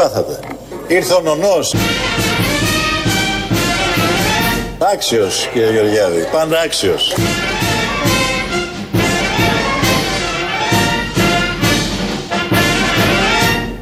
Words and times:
πάθατε. 0.00 0.38
Ήρθε 0.86 1.14
ο 1.14 1.20
νονός. 1.20 1.74
Άξιος 4.92 5.48
κύριε 5.52 5.70
Γεωργιάδη, 5.70 6.28
πάντα 6.32 6.60
άξιος. 6.60 7.14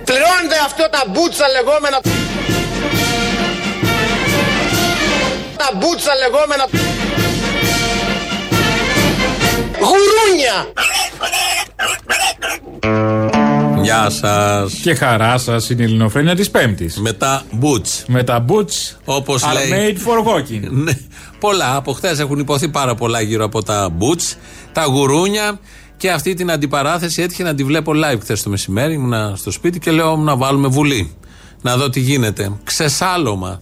Πληρώνετε 0.05 0.59
αυτό 0.65 0.89
τα 0.91 1.03
μπούτσα 1.07 1.49
λεγόμενα 1.49 2.01
Τα 5.57 5.71
μπούτσα 5.75 6.15
λεγόμενα 6.15 6.65
Γουρούνια 9.79 10.67
Γεια 13.89 14.11
σας. 14.11 14.73
Και 14.73 14.95
χαρά 14.95 15.39
σας 15.39 15.71
είναι 15.71 15.83
η 15.83 15.85
Ελληνοφρένια 15.85 16.35
της 16.35 16.51
Πέμπτης. 16.51 16.97
Μετά 17.01 17.43
μπούτ. 17.53 17.87
Με 18.07 18.23
τα 18.23 18.45
boots 18.49 18.97
Όπως 19.05 19.43
are 19.45 19.69
λέει. 19.69 19.97
made 19.97 20.09
for 20.09 20.27
walking. 20.29 20.71
Ναι, 20.85 20.93
πολλά. 21.41 21.77
Από 21.77 21.93
χθες 21.93 22.19
έχουν 22.19 22.39
υποθεί 22.39 22.69
πάρα 22.69 22.95
πολλά 22.95 23.21
γύρω 23.21 23.45
από 23.45 23.63
τα 23.63 23.89
boots, 23.99 24.37
τα 24.73 24.85
γουρούνια 24.85 25.59
και 25.97 26.11
αυτή 26.11 26.35
την 26.35 26.51
αντιπαράθεση 26.51 27.23
έτυχε 27.23 27.43
να 27.43 27.55
τη 27.55 27.65
βλέπω 27.65 27.93
live 27.95 28.19
χθες 28.21 28.43
το 28.43 28.51
μεσημέρι. 28.51 28.93
Ήμουνα 28.95 29.33
στο 29.37 29.51
σπίτι 29.51 29.79
και 29.79 29.91
λέω 29.91 30.17
να 30.17 30.37
βάλουμε 30.37 30.69
βουλή. 30.69 31.17
Να 31.63 31.77
δω 31.77 31.91
τι 31.91 32.01
γίνεται. 32.01 32.53
Ξεσάλωμα. 32.65 33.61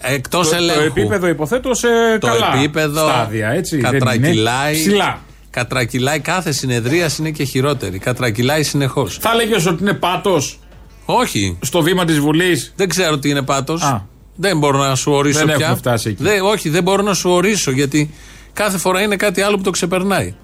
Εκτός 0.00 0.48
το, 0.48 0.56
ελέγχου. 0.56 0.78
το 0.80 0.84
επίπεδο 0.84 1.26
υποθέτω 1.28 1.74
σε 1.74 1.88
Το 2.20 2.26
καλά 2.26 2.52
επίπεδο 2.58 3.08
στάδια, 3.08 3.48
έτσι. 3.48 3.76
δεν 3.76 3.90
είναι 3.94 3.98
κατρακυλάει. 3.98 4.74
ψηλά. 4.74 5.18
Κατρακυλάει 5.60 6.20
κάθε 6.20 6.52
συνεδρία 6.52 7.10
είναι 7.18 7.30
και 7.30 7.44
χειρότερη. 7.44 7.98
Κατρακυλάει 7.98 8.62
συνεχώς. 8.62 9.18
Θα 9.20 9.30
έλεγε 9.32 9.68
ότι 9.68 9.82
είναι 9.82 9.92
πάτος 9.94 10.58
Όχι. 11.04 11.58
στο 11.62 11.82
βήμα 11.82 12.04
της 12.04 12.18
Βουλής. 12.18 12.72
Δεν 12.76 12.88
ξέρω 12.88 13.18
τι 13.18 13.28
είναι 13.28 13.42
πάτος. 13.42 13.82
Α. 13.82 14.06
Δεν 14.34 14.58
μπορώ 14.58 14.78
να 14.78 14.94
σου 14.94 15.12
ορίσω 15.12 15.38
Δεν 15.38 15.46
πια. 15.46 15.56
έχουμε 15.56 15.76
φτάσει 15.76 16.08
εκεί. 16.08 16.22
Δεν- 16.22 16.42
όχι, 16.42 16.68
δεν 16.68 16.82
μπορώ 16.82 17.02
να 17.02 17.14
σου 17.14 17.30
ορίσω 17.30 17.70
γιατί 17.70 18.10
κάθε 18.52 18.78
φορά 18.78 19.00
είναι 19.00 19.16
κάτι 19.16 19.40
άλλο 19.40 19.56
που 19.56 19.62
το 19.62 19.70
ξεπερνάει. 19.70 20.34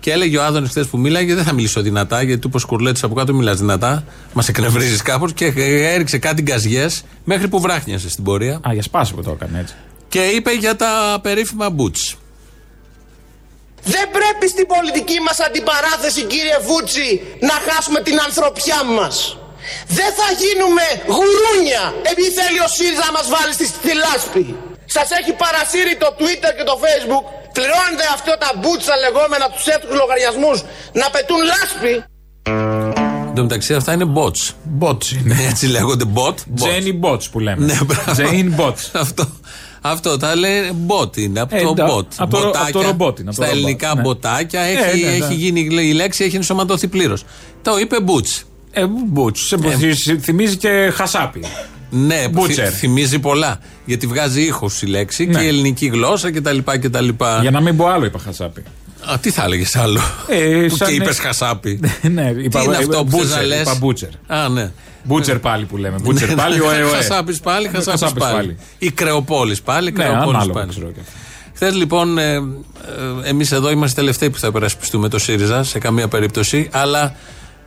Και 0.00 0.10
έλεγε 0.12 0.38
ο 0.38 0.44
Άδωνης 0.44 0.68
χθες 0.70 0.86
που 0.86 0.98
μίλαγε, 0.98 1.34
δεν 1.34 1.44
θα 1.44 1.52
μιλήσω 1.52 1.80
δυνατά, 1.80 2.22
γιατί 2.22 2.40
του 2.40 2.48
πω 2.50 2.58
κουρλέτης 2.66 3.02
από 3.02 3.14
κάτω 3.14 3.34
μιλάς 3.34 3.58
δυνατά. 3.58 4.04
Μας 4.32 4.48
εκνευρίζεις 4.48 5.02
κάπως 5.02 5.32
και 5.32 5.52
έριξε 5.94 6.18
κάτι 6.18 6.42
γκαζιές 6.42 7.02
μέχρι 7.24 7.48
που 7.48 7.60
βράχνιασες 7.60 8.12
στην 8.12 8.24
πορεία. 8.24 8.54
Α, 8.68 8.72
για 8.72 8.82
σπάση 8.82 9.14
που 9.14 9.22
το 9.22 9.30
έκανε 9.30 9.58
έτσι. 9.58 9.74
Και 10.08 10.20
είπε 10.20 10.52
για 10.52 10.76
τα 10.76 11.18
περίφημα 11.22 11.66
boots. 11.76 12.16
Δεν 13.94 14.06
πρέπει 14.16 14.46
στην 14.54 14.66
πολιτική 14.74 15.18
μας 15.26 15.38
αντιπαράθεση 15.46 16.22
κύριε 16.32 16.58
Βούτσι 16.68 17.08
να 17.48 17.56
χάσουμε 17.66 18.00
την 18.08 18.16
ανθρωπιά 18.26 18.80
μας. 18.98 19.14
Δεν 19.98 20.10
θα 20.18 20.28
γίνουμε 20.42 20.84
γουρούνια 21.16 21.84
επειδή 22.10 22.30
θέλει 22.38 22.60
ο 22.66 22.68
ΣΥΡΙΖΑ 22.76 23.04
να 23.10 23.14
μας 23.18 23.26
βάλει 23.34 23.52
στη, 23.58 23.66
στη 23.80 23.92
λάσπη. 24.04 24.44
Σας 24.96 25.08
έχει 25.18 25.32
παρασύρει 25.42 25.92
το 26.02 26.08
Twitter 26.18 26.50
και 26.58 26.64
το 26.70 26.74
Facebook. 26.84 27.24
Πληρώνετε 27.56 28.06
αυτό 28.16 28.32
τα 28.44 28.50
μπούτσα 28.58 28.94
λεγόμενα 29.04 29.46
τους 29.54 29.66
έτρους 29.74 29.94
λογαριασμούς 30.02 30.58
να 31.00 31.06
πετούν 31.14 31.40
λάσπη. 31.52 31.94
Εν 33.28 33.34
τω 33.34 33.42
μεταξύ 33.42 33.74
αυτά 33.74 33.92
είναι 33.92 34.08
bots. 34.18 34.42
Bots 34.82 35.06
είναι. 35.16 35.36
Έτσι 35.50 35.66
λέγονται 35.66 36.04
bot. 36.14 36.28
bots. 36.28 36.42
Τζένι 36.54 37.00
Bots 37.02 37.24
που 37.30 37.38
λέμε. 37.40 37.64
Ναι, 37.64 37.78
μπράβο. 37.86 38.12
Τζέιν 38.12 38.54
Bots. 38.58 38.82
Αυτό, 38.92 39.28
αυτό 39.80 40.16
τα 40.16 40.36
λέει 40.36 40.60
bot 40.86 41.16
είναι, 41.16 41.40
από 41.40 41.56
Ε, 41.56 41.62
το 41.62 41.68
εντά- 41.68 41.88
bot. 41.90 42.06
από 42.16 42.36
το- 42.36 42.42
Μποτάκια. 42.46 42.60
από 42.62 42.72
το 42.72 42.82
ρομπότ 42.82 43.18
είναι, 43.18 43.28
από 43.30 43.38
το 43.38 43.44
Στα 43.44 43.52
ρομπότ, 43.52 43.56
ελληνικά 43.64 43.94
ναι. 43.94 44.00
μποτάκια 44.00 44.60
Ε, 44.60 44.70
έχει, 44.72 45.04
ναι, 45.04 45.10
ναι. 45.10 45.16
έχει 45.24 45.34
γίνει 45.34 45.60
η 45.60 45.92
λέξη, 45.92 46.24
έχει 46.24 46.36
ενσωματωθεί 46.36 46.88
πλήρως. 46.88 47.24
Το 47.62 47.78
είπε 47.78 47.96
boots. 48.06 48.42
Ε, 48.70 48.84
Bots. 49.14 49.36
Σε 49.36 49.56
θυ- 49.78 50.20
Θυμίζει 50.20 50.56
και 50.56 50.90
χασάπι. 50.94 51.44
Ναι, 51.90 52.24
Butcher. 52.34 52.46
θυ- 52.50 52.68
θυμίζει 52.74 53.18
πολλά. 53.18 53.58
Γιατί 53.84 54.06
βγάζει 54.06 54.42
ήχο 54.42 54.70
η 54.82 54.86
λέξη 54.86 55.24
Ναι. 55.26 55.38
και 55.38 55.44
η 55.44 55.48
ελληνική 55.48 55.86
γλώσσα 55.86 56.30
κτλ. 56.32 56.58
κτλ. 56.64 57.08
Για 57.40 57.50
να 57.50 57.60
μην 57.60 57.76
πω 57.76 57.86
άλλο, 57.86 58.04
είπα 58.04 58.18
χασάπι. 58.18 58.62
Α, 59.12 59.18
τι 59.20 59.30
θα 59.30 59.42
έλεγες 59.44 59.76
άλλο; 59.76 60.00
Ε, 60.28 60.66
Που 60.68 60.76
σαν 60.76 60.88
και 60.88 60.94
είναι- 60.94 61.04
είπες 61.04 61.18
χασάπι. 61.18 61.80
ναι, 62.14 62.32
είπα, 62.42 62.58
τι 62.60 62.64
είναι 62.64 62.76
αυτό 62.76 63.04
που 63.04 63.10
θες 63.16 63.20
να 63.20 63.26
μπούτσερ, 63.26 63.44
λες; 63.46 63.60
είπα 63.60 63.74
μπούτσερ. 63.74 64.08
Α, 64.26 64.48
ναι. 64.48 64.70
Μπούτσερ 65.08 65.38
πάλι 65.38 65.64
που 65.64 65.76
λέμε. 65.76 65.96
Μπούτσερ 66.02 66.34
πάλι, 66.34 66.60
ο 66.60 66.70
ΕΟΕ. 66.70 66.90
Χασάπης 66.94 67.40
πάλι, 67.40 67.66
Ναι, 67.66 67.72
χασάπης 67.72 68.00
Χασάπης 68.00 68.22
πάλι. 68.22 68.34
πάλι. 68.36 68.56
Ή 68.78 68.90
κρεοπόλης 68.90 69.62
πάλι, 69.62 69.92
Ναι, 69.92 70.02
κρεοπόλης 70.02 70.28
ανάλογα 70.28 70.52
πάλι. 70.52 70.68
ξέρω 70.68 70.86
και 70.86 71.00
αυτό. 71.00 71.12
Χθες 71.54 71.74
λοιπόν, 71.74 72.18
ε, 72.18 72.32
ε, 72.34 72.40
εμείς 73.22 73.52
εδώ 73.52 73.70
είμαστε 73.70 74.00
τελευταίοι 74.00 74.30
που 74.30 74.38
θα 74.38 74.46
υπερασπιστούμε 74.46 75.08
το 75.08 75.18
ΣΥΡΙΖΑ 75.18 75.62
σε 75.62 75.78
καμία 75.78 76.08
περίπτωση, 76.08 76.68
αλλά 76.72 77.14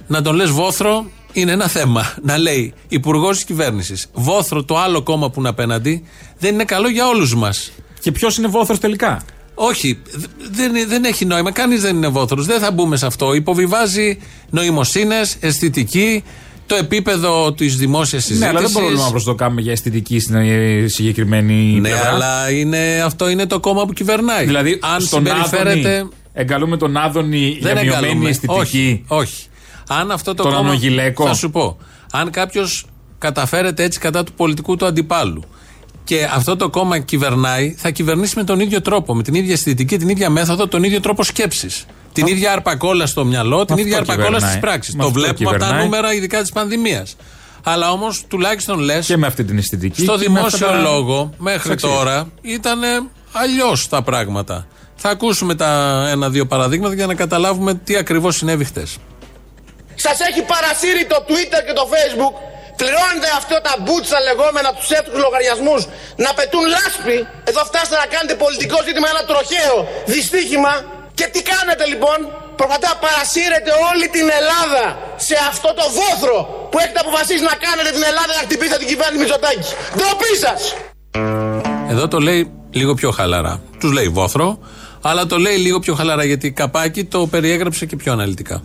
να 0.07 0.21
τον 0.21 0.35
λες 0.35 0.49
βόθρο 0.49 1.05
είναι 1.33 1.51
ένα 1.51 1.67
θέμα. 1.67 2.13
Να 2.25 2.37
λέει 2.37 2.73
υπουργός 2.87 3.35
της 3.35 3.43
κυβέρνησης. 3.45 4.07
Βόθρο 4.13 4.63
το 4.63 4.77
άλλο 4.77 5.01
κόμμα 5.01 5.29
που 5.29 5.39
είναι 5.39 5.49
απέναντι 5.49 6.03
δεν 6.39 6.53
είναι 6.53 6.63
καλό 6.63 6.89
για 6.89 7.07
όλους 7.07 7.35
μας. 7.35 7.71
Και 7.99 8.11
ποιος 8.11 8.37
είναι 8.37 8.47
βόθρος 8.47 8.79
τελικά; 8.79 9.21
Όχι, 9.55 10.01
δ- 10.15 10.25
δεν, 10.51 10.71
δεν 10.87 11.03
έχει 11.03 11.25
νόημα. 11.25 11.51
Κανείς 11.51 11.81
δεν 11.81 11.95
είναι 11.95 12.07
βόθρος. 12.07 12.45
Δεν 12.45 12.59
θα 12.59 12.71
μπούμε 12.71 12.97
σε 12.97 13.05
αυτό. 13.05 13.33
Υποβιβάζει 13.33 14.17
νοημοσύνες, 14.49 15.35
αισθητική, 15.39 16.23
το 16.71 16.77
επίπεδο 16.83 17.53
της 17.53 17.75
δημόσιας 17.75 18.23
συζήτηση. 18.23 18.51
Ναι, 18.51 18.57
αλλά 18.57 18.67
δεν 18.67 18.71
μπορούμε 18.81 19.03
να 19.03 19.09
προσδοκάμε 19.09 19.61
για 19.61 19.71
αισθητική 19.71 20.19
στην 20.19 20.35
ε, 20.35 20.85
συγκεκριμένη 20.87 21.53
Ναι, 21.79 21.89
πλευρά. 21.89 22.09
αλλά 22.09 22.51
είναι, 22.51 23.01
αυτό 23.05 23.29
είναι 23.29 23.45
το 23.45 23.59
κόμμα 23.59 23.85
που 23.85 23.93
κυβερνάει. 23.93 24.45
Δηλαδή, 24.45 24.79
αν 24.81 25.01
στον 25.01 25.25
συμπεριφέρεται. 25.25 25.95
Άδωνη, 25.95 26.09
εγκαλούμε 26.33 26.77
τον 26.77 26.97
Άδωνη 26.97 27.57
Δεν 27.61 27.71
για 27.73 27.81
μειωμένη 27.83 28.05
εγκαλούμε. 28.05 28.29
αισθητική; 28.29 28.59
Όχι, 28.59 29.03
όχι. 29.07 29.43
Αν 29.87 30.11
αυτό 30.11 30.33
το 30.33 30.43
Τον 30.43 30.51
κόμμα. 30.53 30.69
Ανογιλέκο; 30.69 31.25
Θα 31.25 31.33
σου 31.33 31.49
πω. 31.49 31.77
Αν 32.11 32.29
κάποιος 32.29 32.85
καταφέρεται 33.17 33.83
έτσι 33.83 33.99
κατά 33.99 34.23
του 34.23 34.33
πολιτικού 34.33 34.75
του 34.75 34.85
αντιπάλου 34.85 35.43
και 36.03 36.27
αυτό 36.33 36.55
το 36.55 36.69
κόμμα 36.69 36.99
κυβερνάει, 36.99 37.75
θα 37.77 37.89
κυβερνήσει 37.89 38.33
με 38.37 38.43
τον 38.43 38.59
ίδιο 38.59 38.81
τρόπο, 38.81 39.15
με 39.15 39.23
την 39.23 39.33
ίδια 39.33 39.53
αισθητική, 39.53 39.97
την 39.97 40.09
ίδια 40.09 40.29
μέθοδο, 40.29 40.67
τον 40.67 40.83
ίδιο 40.83 40.99
τρόπο 40.99 41.23
σκέψης. 41.23 41.85
Την 42.13 42.27
ίδια 42.27 42.51
αρπακόλα 42.51 43.05
στο 43.05 43.25
μυαλό, 43.25 43.65
την 43.65 43.73
αυτό 43.73 43.85
ίδια 43.85 43.97
αρπακόλα 43.97 44.25
κυβερνάει. 44.25 44.51
στι 44.51 44.59
πράξεις. 44.59 44.95
Με 44.95 45.01
Το 45.01 45.07
αυτό 45.07 45.19
βλέπουμε 45.19 45.49
από 45.49 45.59
τα 45.59 45.65
κυβερνάει. 45.65 45.85
νούμερα, 45.85 46.13
ειδικά 46.13 46.41
της 46.41 46.51
πανδημίας. 46.51 47.15
Αλλά 47.63 47.91
όμως 47.91 48.23
τουλάχιστον 48.27 48.79
λες. 48.79 49.05
Και 49.05 49.17
με 49.17 49.27
αυτή 49.27 49.43
την 49.43 49.57
αισθητική. 49.57 50.01
Στο 50.03 50.17
και 50.17 50.29
με 50.29 50.39
αυτά 50.39 50.57
δημόσιο 50.57 50.67
τα- 50.67 50.89
λόγο 50.89 51.33
μέχρι 51.37 51.71
αξίες. 51.71 51.91
τώρα 51.91 52.27
ήταν 52.41 52.79
αλλιώς 53.31 53.87
τα 53.87 54.01
πράγματα. 54.01 54.67
Θα 54.95 55.09
ακούσουμε 55.09 55.55
τα 55.55 55.71
ένα-δύο 56.11 56.45
παραδείγματα 56.45 56.93
για 56.95 57.07
να 57.07 57.15
καταλάβουμε 57.15 57.73
τι 57.73 57.95
ακριβώς 57.95 58.35
συνέβη 58.35 58.63
χτες. 58.63 58.97
Σας 59.95 60.17
έχει 60.29 60.41
παρασύρει 60.53 61.05
το 61.13 61.17
Twitter 61.27 61.61
και 61.67 61.73
το 61.79 61.85
Facebook. 61.93 62.35
Πληρώνετε 62.79 63.29
αυτό 63.39 63.55
τα 63.67 63.73
μπούτσα 63.83 64.17
λεγόμενα 64.27 64.69
τους 64.77 64.89
έτρους 64.97 65.17
λογαριασμούς 65.25 65.81
να 66.23 66.29
πετούν 66.37 66.63
λάσπη. 66.75 67.17
Εδώ 67.49 67.61
φτάσετε 67.69 67.95
να 68.03 68.07
κάνετε 68.13 68.33
πολιτικό 68.45 68.77
ζήτημα 68.87 69.07
ένα 69.13 69.23
τροχαίο 69.29 69.75
δυστύχημα. 70.15 70.73
Και 71.21 71.29
τι 71.35 71.41
κάνετε 71.53 71.83
λοιπόν; 71.93 72.17
Προπατά 72.59 72.91
παρασύρετε 73.03 73.71
όλη 73.89 74.05
την 74.15 74.27
Ελλάδα 74.39 74.83
σε 75.27 75.35
αυτό 75.51 75.69
το 75.79 75.85
βόθρο 75.97 76.37
που 76.69 76.77
έχετε 76.83 76.99
αποφασίσει 77.05 77.43
να 77.51 77.55
κάνετε 77.65 77.89
την 77.97 78.03
Ελλάδα 78.11 78.31
να 78.39 78.43
χτυπήσετε 78.45 78.77
την 78.83 78.87
κυβέρνηση 78.91 79.19
Μητσοτάκη. 79.23 79.69
Ντροπή 79.97 80.33
σας! 80.45 80.59
Εδώ 81.93 82.05
το 82.13 82.19
λέει 82.27 82.41
λίγο 82.79 82.93
πιο 82.99 83.09
χαλαρά. 83.17 83.53
Τους 83.79 83.91
λέει 83.97 84.09
βόθρο, 84.17 84.47
αλλά 85.01 85.25
το 85.25 85.37
λέει 85.45 85.57
λίγο 85.65 85.79
πιο 85.85 85.93
χαλαρά 85.99 86.23
γιατί 86.23 86.51
καπάκι 86.51 87.03
το 87.13 87.19
περιέγραψε 87.33 87.85
και 87.85 87.95
πιο 87.95 88.11
αναλυτικά. 88.11 88.57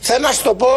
Θέλω 0.00 0.22
να 0.28 0.32
σου 0.32 0.42
το 0.42 0.54
πω 0.54 0.72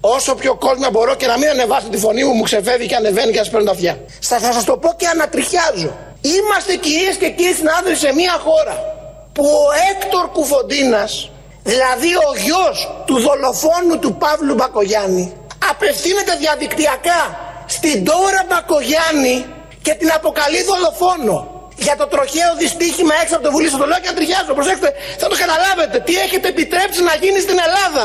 όσο 0.00 0.34
πιο 0.34 0.52
κόλνα 0.64 0.90
μπορώ 0.90 1.14
και 1.20 1.26
να 1.26 1.36
μην 1.38 1.48
ανεβάσω 1.48 1.88
τη 1.88 1.98
φωνή 1.98 2.24
μου, 2.24 2.32
μου 2.32 2.42
ξεφεύγει 2.42 2.86
και 2.86 2.94
ανεβαίνει 2.94 3.32
και 3.32 3.40
σα 3.44 3.50
παίρνω 3.50 3.66
τα 3.66 3.72
αυτιά. 3.72 3.94
Θα, 4.20 4.38
θα 4.38 4.52
σας 4.52 4.64
το 4.64 4.76
πω 4.76 4.94
και 4.96 5.06
ανατριχιάζω. 5.06 5.90
Είμαστε 6.20 6.72
κυρίες 6.76 7.16
και 7.16 7.28
κύριοι 7.30 7.54
συνάδελφοι 7.54 8.00
σε 8.06 8.12
μια 8.14 8.36
χώρα 8.46 8.97
που 9.38 9.46
ο 9.64 9.66
Έκτορ 9.90 10.26
Κουφοντίνας, 10.36 11.30
δηλαδή 11.70 12.10
ο 12.28 12.30
γιος 12.44 12.76
του 13.06 13.16
δολοφόνου 13.26 13.98
του 14.02 14.10
Παύλου 14.22 14.54
Μπακογιάννη, 14.54 15.24
απευθύνεται 15.70 16.32
διαδικτυακά 16.42 17.22
στην 17.66 18.04
Τώρα 18.04 18.40
Μπακογιάννη 18.48 19.36
και 19.82 19.92
την 20.00 20.10
αποκαλεί 20.18 20.62
δολοφόνο 20.70 21.36
για 21.86 21.96
το 22.00 22.06
τροχαίο 22.12 22.50
δυστύχημα 22.62 23.14
έξω 23.22 23.34
από 23.36 23.44
το 23.46 23.50
Βουλή. 23.54 23.68
Σας 23.68 23.78
το 23.82 23.86
λέω 23.90 24.00
και 24.02 24.10
αντριχιάζω. 24.14 24.52
Προσέξτε, 24.58 24.88
θα 25.20 25.26
το 25.30 25.36
καταλάβετε. 25.42 25.96
Τι 26.06 26.14
έχετε 26.24 26.46
επιτρέψει 26.54 27.00
να 27.02 27.14
γίνει 27.22 27.40
στην 27.46 27.58
Ελλάδα. 27.66 28.04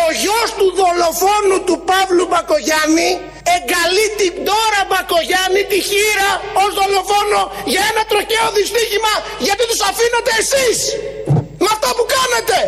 Ο 0.00 0.04
γιος 0.22 0.48
του 0.58 0.68
δολοφόνου 0.80 1.58
του 1.68 1.76
Παύλου 1.88 2.24
Μπακογιάννη 2.30 3.10
εγκαλεί 3.54 4.06
την 4.20 4.32
τώρα 4.48 4.80
Μπακογιάννη 4.88 5.62
τη 5.70 5.78
χείρα 5.88 6.30
ως 6.62 6.70
δολοφόνο 6.78 7.40
για 7.72 7.82
ένα 7.90 8.02
τροχαίο 8.10 8.48
δυστύχημα 8.58 9.14
γιατί 9.46 9.62
τους 9.70 9.80
αφήνετε 9.90 10.32
εσείς. 10.42 10.78
Με 11.64 11.68
αυτά 11.74 11.90
που 11.96 12.04
κάνετε. 12.16 12.58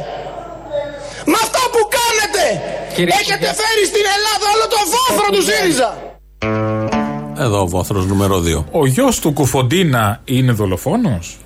Με 1.33 1.39
αυτά 1.45 1.63
που 1.73 1.83
κάνετε. 1.99 2.45
Έχετε 3.21 3.49
φέρει 3.61 3.85
στην 3.93 4.05
Ελλάδα 4.17 4.47
όλο 4.55 4.67
το 4.75 4.81
βόθρο 4.93 5.27
του 5.35 5.43
ΣΥΡΙΖΑ. 5.49 5.91
Εδώ 7.45 7.61
ο 7.61 7.67
βόθρο 7.67 8.01
νούμερο 8.01 8.37
2. 8.39 8.65
Ο 8.81 8.87
γιος 8.87 9.19
του 9.19 9.33
Κουφοντίνα 9.33 10.21
είναι 10.25 10.53
δολοφόνος; 10.53 11.37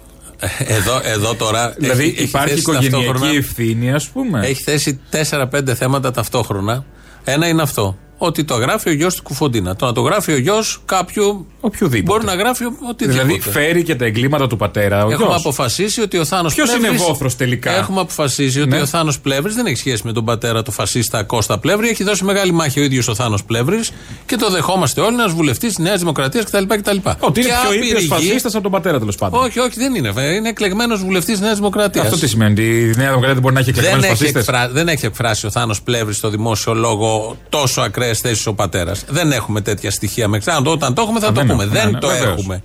Εδώ, 0.58 1.00
εδώ 1.05 1.35
τώρα. 1.35 1.75
Δηλαδή 1.79 2.02
έχει- 2.02 2.12
έχει 2.17 2.23
υπάρχει 2.23 2.49
θέσει 2.49 2.61
οικογενειακή 2.61 2.94
ταυτόχρονα- 3.06 3.37
ευθύνη, 3.37 3.93
ας 3.93 4.08
πούμε. 4.08 4.46
Έχει 4.46 4.62
θέσει 4.62 5.00
4-5 5.11 5.75
θέματα 5.75 6.11
ταυτόχρονα. 6.11 6.85
Ένα 7.25 7.49
είναι 7.49 7.62
αυτό. 7.62 7.99
Ότι 8.19 8.44
το 8.44 8.55
γράφει 8.55 8.88
ο 8.88 8.93
γιος 8.93 9.15
του 9.15 9.23
Κουφοντίνα. 9.23 9.76
Το 9.76 9.87
να 9.87 9.93
το 9.93 10.00
γράφει 10.00 10.32
ο 10.32 10.38
γιος 10.38 10.81
κάποιου. 10.85 11.47
Οποιοδήποτε. 11.61 12.12
Μπορεί 12.12 12.25
να 12.25 12.35
γράφει 12.43 12.65
οτιδήποτε. 12.65 13.05
Δηλαδή 13.25 13.41
φέρει 13.41 13.82
και 13.82 13.94
τα 13.94 14.05
εγκλήματα 14.05 14.47
του 14.47 14.56
πατέρα. 14.56 15.05
Ο 15.05 15.11
Έχουμε 15.11 15.26
γιος. 15.26 15.41
αποφασίσει 15.41 16.00
ότι 16.00 16.19
ο 16.19 16.25
Θάνος 16.25 16.55
Ποιος 16.55 16.75
είναι 16.75 16.91
βόθρος 16.91 17.37
τελικά; 17.37 17.70
Έχουμε 17.76 18.00
αποφασίσει 18.00 18.61
ότι 18.61 18.69
Ναι. 18.70 18.81
ο 18.81 18.87
Θάνος 18.87 19.20
Πλεύρης 19.20 19.55
δεν 19.55 19.67
έχει 19.67 19.76
σχέση 19.76 20.03
με 20.05 20.12
τον 20.12 20.25
πατέρα 20.25 20.62
του 20.62 20.73
φασίστα 20.73 21.23
Κώστα 21.23 21.59
Πλεύρη. 21.59 21.88
Έχει 21.88 22.05
δώσει 22.05 22.25
μεγάλη 22.25 22.53
μάχη 22.53 22.81
ο 22.81 22.82
ίδιος 22.82 23.09
ο 23.09 23.15
Θάνος 23.15 23.44
Πλεύρης 23.44 23.91
και 24.26 24.37
το 24.37 24.50
δεχόμαστε 24.50 25.00
όλοι, 25.00 25.14
ένας 25.14 25.32
βουλευτής 25.32 25.69
της 25.75 25.79
Νέας 25.85 25.99
Δημοκρατίας 25.99 26.44
κτλ. 26.44 26.62
κτλ. 26.67 26.97
Ότι 27.21 27.41
είναι 27.41 27.49
Και 27.49 27.55
πιο 27.62 27.73
ήπιος 27.73 27.91
άπειροι 27.91 28.00
γη- 28.00 28.09
φασίστας 28.09 28.53
από 28.55 28.62
τον 28.62 28.73
πατέρα 28.73 28.99
τέλος 28.99 29.17
πάντων. 29.17 29.43
Όχι, 29.44 29.59
όχι, 29.61 29.75
δεν 29.79 29.94
είναι. 29.94 30.11
βέβαια. 30.11 30.32
Είναι 30.35 30.49
εκλεγμένος 30.49 31.00
βουλευτής 31.05 31.37
τη 31.38 31.43
Νέας 31.44 31.56
Δημοκρατίας. 31.56 32.05
Αυτό 32.05 32.19
τι 32.19 32.29
σημαίνει, 32.29 32.53
ότι 32.53 32.62
η 32.62 32.85
Νέα 32.85 32.93
Δημοκρατία 33.09 33.32
δεν 33.32 33.41
μπορεί 33.43 33.55
να 33.55 33.61
έχει 33.61 33.71
Δεν 33.71 33.85
εκλεγμένου 33.85 34.05
έχει, 34.12 34.17
φασίστες; 34.19 34.49
εκφρα... 34.49 34.69
δεν 34.69 34.88
έχει 34.88 35.06
εκφράσει 35.06 35.47
ο 35.47 35.50
Θάνος 35.50 35.82
Πλεύρης 35.82 36.17
στο 36.17 36.29
δημόσιο 36.31 36.75
λόγο 36.75 37.37
τόσο 37.49 37.82
ακραίε 38.08 38.31
θέσει 38.32 38.49
ο 38.49 38.55
πατέρας. 38.55 39.05
Δεν 39.08 39.32
έχουμε 39.32 39.60
τέτοια 39.60 39.90
στοιχεία 39.90 40.28
μέχρι. 40.28 40.52
Αν 40.52 40.62
το- 40.64 40.70
Όταν 40.70 40.94
το 40.94 41.02
έχουμε 41.02 41.20
θα 41.20 41.26
Α, 41.26 41.32
το 41.32 41.40
δεν 41.40 41.46
πούμε. 41.50 41.62
έχουμε, 41.64 41.78
δεν 41.81 41.90
ναι, 41.90 41.99
το 41.99 42.06
βεβαίως. 42.08 42.38
έχουμε. 42.40 42.62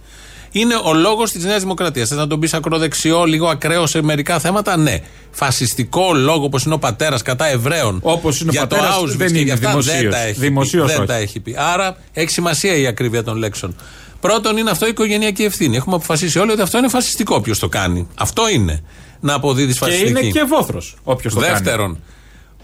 Είναι 0.52 0.76
ο 0.84 0.94
λόγος 0.94 1.32
της 1.32 1.44
Νέας 1.44 1.62
Δημοκρατίας. 1.62 2.08
Θες 2.10 2.18
να 2.18 2.28
τον 2.28 2.40
πεις 2.40 2.54
ακροδεξιό, 2.54 3.24
λίγο 3.24 3.48
ακραίο 3.48 3.88
σε 3.88 4.02
μερικά 4.02 4.40
θέματα, 4.40 4.78
ναι. 4.78 5.00
Φασιστικό 5.32 6.14
λόγο 6.14 6.44
όπως 6.46 6.64
είναι 6.64 6.74
ο 6.74 6.80
πατέρας 6.80 7.22
κατά 7.22 7.46
Εβραίων. 7.48 8.00
Όπως 8.04 8.40
είναι 8.42 8.50
ο 8.50 8.54
για 8.54 8.68
το 8.68 8.76
πατέρας, 8.76 8.98
Auschwitz 9.02 9.16
δεν 9.18 9.28
και 9.28 9.34
είναι 9.34 9.44
για 9.44 9.54
αυτά 9.54 9.70
δημοσίως. 9.70 9.98
Δεν 10.02 10.12
τα 10.12 10.20
έχει 10.20 10.40
Δημοσίως 10.40 10.84
πει. 10.86 10.92
Δεν 10.92 10.98
όχι. 10.98 11.08
τα 11.08 11.16
έχει 11.16 11.40
πει. 11.40 11.56
Άρα 11.74 11.98
έχει 12.14 12.30
σημασία 12.30 12.76
η 12.76 12.88
ακρίβεια 12.88 13.24
των 13.24 13.38
λέξεων. 13.38 13.76
Πρώτον 14.20 14.58
είναι 14.58 14.70
αυτό 14.70 14.86
η 14.86 14.90
οικογενειακή 14.90 15.44
ευθύνη. 15.44 15.76
Έχουμε 15.76 15.96
αποφασίσει 15.96 16.40
όλοι 16.40 16.52
ότι 16.52 16.62
αυτό 16.62 16.78
είναι 16.78 16.88
φασιστικό. 16.90 17.42
Ποιο 17.42 17.58
το 17.60 17.68
κάνει. 17.70 18.08
Αυτό 18.18 18.50
είναι. 18.50 18.84
Να 19.20 19.34
αποδίδεις 19.34 19.74
Και 19.80 19.86
φασιστική. 19.86 20.10
είναι 20.10 20.22
και 20.22 20.44
βόθρος 20.48 20.96
όποιος 21.04 21.34
το 21.34 21.40
κάνει. 21.40 21.52
Δεύτερον, 21.54 21.98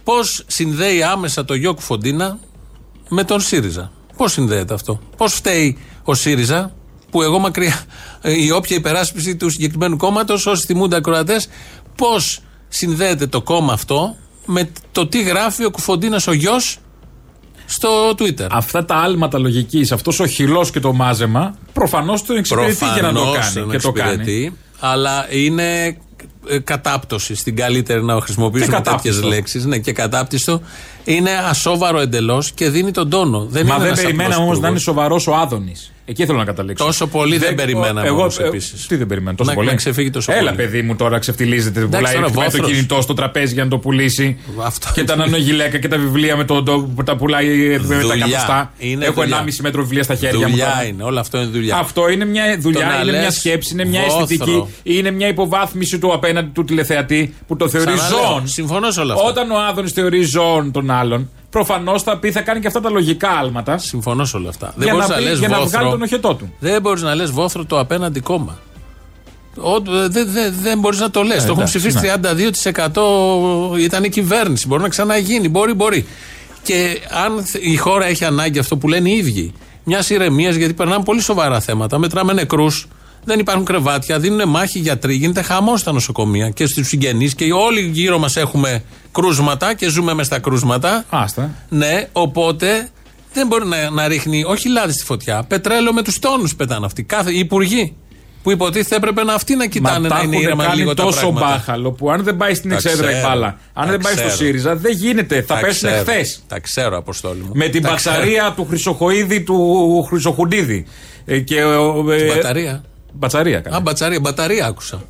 πώς 0.03 0.43
συνδέει 0.47 1.03
άμεσα 1.03 1.45
το 1.45 1.53
Γιώκου 1.53 1.81
Φοντίνα 1.81 2.37
με 3.09 3.23
τον 3.23 3.41
ΣΥΡΙΖΑ. 3.41 3.91
Πώς 4.17 4.31
συνδέεται 4.31 4.73
αυτό; 4.73 4.99
Πώς 5.17 5.33
φταίει 5.33 5.77
ο 6.03 6.13
ΣΥΡΙΖΑ, 6.13 6.71
που 7.11 7.21
εγώ 7.21 7.39
μακριά 7.39 7.81
ε, 8.21 8.43
η 8.43 8.51
όποια 8.51 8.77
υπεράσπιση 8.77 9.35
του 9.35 9.49
συγκεκριμένου 9.49 9.97
κόμματος, 9.97 10.45
όσοι 10.45 10.65
θυμούνται 10.65 10.95
ακροατές, 10.95 11.47
πώς 11.95 12.39
συνδέεται 12.67 13.27
το 13.27 13.41
κόμμα 13.41 13.73
αυτό 13.73 14.15
με 14.45 14.71
το 14.91 15.07
τι 15.07 15.21
γράφει 15.21 15.65
ο 15.65 15.71
Κουφοντίνας 15.71 16.27
ο 16.27 16.31
γιος 16.33 16.77
στο 17.65 18.09
Twitter; 18.17 18.47
Αυτά 18.51 18.85
τα 18.85 18.95
άλματα 18.95 19.37
λογικής, 19.39 19.91
αυτός 19.91 20.19
ο 20.19 20.25
χυλός 20.27 20.71
και 20.71 20.79
το 20.79 20.93
μάζεμα, 20.93 21.55
προφανώς 21.73 22.23
τον 22.23 22.37
εξυπηρετεί 22.37 22.85
για 22.93 23.01
να 23.01 23.13
το 23.13 23.19
Προφανώς 23.19 23.45
κάνει. 23.45 23.53
τον 23.55 23.69
Και 23.71 23.77
το 23.77 23.91
κάνει. 23.91 24.11
εξυπηρετεί, 24.11 24.57
Αλλά 24.79 25.25
είναι 25.33 25.85
ε, 25.85 25.97
κατάπτωση 26.63 27.35
στην 27.35 27.55
καλύτερη 27.55 28.03
να 28.03 28.21
χρησιμοποιήσουμε 28.21 28.65
Και 28.75 28.81
τέτοιες 28.81 28.93
κατάπτυστο. 28.93 29.27
λέξεις. 29.27 29.65
Ναι, 29.65 29.77
και 29.77 29.91
κατάπτυστο. 29.91 30.61
Είναι 31.03 31.31
ασόβαρο 31.49 31.99
εντελώς 31.99 32.51
και 32.51 32.69
δίνει 32.69 32.91
τον 32.91 33.09
τόνο. 33.09 33.45
Δεν 33.49 33.65
Μα 33.65 33.73
είναι 33.73 33.77
δεν 33.83 33.87
ένας 33.87 34.01
περιμέναμε 34.01 34.33
απλός 34.33 34.45
όμως 34.47 34.59
να 34.59 34.67
είναι 34.67 34.77
υπουργός. 34.79 34.81
σοβαρός 34.81 35.27
ο 35.27 35.35
Άδωνης. 35.35 35.91
Εκεί 36.09 36.25
θέλω 36.25 36.37
να 36.37 36.43
καταλήξω. 36.45 36.85
Τόσο 36.85 37.07
πολύ 37.07 37.37
δεν 37.37 37.55
περιμέναμε 37.55 38.07
εγώ, 38.07 38.19
όμως 38.19 38.39
ε, 38.39 38.43
επίσης. 38.43 38.85
Τι 38.87 38.95
δεν 38.95 39.07
περιμέναμε, 39.07 39.37
τόσο 39.37 39.49
Να- 39.49 39.55
πολύ. 39.55 39.67
να 39.69 39.75
ξεφύγει 39.75 40.09
τόσο 40.09 40.31
Έλα, 40.31 40.41
πολύ. 40.43 40.55
παιδί 40.55 40.81
μου, 40.81 40.95
τώρα 40.95 41.19
ξεφτιλίζεται. 41.19 41.79
Εντάξει, 41.79 41.97
Πουλάει 41.97 42.13
τώρα 42.13 42.27
με 42.27 42.33
το 42.33 42.41
βόθρος. 42.41 42.67
κινητό 42.71 43.01
στο 43.01 43.13
τραπέζι 43.13 43.53
για 43.53 43.63
να 43.63 43.69
το 43.69 43.77
πουλήσει. 43.77 44.37
Αυτό 44.63 44.87
και 44.93 45.03
τα 45.03 45.13
είναι. 45.13 45.23
νανογιλέκα 45.25 45.77
και 45.77 45.87
τα 45.87 45.97
βιβλία 45.97 46.35
με 46.35 46.43
το, 46.43 46.63
το, 46.63 46.89
που 46.95 47.03
τα 47.03 47.15
πουλάει 47.15 47.47
με 47.69 47.77
τα 47.77 47.99
Δουλειά. 47.99 48.13
εκατοστά. 48.15 48.71
Είναι 48.77 49.05
Έχω 49.05 49.21
δουλειά. 49.21 49.43
1,5 49.45 49.51
μέτρο 49.61 49.81
βιβλία 49.81 50.03
στα 50.03 50.15
χέρια 50.15 50.39
μου. 50.39 50.49
Δουλειά 50.49 50.65
τώρα. 50.65 50.85
είναι. 50.85 51.03
Όλο 51.03 51.19
αυτό 51.19 51.37
είναι 51.37 51.47
δουλειά. 51.47 51.75
Αυτό 51.77 52.09
είναι 52.09 52.25
μια 52.25 52.55
Το 52.55 52.61
δουλειά, 52.61 52.85
να 52.85 52.93
είναι 53.01 53.11
μια 53.11 53.21
λες 53.21 53.35
σκέψη, 53.35 53.73
είναι 53.73 53.85
μια 53.85 54.01
βόθρο. 54.01 54.21
αισθητική, 54.21 54.63
είναι 54.83 55.11
μια 55.11 55.27
υποβάθμιση 55.27 55.99
του 55.99 56.13
απέναντι 56.13 56.49
του 56.53 56.63
τηλεθεατή 56.63 57.33
που 57.47 57.55
το 57.55 57.69
θεωρεί 57.69 57.93
Ξαναλέω, 57.93 58.27
ζώον. 58.27 58.47
συμφωνώ 58.47 58.91
σε 58.91 58.99
όλα 58.99 59.13
αυτά. 59.13 59.25
Όταν 59.25 59.51
ο 59.51 59.55
Άδωνης 59.69 59.91
θεωρεί 59.91 60.21
ζώον 60.21 60.71
τον 60.71 60.91
άλλον, 60.91 61.29
προφανώς 61.49 62.03
θα 62.03 62.17
πει 62.17 62.31
θα 62.31 62.41
κάνει 62.41 62.59
και 62.59 62.67
αυτά 62.67 62.81
τα 62.81 62.89
λογικά 62.89 63.29
άλματα 63.29 63.77
Συμφωνώ 63.77 64.25
σε 64.25 64.37
όλα 64.37 64.49
αυτά. 64.49 64.73
για 64.77 64.85
δεν 64.85 64.87
να, 64.87 64.93
μπορείς 64.93 65.09
να, 65.09 65.15
πει- 65.15 65.23
λες 65.23 65.39
για 65.39 65.47
να 65.47 65.55
βόθρο. 65.57 65.69
βγάλει 65.69 65.89
τον 65.91 66.01
οχετό 66.01 66.33
του. 66.35 66.53
Δεν 66.59 66.81
μπορείς 66.81 67.01
να 67.01 67.15
λες 67.15 67.31
βόθρο 67.31 67.65
το 67.65 67.79
απέναντι 67.79 68.19
κόμμα. 68.19 68.57
Ο- 69.57 69.79
Δεν 70.09 70.27
δε, 70.31 70.49
δεν 70.61 70.79
μπορείς 70.79 70.99
να 70.99 71.09
το 71.11 71.21
λες. 71.21 71.35
το 71.37 71.43
έχουν 71.43 71.49
Ε, 71.49 71.53
εντάξει, 71.53 71.77
ψηφίσει 71.79 72.05
ναι. 72.05 72.13
32% 73.73 73.77
ήταν 73.79 74.03
η 74.03 74.09
κυβέρνηση. 74.09 74.67
Μπορεί 74.67 74.81
να 74.81 74.89
ξαναγίνει. 74.89 75.49
Μπορεί, 75.49 75.73
μπορεί. 75.73 76.05
Και 76.63 76.99
αν 77.25 77.43
θ- 77.45 77.63
η 77.65 77.75
χώρα 77.77 78.05
έχει 78.05 78.25
ανάγκη 78.25 78.59
αυτό 78.59 78.77
που 78.77 78.87
λένε 78.87 79.09
οι 79.09 79.15
ίδιοι, 79.17 79.53
μια 79.83 80.03
ηρεμία, 80.09 80.49
γιατί 80.49 80.73
περνάμε 80.73 81.03
πολύ 81.03 81.21
σοβαρά 81.21 81.59
θέματα. 81.59 81.97
Μετράμε 81.97 82.33
νεκρούς, 82.33 82.87
δεν 83.23 83.39
υπάρχουν 83.39 83.65
κρεβάτια, 83.65 84.19
δίνουν 84.19 84.49
μάχη 84.49 84.79
γιατροί, 84.79 85.13
γίνεται 85.15 85.41
χαμός 85.41 85.79
στα 85.79 85.91
νοσοκομεία 85.91 86.49
και 86.49 86.65
στους 86.65 86.87
συγγενείς 86.87 87.35
και 87.35 87.53
όλοι 87.53 87.81
γύρω 87.81 88.17
μας 88.19 88.35
έχουμε 88.35 88.83
κρούσματα 89.11 89.73
και 89.73 89.89
ζούμε 89.89 90.13
μες 90.13 90.25
στα 90.25 90.39
κρούσματα. 90.39 91.05
Άστα. 91.09 91.49
Ναι, 91.69 92.07
οπότε 92.11 92.89
δεν 93.33 93.47
μπορεί 93.47 93.65
να, 93.67 93.89
να 93.89 94.07
ρίχνει 94.07 94.43
όχι 94.43 94.69
λάδι 94.69 94.93
στη 94.93 95.05
φωτιά. 95.05 95.43
Πετρέλαιο 95.47 95.93
με 95.93 96.01
τους 96.01 96.19
τόνους 96.19 96.55
πετάνε 96.55 96.85
αυτοί. 96.85 97.03
Κάθε 97.03 97.31
οι 97.31 97.39
υπουργοί 97.39 97.95
που 98.43 98.51
υποτίθεται 98.51 98.95
έπρεπε 98.95 99.23
να 99.23 99.33
αυτοί 99.33 99.51
να 99.53 99.57
Μα 99.57 99.65
κοιτάνε 99.65 100.07
τα 100.07 100.15
να 100.15 100.21
είναι 100.21 100.31
έχουν 100.35 100.45
ήρεμα 100.47 100.63
κάνει 100.63 100.75
λίγο 100.77 100.93
τα 100.93 101.03
τόσο 101.03 101.19
πράγματα. 101.19 101.45
μπάχαλο 101.47 101.91
που 101.91 102.11
αν 102.11 102.23
δεν 102.23 102.37
πάει 102.37 102.53
στην 102.55 102.69
Τα 102.69 102.75
εξέδρα 102.75 103.09
η 103.09 103.13
ξέρω, 103.13 103.27
μπάλα, 103.27 103.47
αν 103.73 103.85
τα 103.85 103.91
δεν 103.91 103.99
πάει 103.99 104.13
στο 104.13 104.21
ξέρω. 104.21 104.35
ΣΥΡΙΖΑ, 104.37 104.75
δεν 104.75 104.91
γίνεται. 104.95 105.41
Θα 105.41 105.53
Τα 105.55 105.59
πέσουν 105.59 105.89
ξέρω, 105.89 106.01
χθες. 106.03 106.43
Τα 106.47 106.59
ξέρω, 106.59 106.97
Αποστόλη 106.97 107.39
μου. 107.39 107.49
Με 107.53 107.67
την 107.67 107.81
Τα 107.81 107.93
ξέρω. 107.93 108.15
μπατσαρία 108.15 108.53
του 108.55 108.65
Χρυσοχοίδη 108.69 109.41
του 109.41 110.03
Χρυσοχουντίδη. 110.09 110.85
Ε, 111.25 111.39
και, 111.39 111.63
ο- 111.63 112.11
ε, 112.11 112.17
Την 112.17 112.27
μπαταρία. 112.35 112.83
Μπατσαρία 113.13 113.59
καλά. 113.59 113.75
Α, 113.77 113.79
μπατσαρία, 113.79 114.19
μπαταρία 114.19 114.65
άκουσα. 114.65 115.01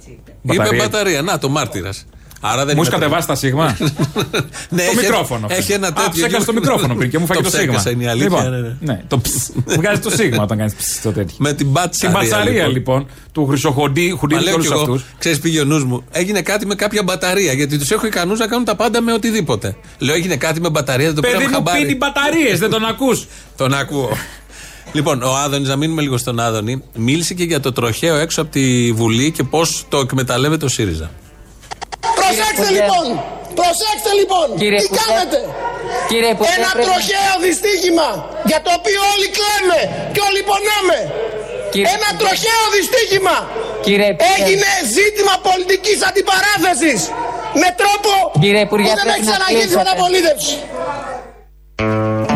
Μπαταρία. 0.42 0.72
Είπε 0.74 0.84
μπαταρία. 0.84 1.22
Να, 1.22 1.38
το 1.38 1.50
μάρτυρας. 1.50 2.06
Άρα 2.42 2.56
δεν 2.56 2.66
Μου 2.66 2.72
είναι 2.72 2.80
έχεις 2.81 2.90
κατεβάσει 2.94 3.28
τα 3.28 3.36
σίγμα; 3.36 3.66
Ναι, 4.69 4.84
το 4.84 4.92
έχει- 4.92 4.96
μικρόφωνο. 4.96 5.46
αυτό. 5.46 5.57
Έχει 5.57 5.72
ένα 5.72 5.88
Α, 5.88 5.94
τέτοιο. 5.94 6.12
ψέκασα 6.12 6.46
το 6.46 6.54
μικρόφωνο 6.54 6.96
πριν 6.96 7.10
και 7.10 7.18
μου 7.18 7.25
φάγει 7.25 7.42
το, 7.42 7.50
σίγμα. 7.50 7.66
ψέκασα, 7.66 7.90
είναι 7.90 8.04
η 8.04 8.07
αλήθεια. 8.07 8.38
Λοιπόν, 8.44 8.51
ναι, 8.51 8.57
ναι. 8.68 8.75
ναι, 8.80 9.04
το 9.07 9.19
ψ. 9.19 9.30
Βγάζει 9.66 10.00
το 10.00 10.10
σίγμα 10.10 10.44
όταν 10.44 10.57
κάνεις 10.57 10.74
το 11.04 11.12
τέτοιο. 11.12 11.36
Με 11.40 11.48
την 11.50 11.57
Την 11.57 11.68
μπατσαρία. 11.68 12.18
μπατσαρία 12.19 12.68
λοιπόν 12.68 13.07
του 13.31 13.46
Χρυσοχοντή 13.48 14.18
Μα 14.22 14.28
και 14.28 14.38
λέω 14.44 14.54
όλους 14.54 14.66
κι 14.68 14.72
εγώ, 14.74 14.81
αυτούς. 14.81 15.04
ξέρεις, 15.19 15.40
πήγε 15.40 15.60
ο 15.60 15.66
νους 15.66 15.84
μου. 15.84 16.04
Έγινε 16.12 16.42
κάτι 16.42 16.66
με 16.66 16.75
κάποια 16.75 17.04
μπαταρία. 17.04 17.54
Γιατί 17.54 17.78
τους 17.78 17.92
έχω 17.92 18.06
ικανούς 18.06 18.40
να 18.40 18.48
κάνουν 18.48 18.66
τα 18.66 18.75
πάντα 18.75 19.01
με 19.01 19.13
οτιδήποτε. 19.13 19.75
Λέω, 19.98 20.16
έγινε 20.16 20.36
κάτι 20.36 20.62
με 20.62 20.69
μπαταρία, 20.69 21.06
δεν 21.06 21.16
το 21.16 21.22
Παιδί 21.22 21.34
πήραμε 21.34 21.50
μου 21.50 21.56
χαμπάρι. 21.56 21.81
πίνει 21.86 21.96
μπαταρίες, 21.96 22.60
δεν 22.60 22.69
τον 22.69 22.86
ακούς. 22.86 23.28
Τον 23.57 23.74
ακούω. 23.74 24.10
Λοιπόν, 24.91 25.21
ο 25.24 25.36
Άδωνης, 25.36 25.68
να 25.68 25.75
μείνουμε 25.75 26.01
λίγο 26.01 26.18
στον 26.18 26.39
Άδωνη, 26.39 26.83
μίλησε 26.94 27.33
και 27.33 27.44
για 27.44 27.59
το 27.59 27.71
τροχαίο 27.71 28.15
έξω 28.15 28.41
από 28.41 28.51
τη 28.51 28.91
Βουλή 29.00 29.31
και 29.31 29.44
πώς 29.44 29.86
το 29.89 29.97
εκμεταλλεύεται 30.06 30.65
ο 30.65 30.68
ΣΥΡΙΖΑ. 30.68 31.12
Προσέξτε 32.19 32.62
Υπουργέ. 32.62 32.80
λοιπόν! 32.80 33.06
Προσέξτε 33.59 34.12
λοιπόν! 34.19 34.48
Κύριε 34.62 34.79
Τι 34.81 34.86
Υπουργέ. 34.86 35.01
κάνετε! 35.08 35.39
Κύριε 36.12 36.31
Υπουργέ, 36.36 36.53
Ένα 36.60 36.69
πρέπει- 36.74 36.88
τροχαίο 36.88 37.34
δυστύχημα 37.48 38.10
για 38.50 38.60
το 38.65 38.69
οποίο 38.79 39.00
όλοι 39.13 39.27
κλαίμε 39.38 39.79
και 40.13 40.22
όλοι 40.27 40.41
πονάμε. 40.50 41.00
Κύριε 41.74 41.89
Ένα 41.98 42.08
Υπουργέ. 42.10 42.19
τροχαίο 42.22 42.63
δυστύχημα. 42.77 43.36
Κύριε 43.86 44.10
Υπουργέ. 44.13 44.31
Έγινε 44.38 44.69
ζήτημα 44.98 45.34
πολιτικής 45.50 45.98
αντιπαράθεσης 46.10 47.00
με 47.62 47.69
τρόπο 47.81 48.12
Κύριε 48.43 48.63
Υπουργέ, 48.67 48.89
που 48.91 48.98
δεν 49.00 49.05
πρέπει 49.08 49.19
έχει 49.19 49.27
να 49.29 49.36
ξαναγίνει 49.36 49.67
στην 49.69 49.77
κλείσετε. 49.77 49.84
μεταπολίτευση. 49.89 50.55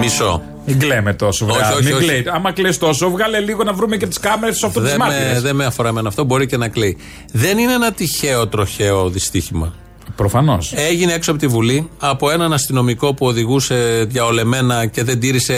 Μισό. 0.02 0.32
Μην 0.66 0.80
κλαίμε 0.80 1.14
τόσο, 1.14 1.46
Όχι, 1.46 1.58
βράδυ. 1.58 1.74
όχι, 1.76 1.84
Μην 1.84 1.94
όχι. 1.94 2.04
κλαίει. 2.04 2.24
Άμα 2.34 2.52
κλαις 2.52 2.78
τόσο, 2.78 3.10
βγάλε 3.10 3.40
λίγο 3.40 3.64
να 3.64 3.74
βρούμε 3.74 3.98
και 3.98 4.08
τις 4.08 4.20
κάμερες 4.20 4.58
σε 4.58 4.66
αυτό 4.66 4.80
τι 4.80 4.86
Δεν 4.88 4.98
με, 5.00 5.06
μάρτυρε. 5.06 5.40
δεν 5.40 5.56
με 5.56 5.66
αφορά 5.66 5.90
εμένα 5.90 6.08
αυτό, 6.08 6.24
μπορεί 6.24 6.46
και 6.46 6.58
να 6.58 6.68
κλαίει. 6.68 6.98
Δεν 7.32 7.58
είναι 7.58 7.74
ένα 7.74 7.92
τυχαίο 7.92 8.48
τροχαίο 8.48 9.10
δυστύχημα. 9.10 9.74
Προφανώς. 10.16 10.74
Έγινε 10.76 11.14
έξω 11.14 11.32
από 11.32 11.40
τη 11.40 11.48
Βουλή 11.48 11.90
από 12.00 12.30
έναν 12.30 12.54
αστυνομικό 12.54 13.14
που 13.14 13.26
οδηγούσε 13.26 14.06
διαολεμένα 14.10 14.86
και 14.86 15.04
δεν 15.04 15.20
τήρησε 15.20 15.54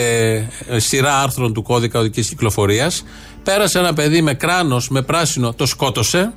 ε, 0.68 0.78
σειρά 0.78 1.18
άρθρων 1.22 1.52
του 1.52 1.62
κώδικα 1.62 1.98
οδικής 1.98 2.28
κυκλοφορίας. 2.28 3.04
Πέρασε 3.42 3.78
ένα 3.78 3.92
παιδί 3.92 4.22
με 4.22 4.34
κράνος, 4.34 4.88
με 4.88 5.02
πράσινο, 5.02 5.52
το 5.52 5.66
σκότωσε. 5.66 6.32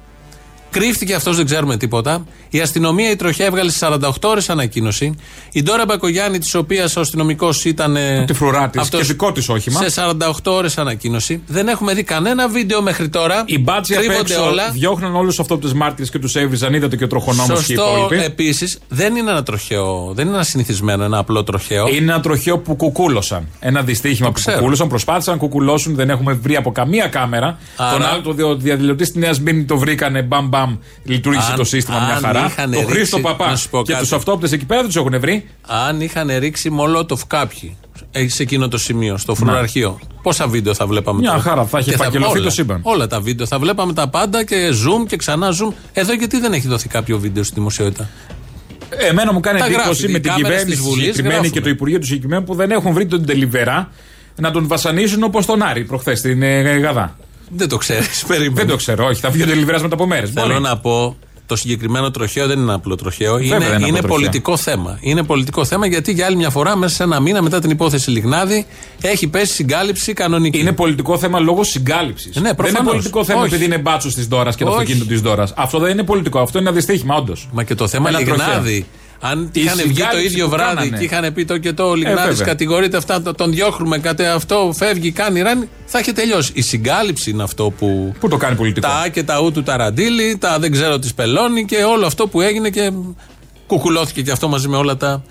Κρύφτηκε 0.72 1.14
αυτός, 1.14 1.36
δεν 1.36 1.46
ξέρουμε 1.46 1.78
τίποτα. 1.78 2.26
Η 2.50 2.60
αστυνομία, 2.60 3.10
η 3.12 3.16
τροχιά, 3.16 3.46
έβγαλε 3.46 3.70
στι 3.70 3.80
48 3.80 4.10
ώρες 4.24 4.50
ανακοίνωση. 4.50 5.16
Η 5.52 5.64
Ντόρα 5.64 5.86
Μπακογιάννη, 5.86 6.38
της 6.38 6.56
οποίας 6.56 6.96
ο 6.96 7.00
αστυνομικός 7.00 7.66
ήταν. 7.66 7.96
ε, 7.96 8.24
Τη 8.28 8.34
φρουρά 8.34 8.70
της 8.70 8.82
αυτός 8.82 9.00
και 9.00 9.06
δικό 9.06 9.32
της 9.32 9.50
όχημα. 9.50 9.82
Σε 9.82 9.90
48 9.90 10.52
ώρες 10.52 10.78
ανακοίνωση. 10.78 11.42
Δεν 11.48 11.68
έχουμε 11.68 11.94
δει 11.94 12.04
κανένα 12.04 12.48
βίντεο 12.48 12.82
μέχρι 12.82 13.10
τώρα. 13.10 13.44
Οι 13.46 13.60
μπάτσοι 13.60 13.94
απ' 13.94 14.00
Κρύβονται 14.00 14.20
έξω 14.34 14.46
όλα. 14.46 14.70
διώχναν 14.72 15.16
όλους 15.16 15.40
αυτού 15.40 15.60
του 15.60 15.76
μάρτυρες 15.76 16.10
και 16.10 16.20
τους 16.20 16.36
έβριζαν. 16.36 16.74
Είδατε 16.74 16.96
και 16.96 17.04
ο 17.04 17.08
τροχονόμος 17.08 17.66
και 17.66 17.74
οι 17.74 17.76
Σωστό 17.76 17.96
υπόλοιποι. 17.98 18.26
επίσης. 18.26 18.80
Δεν 18.90 19.16
είναι 19.16 19.32
ένα 19.32 19.44
τροχαίο, 19.44 20.12
δεν 20.16 20.26
είναι 20.26 20.36
ένα 20.36 20.44
συνηθισμένο, 20.44 21.04
ένα 21.04 21.18
απλό 21.18 21.44
τροχαίο. 21.44 21.88
Είναι 21.88 22.12
ένα 22.12 22.20
τροχαίο 22.20 22.58
που 22.58 22.76
κουκούλωσαν. 22.76 23.48
Ένα 23.60 23.82
δυστύχημα 23.82 24.28
που 24.28 24.34
ξέρω. 24.34 24.58
κουκούλωσαν. 24.58 24.88
Προσπάθησαν 24.88 25.34
να 25.34 25.40
κουκουλώσουν. 25.40 25.96
Δεν 25.96 26.10
έχουμε 26.10 26.34
βρει 26.34 26.56
από 26.56 26.72
καμία 26.72 27.08
κάμερα. 27.08 27.58
Άρα- 27.76 27.92
Τον 27.92 28.06
άλλο 28.06 28.22
το 28.22 28.34
δια- 28.34 28.56
διαδηλωτή 28.56 29.06
στη 29.06 29.20
Νέα 29.20 29.34
Σμύρνη 29.34 29.64
το 29.64 29.78
βρήκανε. 29.78 30.22
Μπαμ 30.22 30.48
μπαμ. 30.60 30.78
Λειτουργήσε 31.04 31.52
Αν- 31.52 31.58
το 31.58 31.64
σύστημα 31.64 31.98
αν 31.98 32.06
μια 32.06 32.16
χαρά. 32.16 32.46
είχαν 32.46 32.72
Το 32.72 32.78
ρίξει- 32.80 32.96
Χρήστο 32.96 33.20
Παπά 33.20 33.50
να 33.50 33.56
σου 33.56 33.70
πω 33.70 33.82
και 33.84 33.92
κάτι. 33.92 34.04
τους 34.04 34.14
αυτόπτες 34.14 34.52
εκεί 34.52 34.66
πέρα 34.66 34.80
δεν 34.82 34.90
τους 34.90 35.00
έχουν 35.00 35.20
βρει; 35.20 35.48
Αν 35.68 36.02
είχαν 36.02 36.30
ρίξει 36.40 36.70
μολότοφ 36.70 37.26
κάποιοι 37.28 37.78
ε, 38.12 38.28
σε 38.30 38.44
εκείνο 38.44 38.68
το 38.68 38.78
σημείο, 38.78 39.18
στο 39.18 39.36
φρουραρχείο, 39.36 40.00
πόσα 40.22 40.48
βίντεο 40.48 40.74
θα 40.74 40.88
βλέπαμε 40.88 41.20
Μια 41.20 41.30
τώρα; 41.30 41.42
χαρά, 41.42 41.66
θα 41.66 41.80
είχε 41.80 41.90
Και 41.92 41.98
φακελωθεί 41.98 42.32
όλα, 42.38 42.44
το 42.44 42.50
σύμπαν. 42.50 42.80
Όλα 42.84 43.08
τα 43.08 43.20
βίντεο. 43.22 43.46
Θα 43.46 43.60
βλέπαμε 43.60 43.94
τα 43.94 44.10
πάντα 44.10 44.44
και 44.44 44.70
zoom 44.70 45.06
και 45.08 45.16
ξανά 45.16 45.50
zoom. 45.52 45.74
Εδώ 45.94 46.14
γιατί 46.14 46.40
δεν 46.40 46.54
έχει 46.54 46.68
δοθεί 46.68 46.88
κάποιο 46.88 47.18
βίντεο 47.20 47.44
στη 47.44 47.54
δημοσιότητα; 47.56 48.10
Εμένα 49.10 49.34
μου 49.34 49.40
κάνει 49.40 49.60
Τα 49.60 49.66
εντύπωση 49.66 49.86
γράφει. 49.88 50.04
με 50.12 50.18
Οι 50.18 50.22
την 50.22 50.32
κάμερες 50.32 50.48
κυβέρνηση 50.50 50.78
της 50.78 50.86
Βουλής 50.88 51.00
συγκεκριμένη 51.06 51.34
γράφουνε. 51.34 51.54
και 51.54 51.62
το 51.62 51.70
Υπουργείο 51.70 52.00
του 52.00 52.06
συγκεκριμένου 52.06 52.44
που 52.44 52.56
δεν 52.56 52.72
έχουν 52.72 52.94
βρει 52.94 53.06
τον 53.06 53.26
Τελιβερά 53.26 53.92
να 54.36 54.52
τον 54.52 54.68
βασανίσουν 54.68 55.24
όπως 55.24 55.46
τον 55.46 55.62
Άρη 55.62 55.84
προχθές 55.84 56.20
στην 56.20 56.42
ε, 56.44 56.62
Γαδά. 56.78 57.18
Δεν 57.50 57.70
το 57.70 57.78
ξέρεις. 57.78 58.24
Περίμενε. 58.28 58.54
Δεν 58.56 58.68
το 58.68 58.76
ξέρω, 58.76 59.06
όχι, 59.06 59.20
θα 59.20 59.30
βγει 59.30 59.44
ο 59.44 59.46
Τελιβερά 59.46 59.82
μετά 59.82 59.94
από 59.94 60.08
μέρες. 60.08 60.30
Θέλω 60.30 60.60
να 60.60 60.78
πω, 60.78 61.18
το 61.46 61.56
συγκεκριμένο 61.56 62.12
τροχαίο 62.12 62.48
δεν 62.48 62.60
είναι 62.60 62.74
απλό 62.74 62.96
τροχαίο. 62.96 63.34
Βέβαια 63.34 63.48
είναι 63.48 63.58
δεν 63.58 63.78
είναι 63.78 63.88
είναι 63.88 63.88
απλό 63.88 64.00
τροχαίο. 64.00 64.16
πολιτικό 64.18 64.58
θέμα. 64.58 64.98
Είναι 65.02 65.24
πολιτικό 65.24 65.66
θέμα 65.66 65.86
γιατί 65.86 66.12
για 66.12 66.26
άλλη 66.26 66.36
μια 66.36 66.50
φορά, 66.50 66.76
μέσα 66.78 66.96
σε 66.96 67.04
ένα 67.04 67.20
μήνα 67.20 67.42
μετά 67.42 67.60
την 67.60 67.70
υπόθεση 67.70 68.10
Λιγνάδη, 68.10 68.66
έχει 69.02 69.28
πέσει 69.28 69.54
συγκάλυψη 69.54 70.14
κανονική. 70.14 70.60
Είναι 70.60 70.72
πολιτικό 70.72 71.18
θέμα 71.18 71.40
λόγω 71.40 71.64
συγκάλυψης. 71.64 72.26
Ναι, 72.26 72.32
δεν 72.34 72.44
είναι 72.44 72.54
προφανώς. 72.54 72.92
πολιτικό 72.92 73.24
θέμα 73.26 73.40
Όχι. 73.40 73.48
επειδή 73.54 73.66
είναι 73.66 73.78
μπάτσος 73.78 74.14
της 74.14 74.28
Δώρας 74.28 74.56
και 74.56 74.64
το 74.64 74.70
Όχι. 74.70 74.80
αυτοκίνητο 74.80 75.10
της 75.12 75.22
Δώρας. 75.22 75.54
Αυτό 75.56 75.80
δεν 75.80 75.92
είναι 75.92 76.04
πολιτικό. 76.04 76.40
Αυτό 76.40 76.60
είναι 76.60 76.68
ένα 76.68 76.78
δυστύχημα, 76.78 77.16
όντως. 77.16 77.50
Μα 77.52 77.64
και 77.64 77.76
το 77.76 77.88
θέμα 77.88 78.10
Ένα 78.10 78.20
Λιγνάδη. 78.20 78.86
Αν 79.22 79.50
Η 79.54 79.62
είχαν 79.62 79.76
βγει 79.78 79.84
το 79.88 79.94
συγκάλυψη 79.94 80.26
ίδιο 80.26 80.44
που 80.46 80.50
βράδυ 80.52 80.76
κάνανε. 80.76 80.98
και 80.98 81.04
είχαν 81.04 81.34
πει 81.34 81.46
το 81.46 81.58
και 81.58 81.74
το, 81.74 81.84
ο 81.90 81.96
Λιγνάδη 81.96 82.28
βέβαια. 82.30 82.46
κατηγορείται 82.46 82.98
αυτά, 82.98 83.22
το- 83.22 83.34
τον 83.34 83.52
διώχνουμε 83.52 83.98
κάτι 83.98 84.26
αυτό, 84.26 84.74
φεύγει, 84.76 85.12
κάνει 85.12 85.42
ράνι, 85.42 85.70
θα 85.86 86.00
είχε 86.00 86.12
τελειώσει. 86.12 86.52
Η 86.56 86.62
συγκάλυψη 86.62 87.30
είναι 87.30 87.44
αυτό 87.44 87.70
που. 87.70 88.14
Πού 88.20 88.28
το 88.28 88.38
κάνει 88.38 88.56
πολιτικό. 88.56 88.88
Τα 88.88 88.94
Α 88.94 89.08
και 89.08 89.24
τα 89.24 89.40
Ου 89.42 89.52
του 89.52 89.64
Ταραντήλη, 89.64 90.38
τα 90.38 90.60
δεν 90.60 90.72
ξέρω 90.72 91.00
τις 91.00 91.14
πελώνει 91.14 91.66
και 91.66 91.76
όλο 91.84 92.06
αυτό 92.06 92.28
που 92.28 92.42
έγινε 92.42 92.70
και 92.70 92.92
κουκουλώθηκε 93.68 94.22
και 94.22 94.32
αυτό 94.32 94.48
μαζί 94.48 94.68
με 94.68 94.78
όλα 94.78 94.98
τα 94.98 95.24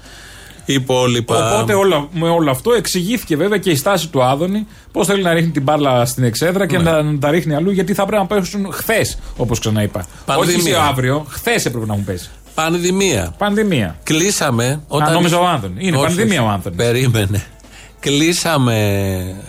υπόλοιπα. 0.65 1.53
Οπότε 1.53 1.75
όλα, 1.75 2.09
με 2.13 2.29
όλο 2.29 2.51
αυτό 2.51 2.73
εξηγήθηκε 2.73 3.37
βέβαια 3.37 3.59
και 3.59 3.71
η 3.71 3.77
στάση 3.77 4.09
του 4.09 4.23
Άδωνη 4.23 4.67
πώς 4.93 5.07
θέλει 5.07 5.23
να 5.23 5.33
ρίχνει 5.33 5.51
την 5.51 5.63
μπάλα 5.63 6.05
στην 6.05 6.25
εξέδρα 6.25 6.67
και 6.67 6.77
Ναι. 6.79 6.91
να, 6.91 7.03
να 7.03 7.19
τα 7.19 7.31
ρίχνει 7.31 7.55
αλλού 7.55 7.71
γιατί 7.71 7.95
θα 7.95 8.07
πρέπει 8.07 8.23
να 8.23 8.29
πέσουν 8.37 8.69
χθες, 8.73 9.19
όπως 9.37 9.59
ξαναείπα. 9.59 10.07
Πανδημία. 10.25 10.79
Όχι 10.79 10.89
αύριο, 10.89 11.27
χθες 11.29 11.65
έπρεπε 11.65 11.87
να 11.87 11.93
έχουν 11.93 12.05
πέσει. 12.05 12.29
Πανδημία. 12.63 13.35
Πανδημία. 13.39 13.97
Κλείσαμε. 14.03 14.81
Όταν... 14.89 15.13
νόμιζα 15.13 15.39
ο 15.39 15.47
Άνθονη. 15.47 15.75
Είναι 15.79 15.97
Όχι, 15.97 16.07
πανδημία 16.07 16.41
όχι. 16.41 16.51
ο 16.51 16.53
Άνθονη. 16.53 16.77
Περίμενε. 16.77 17.43
Κλείσαμε, 18.01 18.77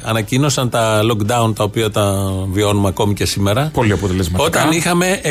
ανακοίνωσαν 0.03 0.69
τα 0.69 1.01
lockdown 1.03 1.55
τα 1.55 1.63
οποία 1.63 1.91
τα 1.91 2.31
βιώνουμε 2.51 2.87
ακόμη 2.87 3.13
και 3.13 3.25
σήμερα. 3.25 3.69
Πολύ 3.73 3.91
αποτελεσματικά. 3.91 4.59
Όταν 4.61 4.71
είχαμε 4.71 5.21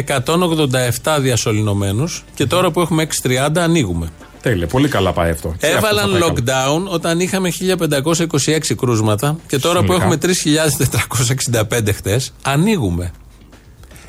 187 1.02 1.16
διασωληνωμένους 1.20 2.24
και 2.34 2.46
τώρα 2.46 2.70
που 2.70 2.80
έχουμε 2.80 3.06
630 3.22 3.48
ανοίγουμε. 3.58 4.08
Τέλεια, 4.42 4.66
πολύ 4.66 4.88
καλά 4.88 5.12
πάει 5.12 5.30
αυτό. 5.30 5.54
Και 5.58 5.66
αυτό 5.66 5.76
Έβαλαν 5.78 6.04
θα 6.04 6.18
πάει 6.18 6.20
καλά. 6.44 6.68
lockdown 6.84 6.92
όταν 6.92 7.20
είχαμε 7.20 7.52
1526 8.46 8.74
κρούσματα 8.76 9.36
και 9.46 9.58
τώρα 9.58 9.82
που 9.84 9.92
έχουμε 9.92 10.18
Συνολικά. 10.20 10.72
3.465 11.70 11.92
χτες 11.94 12.32
ανοίγουμε. 12.42 13.10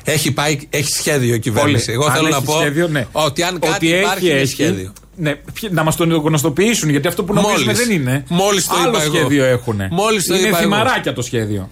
Έχει, 0.04 0.32
πάει, 0.32 0.58
έχει 0.70 0.92
σχέδιο 0.92 1.34
η 1.34 1.38
κυβέρνηση. 1.38 1.84
Πολύ. 1.84 1.96
Εγώ 1.96 2.06
Αν 2.06 2.12
θέλω 2.14 2.26
έχει 2.26 2.36
να 2.36 2.42
πω 2.42 2.58
σχέδιο, 2.60 2.88
ναι. 2.88 3.06
ότι 3.12 3.42
αν 3.42 3.58
κάτι 3.58 3.74
Ότι 3.74 3.86
υπάρχει 3.86 4.24
έχει, 4.26 4.30
είναι 4.30 4.40
έχει. 4.40 4.50
σχέδιο. 4.50 4.92
Ναι, 5.16 5.34
ποιοι- 5.60 5.70
να 5.72 5.82
μας 5.82 5.96
το 5.96 6.04
γνωστοποιήσουν 6.04 6.88
γιατί 6.88 7.08
αυτό 7.08 7.24
που 7.24 7.34
νομίζουμε 7.34 7.62
Μόλις. 7.64 7.78
δεν 7.86 7.90
είναι. 7.90 8.24
Μόλις 8.28 8.66
το 8.66 8.74
Άλλο 8.74 8.88
είπα 8.88 9.02
εγώ. 9.02 9.14
σχέδιο 9.14 9.44
έχουν. 9.44 9.80
Μόλις 9.90 10.26
το 10.26 10.34
είναι 10.34 10.46
είπα 10.48 10.58
εγώ. 10.60 10.68
θυμαράκια 10.70 11.12
το 11.12 11.22
σχέδιο. 11.22 11.70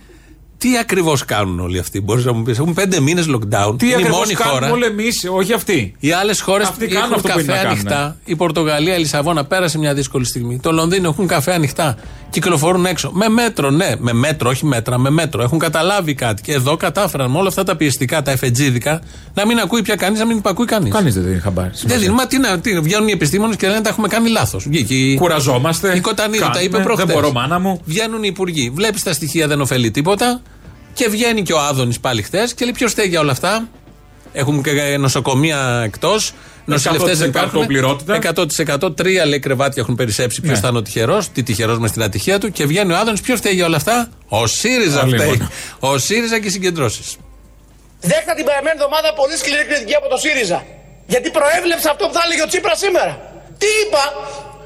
Τι 0.59 0.79
ακριβώς 0.79 1.25
κάνουν 1.25 1.61
όλοι 1.61 1.79
αυτοί, 1.79 2.01
μπορείς 2.01 2.25
να 2.25 2.33
μου 2.33 2.43
πεις. 2.43 2.59
Έχουν 2.59 2.75
πέντε 2.75 3.01
μήνες 3.01 3.27
lockdown. 3.29 3.75
Τι 3.79 3.85
είναι 3.87 3.95
η 3.95 3.97
ακριβώς 3.97 4.19
μόνη 4.19 4.35
κάνουμε 4.35 4.59
χώρα. 4.59 4.71
όλοι 4.73 4.85
εμείς, 4.85 5.27
όχι 5.37 5.53
αυτοί. 5.53 5.95
Οι 5.99 6.13
άλλες 6.13 6.41
χώρες 6.41 6.69
Αυτοί 6.69 6.87
κάνουν 6.87 7.03
έχουν 7.03 7.15
αυτό 7.15 7.29
που 7.29 7.39
είναι 7.39 7.47
καφέ 7.47 7.63
να 7.63 7.69
κάνουν. 7.69 7.79
ανοιχτά. 7.89 8.17
Η 8.25 8.37
Πορτογαλία, 8.37 8.95
η 8.97 8.99
Λισαβόνα 8.99 9.45
πέρασε 9.45 9.79
μια 9.79 9.95
δύσκολη 9.95 10.25
στιγμή. 10.25 10.59
Το 10.63 10.73
Λονδίνο 10.73 11.09
έχουν 11.09 11.27
καφέ 11.27 11.53
ανοιχτά. 11.53 11.97
Κυκλοφορούν 12.31 12.87
έξω. 12.87 13.11
Με 13.15 13.29
μέτρο, 13.29 13.71
ναι. 13.71 13.93
Με 13.99 14.13
μέτρο, 14.13 14.51
όχι 14.51 14.67
μέτρα, 14.67 14.99
με 14.99 15.11
μέτρο. 15.11 15.43
Έχουν 15.43 15.59
καταλάβει 15.59 16.15
κάτι. 16.15 16.43
Και 16.43 16.53
εδώ 16.53 16.77
κατάφεραν 16.77 17.31
με 17.31 17.39
όλα 17.39 17.49
αυτά 17.49 17.65
τα 17.65 17.77
πιεστικά, 17.77 18.23
τα 18.23 18.31
εφετζίδικα, 18.31 19.01
να 19.35 19.47
μην 19.47 19.59
ακούει 19.59 19.83
πια 19.83 19.95
κανείς, 19.95 20.19
να 20.19 20.27
μην 20.27 20.37
υπακούει 20.37 20.67
κανείς. 20.67 20.93
Κανείς 20.93 21.15
δεν 21.15 21.23
δίνει 21.25 21.39
χαμπάρι. 21.41 21.71
Δεν 21.85 21.99
δίνει. 22.01 22.15
Μα 22.15 22.27
τι 22.27 22.39
να. 22.39 22.59
Τι, 22.61 22.81
βγαίνουν 22.81 23.09
οι 23.09 23.13
επιστήμονες 23.13 23.57
και 23.57 23.69
λένε 23.69 23.81
τα 23.81 23.89
έχουμε 23.89 24.09
κάνει 24.09 24.29
λάθος. 24.29 24.67
Βγήκε 24.69 24.95
η- 24.95 25.15
Κουραζόμαστε. 25.17 25.97
η 25.97 26.01
Κοτανίδη 26.01 26.39
τα 26.39 26.45
Κάνουμε, 26.47 26.65
είπε 26.65 26.79
προχθέ. 26.79 27.05
Δεν 27.05 27.15
μπορώ, 27.15 27.33
μάνα 27.33 27.59
μου. 27.59 27.81
Βγαίνουν 27.85 28.23
οι 28.23 28.29
υπουργοί. 28.31 28.71
Βλέπεις 28.75 29.03
τα 29.03 29.13
στοιχεία 29.13 29.47
δεν 29.47 29.61
ωφελεί 29.61 29.91
τίποτα. 29.91 30.41
Και 30.99 31.09
βγαίνει 31.09 31.43
και 31.43 31.53
ο 31.53 31.59
Άδωνης 31.61 32.01
πάλι 32.01 32.23
χθες 32.23 32.55
και 32.55 32.65
λέει: 32.65 32.73
Ποιος 32.75 32.91
φταίει 32.91 33.07
για 33.07 33.21
όλα 33.21 33.33
αυτά; 33.33 33.69
Έχουμε 34.33 34.61
και 34.61 34.97
νοσοκομεία 34.99 35.83
εκτός. 35.85 36.33
Νοσηλευτές 36.65 37.19
δεν 37.19 37.29
100% 37.29 37.31
υπάρχουν. 37.31 37.67
πληρότητα. 37.67 38.19
100% 38.85 38.97
τρία 38.97 39.27
λέει 39.27 39.39
κρεβάτια 39.39 39.83
έχουν 39.83 39.95
περισσέψει. 39.95 40.41
Ποιος 40.41 40.55
Ναι. 40.55 40.61
θα 40.61 40.69
είναι 40.69 40.79
ο 40.79 40.83
τυχερός, 40.83 41.29
τι 41.33 41.43
τυχερός 41.43 41.79
με 41.79 41.89
στην 41.89 42.03
ατυχία 42.03 42.39
του. 42.39 42.51
Και 42.51 42.65
βγαίνει 42.67 42.93
ο 42.93 42.97
Άδωνης. 42.97 43.21
Ποιος 43.21 43.39
φταίει 43.39 43.55
για 43.55 43.67
όλα 43.67 43.77
αυτά; 43.77 44.09
Ο 44.29 44.47
ΣΥΡΙΖΑ 44.47 45.01
Α, 45.03 45.07
φταίει. 45.07 45.31
λοιπόν. 45.31 45.51
Ο 45.79 45.99
ΣΥΡΙΖΑ 45.99 46.39
και 46.41 46.47
οι 46.47 46.51
συγκεντρώσεις. 46.51 47.17
Δέχτα 48.01 48.33
την 48.39 48.45
περασμένη 48.45 48.77
εβδομάδα 48.79 49.09
πολύ 49.21 49.37
σκληρή 49.43 49.65
κριτική 49.71 49.95
από 50.01 50.09
το 50.13 50.17
ΣΥΡΙΖΑ. 50.25 50.59
Γιατί 51.13 51.29
προέβλεψε 51.39 51.89
αυτό 51.95 52.03
που 52.09 52.15
θα 52.19 52.23
έλεγε 52.27 52.43
ο 52.47 52.49
Τσίπρας 52.51 52.79
σήμερα. 52.85 53.13
Τι 53.61 53.69
είπα, 53.83 54.03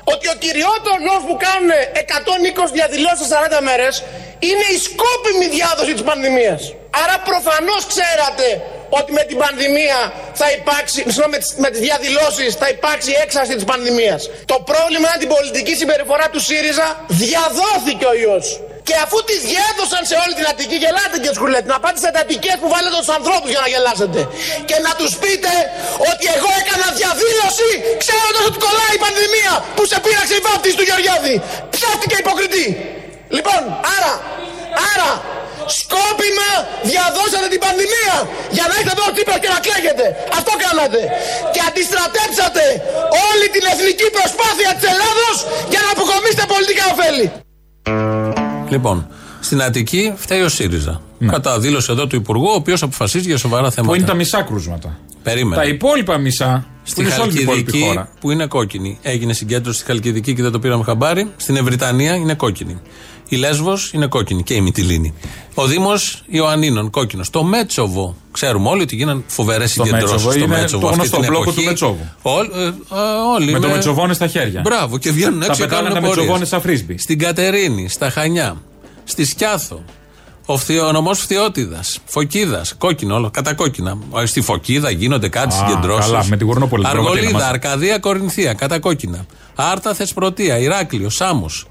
ότι 0.05 0.27
ο 0.29 0.35
κυριότερος 0.45 1.21
που 1.27 1.37
κάνουν 1.47 1.71
120 2.69 2.73
διαδηλώσεις 2.79 3.27
σε 3.27 3.37
40 3.59 3.61
μέρες 3.69 3.95
είναι 4.49 4.67
η 4.77 4.79
σκόπιμη 4.89 5.47
διάδοση 5.57 5.93
της 5.97 6.05
πανδημίας. 6.11 6.61
Άρα 7.03 7.17
προφανώς 7.31 7.83
ξέρατε 7.93 8.47
ότι 8.99 9.11
με 9.19 9.23
την 9.29 9.37
πανδημία 9.43 9.99
θα 10.41 10.49
υπάρξει, 10.59 10.99
συγγνώμη, 11.07 11.33
με 11.35 11.39
τις, 11.43 11.51
με 11.65 11.69
τις 11.71 11.81
διαδηλώσεις 11.87 12.55
θα 12.63 12.69
υπάρξει 12.77 13.11
έξαρση 13.25 13.55
της 13.59 13.65
πανδημίας. 13.65 14.21
Το 14.53 14.57
πρόβλημα 14.71 15.07
είναι 15.11 15.21
την 15.25 15.31
πολιτική 15.37 15.75
συμπεριφορά 15.75 16.27
του 16.33 16.41
ΣΥΡΙΖΑ 16.41 16.89
διαδόθηκε 17.23 18.05
ο 18.13 18.15
ιός. 18.25 18.47
Και 18.89 18.97
αφού 19.05 19.19
τις 19.29 19.41
διέδωσαν 19.51 20.03
σε 20.11 20.17
όλη 20.23 20.33
την 20.39 20.47
Αττική, 20.51 20.77
γελάτε 20.85 21.17
και 21.25 21.31
σκουλέτε. 21.37 21.69
Να 21.75 21.79
πάτε 21.83 21.99
σε 22.05 22.11
τατικές 22.17 22.57
που 22.63 22.69
βάλετε 22.75 22.97
τους 23.03 23.13
ανθρώπους 23.19 23.49
για 23.55 23.61
να 23.65 23.69
γελάσετε. 23.73 24.21
Και 24.69 24.77
να 24.87 24.93
τους 24.99 25.13
πείτε 25.23 25.53
ότι 26.11 26.25
εγώ 26.37 26.51
έκανα 26.61 26.87
διαδήλωση 27.01 27.71
ξέροντας 28.03 28.43
ότι 28.49 28.59
κολλάει 28.67 28.95
η 28.99 29.01
πανδημία 29.07 29.53
που 29.77 29.83
σε 29.91 29.97
πείραξε 30.05 30.35
η 30.41 30.43
βάπτιση 30.47 30.77
του 30.79 30.87
Γεωργιάδη. 30.89 31.35
Ψάχτηκε 31.75 32.17
υποκριτή. 32.25 32.67
Λοιπόν, 33.37 33.61
άρα, 33.97 34.15
άρα, 34.93 35.11
σκόπιμα 35.79 36.51
διαδώσατε 36.91 37.49
την 37.55 37.61
πανδημία 37.65 38.17
για 38.57 38.65
να 38.69 38.73
έχετε 38.79 38.93
εδώ 38.97 39.05
ο 39.11 39.13
Τσίπρας 39.15 39.39
και 39.43 39.51
να 39.55 39.59
κλαίγετε. 39.65 40.07
Αυτό 40.39 40.53
κάνατε. 40.65 41.01
Και 41.53 41.61
αντιστρατέψατε 41.69 42.65
όλη 43.29 43.47
την 43.55 43.65
εθνική 43.73 44.09
προσπάθεια 44.17 44.71
της 44.77 44.85
Ελλάδος 44.93 45.37
για 45.73 45.81
να 45.85 45.89
αποκομίσετε 45.95 46.45
πολιτικά 46.53 46.85
ωφέλη. 46.93 47.27
Λοιπόν, 48.73 49.07
στην 49.41 49.63
Αττική 49.63 50.13
φταίει 50.17 50.41
ο 50.41 50.49
ΣΥΡΙΖΑ. 50.49 51.01
Ναι. 51.19 51.29
Κατά 51.33 51.59
δήλωση 51.61 51.93
εδώ 51.93 52.07
του 52.07 52.17
Υπουργού, 52.17 52.47
ο 52.49 52.55
οποίος 52.55 52.83
αποφασίζει 52.83 53.27
για 53.29 53.39
σοβαρά 53.39 53.71
θέματα. 53.71 53.93
Που 53.93 53.99
είναι 53.99 54.07
τα 54.09 54.15
μισά 54.15 54.43
κρούσματα. 54.43 54.99
Περίμενε. 55.23 55.63
Τα 55.63 55.69
υπόλοιπα 55.69 56.19
μισά 56.19 56.67
που 56.85 56.91
Στη 56.91 57.01
είναι 57.01 57.11
σε 57.11 57.21
όλη 57.21 57.33
την 57.33 57.41
υπόλοιπη 57.43 57.71
Χαλκιδική 57.71 57.89
χώρα. 57.89 58.09
που 58.21 58.31
είναι 58.31 58.47
κόκκινη. 58.47 58.99
Έγινε 59.03 59.33
συγκέντρωση 59.33 59.79
στη 59.79 59.87
Χαλκιδική 59.87 60.35
και 60.35 60.43
δεν 60.43 60.53
το 60.53 60.59
πήραμε 60.59 60.85
χαμπάρι. 60.85 61.33
Στην 61.37 61.57
Ευρυτανία 61.57 62.15
είναι 62.15 62.35
κόκκινη. 62.35 62.81
Η 63.33 63.37
Λέσβος 63.37 63.91
είναι 63.93 64.07
κόκκινη 64.07 64.43
και 64.43 64.55
η 64.55 64.61
Μυτιλίνη. 64.61 65.15
Ο 65.55 65.67
Δήμος 65.67 66.23
Ιωαννίνων 66.27 66.91
κόκκινος. 66.91 67.31
Το 67.31 67.43
Μέτσοβο. 67.43 68.17
Ξέρουμε 68.33 68.69
όλοι 68.69 68.83
ότι 68.83 68.97
γίνανε 68.97 69.23
φοβερές 69.27 69.71
συγκεντρώσεις 69.71 70.03
Μέτσοβο 70.11 70.31
στο 70.33 70.39
είναι 70.45 70.47
Μέτσοβο. 70.47 70.81
το 70.83 70.89
αυτή 70.89 70.99
γνωστό 70.99 71.17
την 71.21 71.27
μπλόκο 71.29 71.43
εποχή. 71.43 71.59
του 71.61 71.65
Μετσόβου. 71.65 72.09
Όλ- 72.23 72.51
ε, 72.55 72.65
ε, 72.65 72.71
όλοι 73.35 73.53
Με 73.53 73.59
το 73.59 73.67
με- 73.67 73.75
μετσοβόνε 73.75 74.15
στα 74.15 74.27
χέρια. 74.27 74.61
Μπράβο, 74.61 74.99
και 74.99 75.11
βγαίνουν 75.11 75.39
Τα 75.41 75.47
έξω 75.47 75.61
και 75.63 75.69
πετάνε 75.69 75.83
κάνουν 75.89 75.95
τα 75.95 76.01
πορείες. 76.01 76.17
μετσοβόνε 76.17 76.45
σαν 76.45 76.61
φρίσμπι. 76.61 76.99
Στην 76.99 77.19
Κατερίνη, 77.19 77.89
στα 77.89 78.11
Χανιά, 78.11 78.57
στη 79.05 79.25
Σκιάθο. 79.25 79.85
Ο, 80.47 80.57
φθιο, 80.57 80.87
ο 80.87 80.93
νομός 80.93 81.19
Φθιώτιδας, 81.19 81.99
Φωκίδας, 82.05 82.75
κόκκινο 82.79 83.15
όλο, 83.15 83.31
κατά 83.31 83.55
κόκκινα. 83.55 83.99
Ε, 84.23 84.27
Στη 84.27 84.41
Φωκίδα 84.41 84.91
γίνονται 84.91 85.29
κάτι 85.29 85.55
Α, 85.55 85.59
συγκεντρώσεις. 85.67 86.11
καλά, 86.11 86.25
με 86.29 86.37
τη 86.37 86.45
Γουρνόπολη, 86.45 86.83
την 86.85 86.91
Αργολίδα, 86.93 87.19
Πραγματίνα 87.21 87.39
μας. 87.39 87.49
Αρκαδία, 87.51 87.99
Κορινθία, 87.99 88.53
κατά 88.53 88.79
κόκκινα. 88.79 89.27
Άρτα, 89.55 89.95
Θεσπρωτεία, 89.95 90.59
Ηράκλειο, 90.59 91.09
Σάμος. 91.11 91.67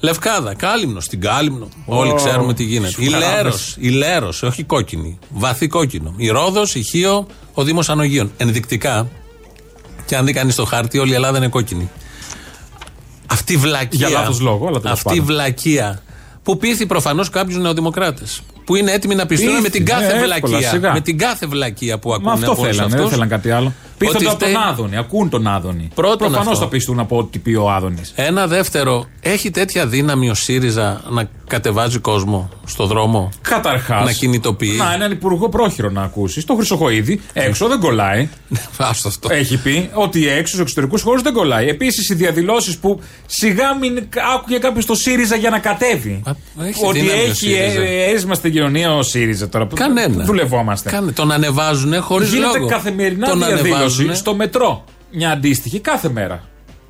Λευκάδα, 0.00 0.54
Κάλυμνο, 0.54 1.00
στην 1.00 1.20
Κάλυμνο. 1.20 1.68
Όλοι 1.84 2.14
ξέρουμε 2.14 2.54
τι 2.54 2.64
γίνεται. 2.64 3.02
Η 3.02 3.04
σουταράδες. 3.04 3.34
Λέρος, 3.36 3.76
η 3.78 3.88
Λέρος, 3.88 4.42
όχι 4.42 4.62
κόκκινη. 4.62 5.18
Βαθύ 5.28 5.66
κόκκινο. 5.66 6.14
Η 6.16 6.28
Ρόδος, 6.28 6.74
η 6.74 6.82
Χίο, 6.82 7.26
ο 7.52 7.62
Δήμος 7.64 7.88
Ανογείων. 7.88 8.32
Ενδεικτικά, 8.36 9.08
και 10.06 10.16
αν 10.16 10.24
δει 10.26 10.32
κανείς 10.32 10.54
το 10.54 10.64
χάρτη, 10.64 10.98
όλη 10.98 11.10
η 11.10 11.14
Ελλάδα 11.14 11.38
είναι 11.38 11.48
κόκκινη. 11.48 11.90
Αυτή 13.26 13.52
η 13.52 13.56
βλακεία. 13.56 14.08
Για 14.08 14.18
λάθος 14.18 14.40
λόγο, 14.40 14.66
αλλά 14.66 14.80
τέλος 14.80 14.92
Αυτή 14.98 15.08
η 15.14 15.18
πάντων. 15.18 15.34
βλακεία. 15.34 16.02
Που 16.42 16.56
πείθει 16.56 16.86
προφανώς 16.86 17.30
κάποιους 17.30 17.58
νεοδημοκράτες. 17.58 18.40
Που 18.64 18.76
είναι 18.76 18.92
έτοιμοι 18.92 19.14
να 19.14 19.26
πιστούν 19.26 19.48
Πείθει, 19.48 19.62
με 19.62 19.68
την 19.68 19.82
ναι, 19.82 19.90
κάθε 19.90 20.04
εύκολα, 20.04 20.36
βλακεία. 20.40 20.68
σιγά. 20.70 20.92
Με 20.92 21.00
την 21.00 21.18
κάθε 21.18 21.46
βλακεία 21.46 21.98
που 21.98 22.12
ακούνε 22.12 22.28
Μα 22.28 22.32
αυτό 22.32 22.50
από 22.52 22.62
όλους 22.62 22.72
θέλανε, 22.76 22.88
δεν 22.90 22.98
αυτούς. 22.98 23.12
θέλαν 23.14 23.28
κάτι 23.28 23.50
άλλο. 23.50 23.72
Πείθονται 23.98 24.16
Ότι 24.18 24.26
από 24.26 24.38
τον 24.38 24.48
φταίει- 24.48 24.62
Άδωνη, 24.70 24.96
ακούν 24.96 25.28
τον 25.28 25.46
Άδωνη. 25.46 25.88
Πρώτον 25.94 26.18
Προφανώς 26.18 26.46
αυτό. 26.52 26.58
θα 26.64 26.68
πιστούν 26.68 26.98
από 27.00 27.18
ό,τι 27.18 27.38
πει 27.38 27.54
ο 27.54 27.70
Άδωνης. 27.70 28.12
Ένα 28.16 28.46
δεύτερο, 28.46 29.06
έχει 29.20 29.50
τέτοια 29.50 29.86
δύναμη 29.86 30.30
ο 30.30 30.34
ΣΥΡΙΖΑ 30.34 31.00
να 31.10 31.28
κατεβάζει 31.46 31.98
κόσμο 31.98 32.48
στο 32.66 32.86
δρόμο; 32.86 33.28
Καταρχάς. 33.42 34.04
Να 34.04 34.12
κινητοποιεί; 34.12 34.74
Να, 34.78 34.92
έναν 34.92 35.10
υπουργό 35.10 35.48
πρόχειρο 35.48 35.90
να 35.90 36.02
ακούσει. 36.02 36.46
Το 36.46 36.54
Χρυσοχοίδη 36.54 37.20
έξω 37.32 37.66
δεν 37.68 37.80
κολλάει. 37.80 38.28
Άστο 38.76 39.08
αυτό. 39.08 39.28
Έχει 39.32 39.56
πει 39.62 39.90
ότι 39.92 40.28
έξω 40.28 40.46
στους 40.46 40.60
εξωτερικούς 40.60 41.02
χώρους 41.02 41.22
δεν 41.22 41.32
κολλάει. 41.32 41.68
Επίσης 41.68 42.08
οι 42.08 42.14
διαδηλώσεις 42.14 42.76
που 42.78 43.00
σιγά 43.26 43.74
μην 43.74 44.08
άκουγε 44.34 44.58
κάποιος 44.58 44.86
το 44.86 44.94
ΣΥΡΙΖΑ 44.94 45.36
για 45.36 45.50
να 45.50 45.58
κατέβει. 45.58 46.22
Α, 46.24 46.32
έχει 46.66 46.86
ότι 46.86 46.98
δύναμη 47.00 47.18
ο 47.20 47.22
έχει 47.22 47.34
ΣΥΡΙΖΑ. 47.34 47.80
ε, 47.80 48.04
αίρισμα 48.08 48.34
στην 48.34 48.52
κοινωνία 48.52 48.94
ο 48.94 49.02
ΣΥΡΙΖΑ 49.02 49.48
τώρα. 49.48 49.66
Κανένα. 49.74 50.24
Δουλευόμαστε; 50.24 50.90
Κάνε, 50.90 51.12
τον 51.12 51.32
ανεβάζουν 51.32 52.02
χωρίς 52.02 52.32
λόγο. 52.34 52.50
Γίνεται 52.52 52.74
καθημερινά 52.74 53.28
τον 53.28 53.38
διαδήλωση 53.38 53.87
ανεβάζουνε. 53.92 54.14
στο 54.14 54.34
μετρό. 54.34 54.84
μια 55.12 55.30
αντίστοιχη 55.30 55.80
κάθε 55.80 56.08
μέρα. 56.08 56.42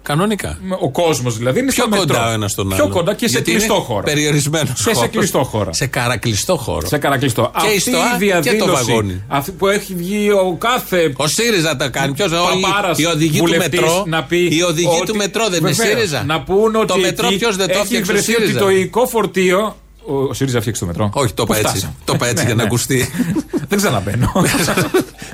Κανονικά. 0.02 0.58
Με- 0.62 0.76
Ο 0.80 0.90
κόσμος 0.90 1.36
δηλαδή 1.36 1.58
είναι 1.60 1.72
Πιο 1.72 1.82
στο 1.84 1.96
μετρό. 1.96 2.06
κοντά 2.14 2.28
ο 2.28 2.32
ένας 2.32 2.50
στον 2.50 2.72
άλλο. 2.72 2.82
Πιο 2.84 2.92
κοντά 2.94 3.14
και 3.14 3.26
σε 3.26 3.32
Γιατί 3.32 3.50
κλειστό 3.50 3.74
είναι 3.74 3.82
χώρο. 3.84 4.02
Περιορισμένος 4.02 4.82
Και 4.84 4.94
σε 4.94 5.06
κλειστό 5.06 5.44
χώρο. 5.44 5.72
Σε 5.72 5.86
καρακλειστό 5.86 6.56
χώρο. 6.56 6.86
Σε 6.86 6.98
καρακλειστό. 6.98 7.52
Και 7.60 7.66
η 7.66 7.76
Αυτή 7.76 7.80
ΣΤΟΑ 7.80 8.00
η 8.00 8.18
και 8.18 8.34
το 8.34 8.40
διαδήλωση 8.40 8.84
βαγόνι. 8.84 9.22
αυτή 9.28 9.50
που 9.50 9.66
έχει 9.66 9.94
βγει 9.94 10.30
ο 10.30 10.56
κάθε 10.58 11.12
Ο 11.16 11.26
ΣΥΡΙΖΑ 11.26 11.76
τα 11.76 11.88
κάνει. 11.88 12.12
Ποιος 12.14 12.30
παπάρας 12.30 12.98
η 12.98 13.04
οδηγή 13.06 13.38
του 13.38 13.44
βουλευτής 13.44 13.80
μετρό. 13.80 14.04
να 14.06 14.24
πει 14.24 14.56
η 14.56 14.62
οδηγή 14.62 14.86
ότι- 15.00 15.06
του 15.12 15.16
μετρό 15.16 15.48
δεν 15.48 15.58
είναι 15.60 15.70
Βεβαίως, 15.72 15.96
ΣΥΡΙΖΑ. 15.96 16.24
Να 16.24 16.40
πούν 16.42 16.76
ότι 16.76 16.86
το 16.86 16.96
μετρό 16.98 17.26
εκεί 17.26 17.36
ποιος 17.36 17.56
δεν 17.56 17.66
το 17.66 17.72
έχει 17.72 17.82
έφτιαξε. 17.82 18.10
Ο 18.10 18.14
βρεθεί 18.14 18.32
ότι 18.34 18.42
ΣΥΡΙΖΑ. 18.42 18.58
το 18.58 18.70
οικό 18.70 19.06
φορτίο. 19.06 19.76
Ο, 20.06 20.14
ο 20.22 20.34
ΣΥΡΙΖΑ 20.34 20.60
φτιάξει 20.60 20.80
το 20.80 20.86
μετρό. 20.86 21.10
Όχι, 21.12 21.32
το 21.32 21.44
Πού 21.44 21.52
είπα 21.52 21.60
έτσι. 21.60 21.70
φτάσαμε; 21.78 21.94
Το 22.04 22.12
είπα 22.14 22.24
έτσι 22.26 22.36
Ναι, 22.42 22.46
για 22.46 22.54
να 22.54 22.62
ναι. 22.62 22.68
ακουστεί. 22.68 23.10
Δεν 23.68 23.78
ξαναμπαίνω. 23.78 24.32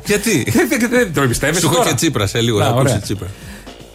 Γιατί; 0.04 0.46
Δεν- 0.56 0.68
δεν- 0.80 0.90
Δεν 0.90 1.14
το 1.14 1.22
εμπιστεύεσαι. 1.22 1.60
Σου 1.60 1.66
έχω 1.66 1.76
τώρα; 1.76 1.88
και 1.88 1.94
Τσίπρα 1.94 2.26
σε 2.26 2.40
λίγο. 2.40 2.58
Να, 2.58 2.64
Να 2.64 2.70
ακούσει 2.70 2.86
ωραία. 2.86 3.00
Τσίπρα. 3.00 3.26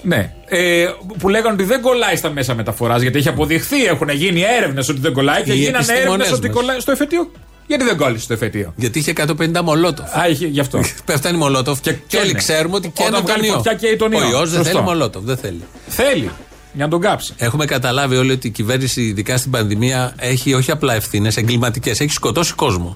Ναι. 0.03 0.33
Ε, 0.45 0.85
που 1.19 1.29
λέγανε 1.29 1.53
ότι 1.53 1.63
δεν 1.63 1.81
κολλάει 1.81 2.15
στα 2.15 2.29
μέσα 2.29 2.55
μεταφοράς 2.55 3.01
γιατί 3.01 3.17
έχει 3.17 3.27
αποδειχθεί, 3.27 3.85
έχουν 3.85 4.09
γίνει 4.09 4.41
έρευνες 4.57 4.89
ότι 4.89 4.99
δεν 4.99 5.13
κολλάει 5.13 5.43
και 5.43 5.51
Οι 5.51 5.55
γίνανε 5.55 5.67
έρευνες 5.77 5.89
επιστήμονες 5.89 6.31
ότι 6.31 6.47
μας. 6.47 6.55
κολλάει 6.55 6.79
στο 6.79 6.91
εφετείο. 6.91 7.31
Γιατί 7.67 7.83
δεν 7.83 7.97
κόλλησε 7.97 8.23
στο 8.23 8.33
εφετείο; 8.33 8.73
Γιατί 8.75 8.99
είχε 8.99 9.13
150 9.17 9.61
μολότοφ. 9.63 10.17
Α, 10.17 10.27
είχε, 10.29 10.45
γι' 10.47 10.59
αυτό. 10.59 10.79
Πέφτανε 11.05 11.37
μολότοφ 11.37 11.79
και, 11.81 11.93
και 12.07 12.17
όλοι 12.17 12.31
ναι. 12.31 12.37
ξέρουμε 12.37 12.75
ότι 12.75 12.87
και 12.87 13.03
Όταν 13.03 13.13
έναν 13.13 13.25
τον 13.25 13.33
βγάλει 13.33 13.47
ιό. 13.47 13.53
φωτιά 13.55 13.73
καίει 13.73 13.95
τον 13.95 14.11
ιό. 14.11 14.19
Ο 14.19 14.29
ιός 14.29 14.49
δεν 14.49 14.57
Σωστό. 14.63 14.63
θέλει 14.63 14.81
μολότοφ. 14.83 15.23
Δεν 15.23 15.37
θέλει. 15.37 15.63
Θέλει. 15.87 16.31
Για 16.73 16.83
να 16.83 16.89
τον 16.89 17.01
κάψει. 17.01 17.33
Έχουμε 17.37 17.65
καταλάβει 17.65 18.15
όλοι 18.15 18.31
ότι 18.31 18.47
η 18.47 18.49
κυβέρνηση, 18.49 19.01
ειδικά 19.01 19.37
στην 19.37 19.51
πανδημία, 19.51 20.13
έχει 20.17 20.53
όχι 20.53 20.71
απλά 20.71 20.93
ευθύνες, 20.93 21.37
εγκληματικές. 21.37 21.99
Έχει 21.99 22.11
σκοτώσει 22.11 22.53
κόσμο. 22.53 22.95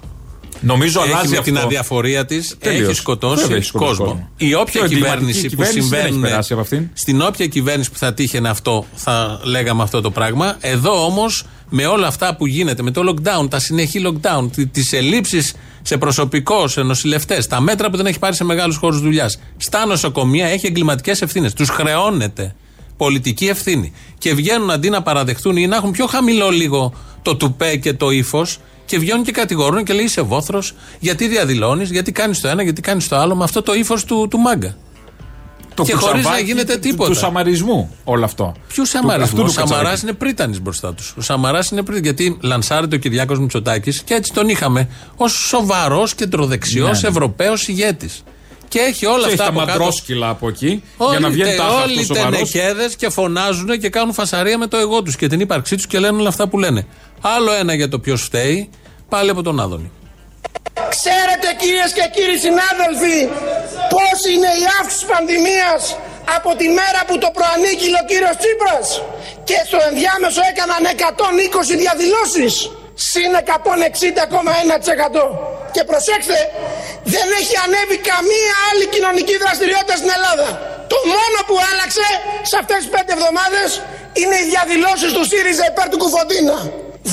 Νομίζω 0.63 0.99
Έχει 1.01 1.11
αλλάζει 1.11 1.29
με 1.31 1.37
αυτό. 1.37 1.51
την 1.51 1.59
αδιαφορία 1.61 2.25
της 2.25 2.55
Τελείως. 2.59 2.87
έχει 2.87 2.95
σκοτώσει 2.95 3.41
Βέβαια, 3.41 3.57
έχει 3.57 3.65
σκοτώσει 3.65 3.89
κόσμο. 3.97 4.05
κόσμο. 4.05 4.29
Η 4.37 4.53
όποια 4.53 4.65
Πιο 4.65 4.83
εγκληματική 4.83 5.31
κυβέρνηση 5.31 5.41
που 5.41 5.49
κυβέρνηση 5.49 5.79
δεν 5.89 5.99
έχει 5.99 6.05
συμβαίνει. 6.07 6.29
περάσει 6.29 6.53
από 6.53 6.61
αυτήν. 6.61 6.89
Στην 6.93 7.21
όποια 7.21 7.47
κυβέρνηση 7.47 7.91
που 7.91 7.97
θα 7.97 8.13
τύχαινε 8.13 8.49
αυτό, 8.49 8.85
θα 8.95 9.39
λέγαμε 9.43 9.83
αυτό 9.83 10.01
το 10.01 10.11
πράγμα. 10.11 10.57
Εδώ 10.59 11.05
όμως, 11.05 11.45
με 11.69 11.85
όλα 11.85 12.07
αυτά 12.07 12.35
που 12.35 12.45
γίνεται, 12.45 12.83
με 12.83 12.91
το 12.91 13.01
lockdown, 13.09 13.49
τα 13.49 13.59
συνεχή 13.59 14.01
lockdown, 14.07 14.67
τις 14.71 14.93
ελλείψεις 14.93 15.53
σε 15.81 15.97
προσωπικό, 15.97 16.67
σε 16.67 16.81
νοσηλευτές, 16.81 17.47
τα 17.47 17.61
μέτρα 17.61 17.89
που 17.89 17.97
δεν 17.97 18.05
έχει 18.05 18.19
πάρει 18.19 18.35
σε 18.35 18.43
μεγάλους 18.43 18.75
χώρους 18.77 18.99
δουλειάς, 19.01 19.39
στα 19.57 19.85
νοσοκομεία 19.85 20.47
έχει 20.47 20.67
εγκληματικές 20.67 21.21
ευθύνες. 21.21 21.53
Τους 21.53 21.69
χρεώνεται 21.69 22.55
πολιτική 22.97 23.45
ευθύνη. 23.45 23.93
Και 24.17 24.33
βγαίνουν 24.33 24.71
αντί 24.71 24.89
να 24.89 25.01
παραδεχτούν 25.01 25.57
ή 25.57 25.67
να 25.67 25.75
έχουν 25.75 25.91
πιο 25.91 26.05
χαμηλό 26.05 26.49
λίγο 26.49 26.93
το 27.21 27.35
τουπέ 27.35 27.75
και 27.75 27.93
το 27.93 28.09
ύφος 28.09 28.57
και 28.85 28.99
βγαίνουν 28.99 29.23
και 29.23 29.31
κατηγορούν 29.31 29.83
και 29.83 29.93
λέει 29.93 30.03
είσαι 30.05 30.21
βόθρος, 30.21 30.73
γιατί 30.99 31.27
διαδηλώνεις, 31.27 31.89
γιατί 31.91 32.11
κάνεις 32.11 32.39
το 32.41 32.47
ένα, 32.47 32.63
γιατί 32.63 32.81
κάνεις 32.81 33.07
το 33.07 33.15
άλλο, 33.17 33.35
με 33.35 33.43
αυτό 33.43 33.61
το 33.61 33.73
ύφος 33.73 34.05
του, 34.05 34.27
του 34.29 34.37
μάγκα. 34.39 34.75
Το 35.75 35.83
Και 35.83 35.93
χωρίς 35.93 36.13
κουτσαβάκι 36.13 36.41
να 36.41 36.47
γίνεται 36.47 36.73
του- 36.73 36.79
τίποτα. 36.79 37.09
Του 37.09 37.15
σαμαρισμού 37.17 37.95
όλο 38.03 38.25
αυτό. 38.25 38.53
Ποιου 38.67 38.83
Του- 38.83 38.89
Σαμαρισμού; 38.89 39.23
αυτού 39.25 39.41
Ο 39.41 39.43
του 39.43 39.51
Σαμαράς 39.51 39.71
Κατσαβάκη. 39.77 40.01
είναι 40.05 40.13
πρίτανης 40.13 40.61
μπροστά 40.61 40.93
τους. 40.93 41.13
Ο 41.17 41.21
Σαμαράς 41.21 41.69
είναι 41.69 41.83
πρίτανη. 41.83 42.05
Γιατί 42.05 42.37
λανσάρεται 42.41 42.95
ο 42.95 42.99
Κυριάκος 42.99 43.39
Μητσοτάκης 43.39 44.01
και 44.03 44.13
έτσι 44.13 44.33
τον 44.33 44.49
είχαμε 44.49 44.89
ως 45.15 45.31
σοβαρός 45.31 46.15
κεντροδεξιός 46.15 46.91
Ναι, 46.91 46.99
ναι. 47.01 47.07
Ευρωπαίος 47.07 47.67
ηγέτης. 47.67 48.23
Και 48.73 48.79
έχει 48.79 49.05
όλα 49.05 49.17
Και 49.17 49.23
έχει 49.23 49.31
αυτά 49.33 49.43
τα 49.43 49.49
από 49.49 49.59
κάτω. 49.59 49.71
μαντρόσκυλα 49.79 50.29
από 50.29 50.47
εκεί 50.47 50.67
για 50.97 51.07
Όλοι, 51.07 51.19
να 51.19 51.29
βγαίνει 51.29 51.49
τε- 51.49 51.57
τάχα 51.57 51.81
όλοι 51.83 51.99
αυτός 51.99 52.17
σοβαρός. 52.17 52.51
τενεκέδες 52.51 52.95
και 52.95 53.09
φωνάζουν 53.09 53.79
και 53.81 53.89
κάνουν 53.89 54.13
φασαρία 54.13 54.57
με 54.57 54.67
το 54.67 54.77
εγώ 54.77 55.01
τους 55.03 55.15
και 55.15 55.27
την 55.27 55.39
ύπαρξή 55.39 55.75
τους 55.75 55.87
και 55.87 55.99
λένε 55.99 56.17
όλα 56.19 56.29
αυτά 56.29 56.47
που 56.47 56.57
λένε. 56.63 56.81
Άλλο 57.35 57.51
ένα 57.61 57.73
για 57.73 57.89
το 57.89 57.97
ποιος 57.99 58.21
φταίει, 58.27 58.69
πάλι 59.09 59.29
από 59.29 59.41
τον 59.47 59.59
Άδωνη. 59.59 59.91
Ξέρετε 60.95 61.47
κυρίες 61.61 61.91
και 61.97 62.05
κύριοι 62.15 62.37
συνάδελφοι 62.45 63.17
πώς 63.93 64.17
είναι 64.33 64.51
η 64.61 64.63
αύξηση 64.79 64.99
της 65.03 65.09
πανδημίας 65.13 65.81
από 66.37 66.49
τη 66.59 66.67
μέρα 66.79 66.99
που 67.07 67.15
το 67.23 67.29
προανήγγειλε 67.37 67.97
ο 68.03 68.05
κύριος 68.11 68.35
Τσίπρας; 68.41 68.87
Και 69.49 69.57
στο 69.69 69.79
ενδιάμεσο 69.89 70.41
έκαναν 70.51 70.83
120 70.93 71.73
διαδηλώσεις 71.83 72.53
συν 73.11 73.31
160,1% 73.35 75.23
και 75.75 75.81
προσέξτε 75.91 76.39
δεν 77.15 77.27
έχει 77.39 77.55
ανέβει 77.65 77.97
καμία 78.11 78.53
άλλη 78.69 78.85
κοινωνική 78.95 79.35
δραστηριότητα 79.43 79.95
στην 80.01 80.11
Ελλάδα 80.17 80.49
το 80.91 80.97
μόνο 81.15 81.37
που 81.47 81.55
άλλαξε 81.69 82.07
σε 82.49 82.55
αυτές 82.61 82.77
τις 82.81 82.89
πέντε 82.95 83.11
εβδομάδες 83.17 83.69
είναι 84.21 84.37
οι 84.41 84.45
διαδηλώσεις 84.53 85.09
του 85.15 85.23
ΣΥΡΙΖΑ 85.31 85.65
υπέρ 85.71 85.87
του 85.91 85.99
Κουφοντίνα 86.03 86.57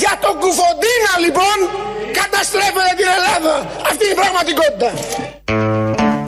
για 0.02 0.12
τον 0.24 0.34
Κουφοντίνα 0.42 1.12
λοιπόν 1.24 1.56
καταστρέφεται 2.20 2.92
την 3.00 3.08
Ελλάδα. 3.16 3.54
Αυτή 3.90 4.02
είναι 4.04 4.14
η 4.16 4.20
πραγματικότητα. 4.22 4.90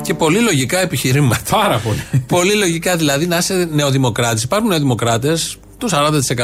Και 0.02 0.14
πολύ 0.14 0.40
λογικά 0.40 0.78
επιχειρήματα. 0.78 1.56
Πάρα 1.60 1.78
πολύ. 1.78 2.02
πολύ 2.36 2.54
λογικά 2.54 2.96
δηλαδή 2.96 3.26
να 3.26 3.36
είσαι 3.36 3.68
νεοδημοκράτης. 3.70 4.42
Υπάρχουν 4.42 4.68
νεοδημοκράτες, 4.68 5.56
το 5.88 5.88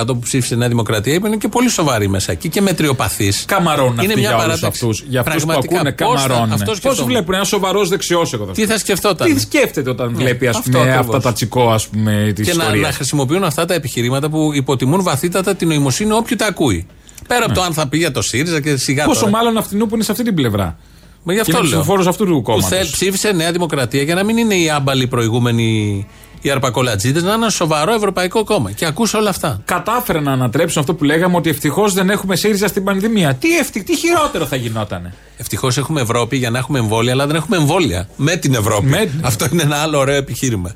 40% 0.03 0.07
που 0.07 0.19
ψήφισε 0.19 0.55
Νέα 0.55 0.69
Δημοκρατία, 0.69 1.15
είπαν 1.15 1.39
και 1.39 1.49
πολύ 1.49 1.69
σοβαροί 1.69 2.09
μέσα 2.09 2.33
εκεί 2.33 2.49
και 2.49 2.61
μετριοπαθείς. 2.61 3.45
Καμαρώνουν 3.47 3.99
αυτοί 3.99 4.13
για 4.21 4.29
όλους 4.31 4.41
παράταξη. 4.43 4.67
αυτούς. 4.67 5.05
Για 5.09 5.21
αυτούς 5.21 5.35
που 5.41 5.47
Πραγματικά, 5.47 5.75
ακούνε 5.77 5.93
πώς 5.93 6.21
θα- 6.23 6.27
καμαρώνουν. 6.29 6.53
αυτός 6.53 6.69
Πώς 6.69 6.77
σκεφτόμουν. 6.77 7.11
βλέπουν 7.13 7.35
ένα 7.35 7.45
σοβαρός 7.45 7.89
δεξιός 7.89 8.33
εγώ 8.33 8.47
θα 8.47 8.53
Τι 8.53 8.67
θα 8.67 8.79
σκεφτόταν; 8.79 9.35
Τι 9.35 9.41
σκέφτεται 9.41 9.91
όταν 9.91 10.15
βλέπει 10.15 10.47
ας 10.47 10.57
αυτό 10.57 10.71
πούμε, 10.79 10.83
ακριβώς. 10.93 11.07
αυτά 11.17 11.21
τα 11.29 11.33
τσικό 11.33 11.71
ας 11.71 11.89
πούμε 11.89 12.33
της 12.35 12.47
και 12.47 12.55
να, 12.55 12.63
ιστορίας. 12.63 12.87
να 12.89 12.93
χρησιμοποιούν 12.95 13.45
αυτά 13.45 13.65
τα 13.65 13.75
επιχειρήματα 13.75 14.29
που 14.31 14.51
υποτιμούν 14.55 15.03
βαθύτατα 15.03 15.55
την 15.55 15.69
νοημοσύνη 15.69 16.13
όποιου 16.13 16.37
τα 16.37 16.47
ακούει. 16.47 16.87
Πέρα 17.27 17.45
από 17.45 17.55
το 17.55 17.63
αν 17.63 17.73
θα 17.73 17.89
πει 17.89 17.99
για 17.99 18.11
το 18.11 18.23
ΣΥΡΙΖΑ 18.23 18.61
και 18.61 18.77
σιγά 18.77 19.03
Ναι. 19.03 19.09
Πόσο 19.09 19.21
τώρα. 19.25 19.33
μάλλον 19.33 19.57
αυτινού 19.57 19.87
που 19.87 19.95
είναι 19.95 20.05
σε 20.05 20.13
αυτή 20.13 20.25
την 20.25 20.35
πλευρά. 20.35 20.79
Μα 21.23 21.33
γι' 21.33 21.39
Και 21.41 21.51
αυτό 21.51 21.59
είναι 21.59 21.69
λέω. 21.69 21.79
ψηφοφόρος 21.79 22.07
αυτού 22.07 22.25
του 22.25 22.33
Που 22.33 22.43
κόμματος. 22.43 22.69
θέλ- 22.69 22.91
ψήφισε 22.91 23.33
Νέα 23.33 23.53
Δημοκρατία 23.53 24.03
για 24.03 24.15
να 24.15 24.25
μην 24.25 24.37
είναι 24.37 24.55
οι 24.55 24.71
άμπαλοι 24.71 25.07
προηγούμενοι 25.07 26.07
οι 26.41 26.51
αρπακολατζίδες, 26.51 27.23
να 27.23 27.29
είναι 27.29 27.39
ένα 27.43 27.51
σοβαρό 27.51 27.93
ευρωπαϊκό 27.95 28.45
κόμμα. 28.45 28.73
Και 28.73 28.87
ακούς 28.87 29.15
όλα 29.15 29.31
αυτά. 29.31 29.61
Κατάφεραν 29.65 30.23
να 30.23 30.33
ανατρέψουν 30.33 30.81
αυτό 30.81 30.95
που 30.95 31.05
λέγαμε 31.05 31.37
ότι 31.37 31.51
ευτυχώς 31.51 31.93
δεν 31.93 32.11
έχουμε 32.11 32.37
ΣΥΡΙΖΑ 32.37 32.69
στην 32.69 32.85
πανδημία. 32.85 33.35
Τι, 33.35 33.57
ευτυχ, 33.57 33.83
τι 33.83 33.97
χειρότερο 33.97 34.47
θα 34.47 34.57
γινότανε; 34.57 35.15
Ευτυχώς 35.37 35.77
έχουμε 35.79 36.01
Ευρώπη 36.01 36.37
για 36.37 36.51
να 36.51 36.59
έχουμε 36.59 36.79
εμβόλια, 36.79 37.13
αλλά 37.13 37.27
δεν 37.27 37.37
έχουμε 37.37 37.57
εμβόλια 37.57 38.09
με 38.17 38.37
την 38.37 38.55
Ευρώπη. 38.55 38.87
Με 38.87 38.97
την- 38.99 39.21
Αυτό 39.25 39.47
είναι 39.53 39.63
ένα 39.63 39.77
άλλο 39.77 39.99
ωραίο 39.99 40.17
επιχείρημα. 40.17 40.75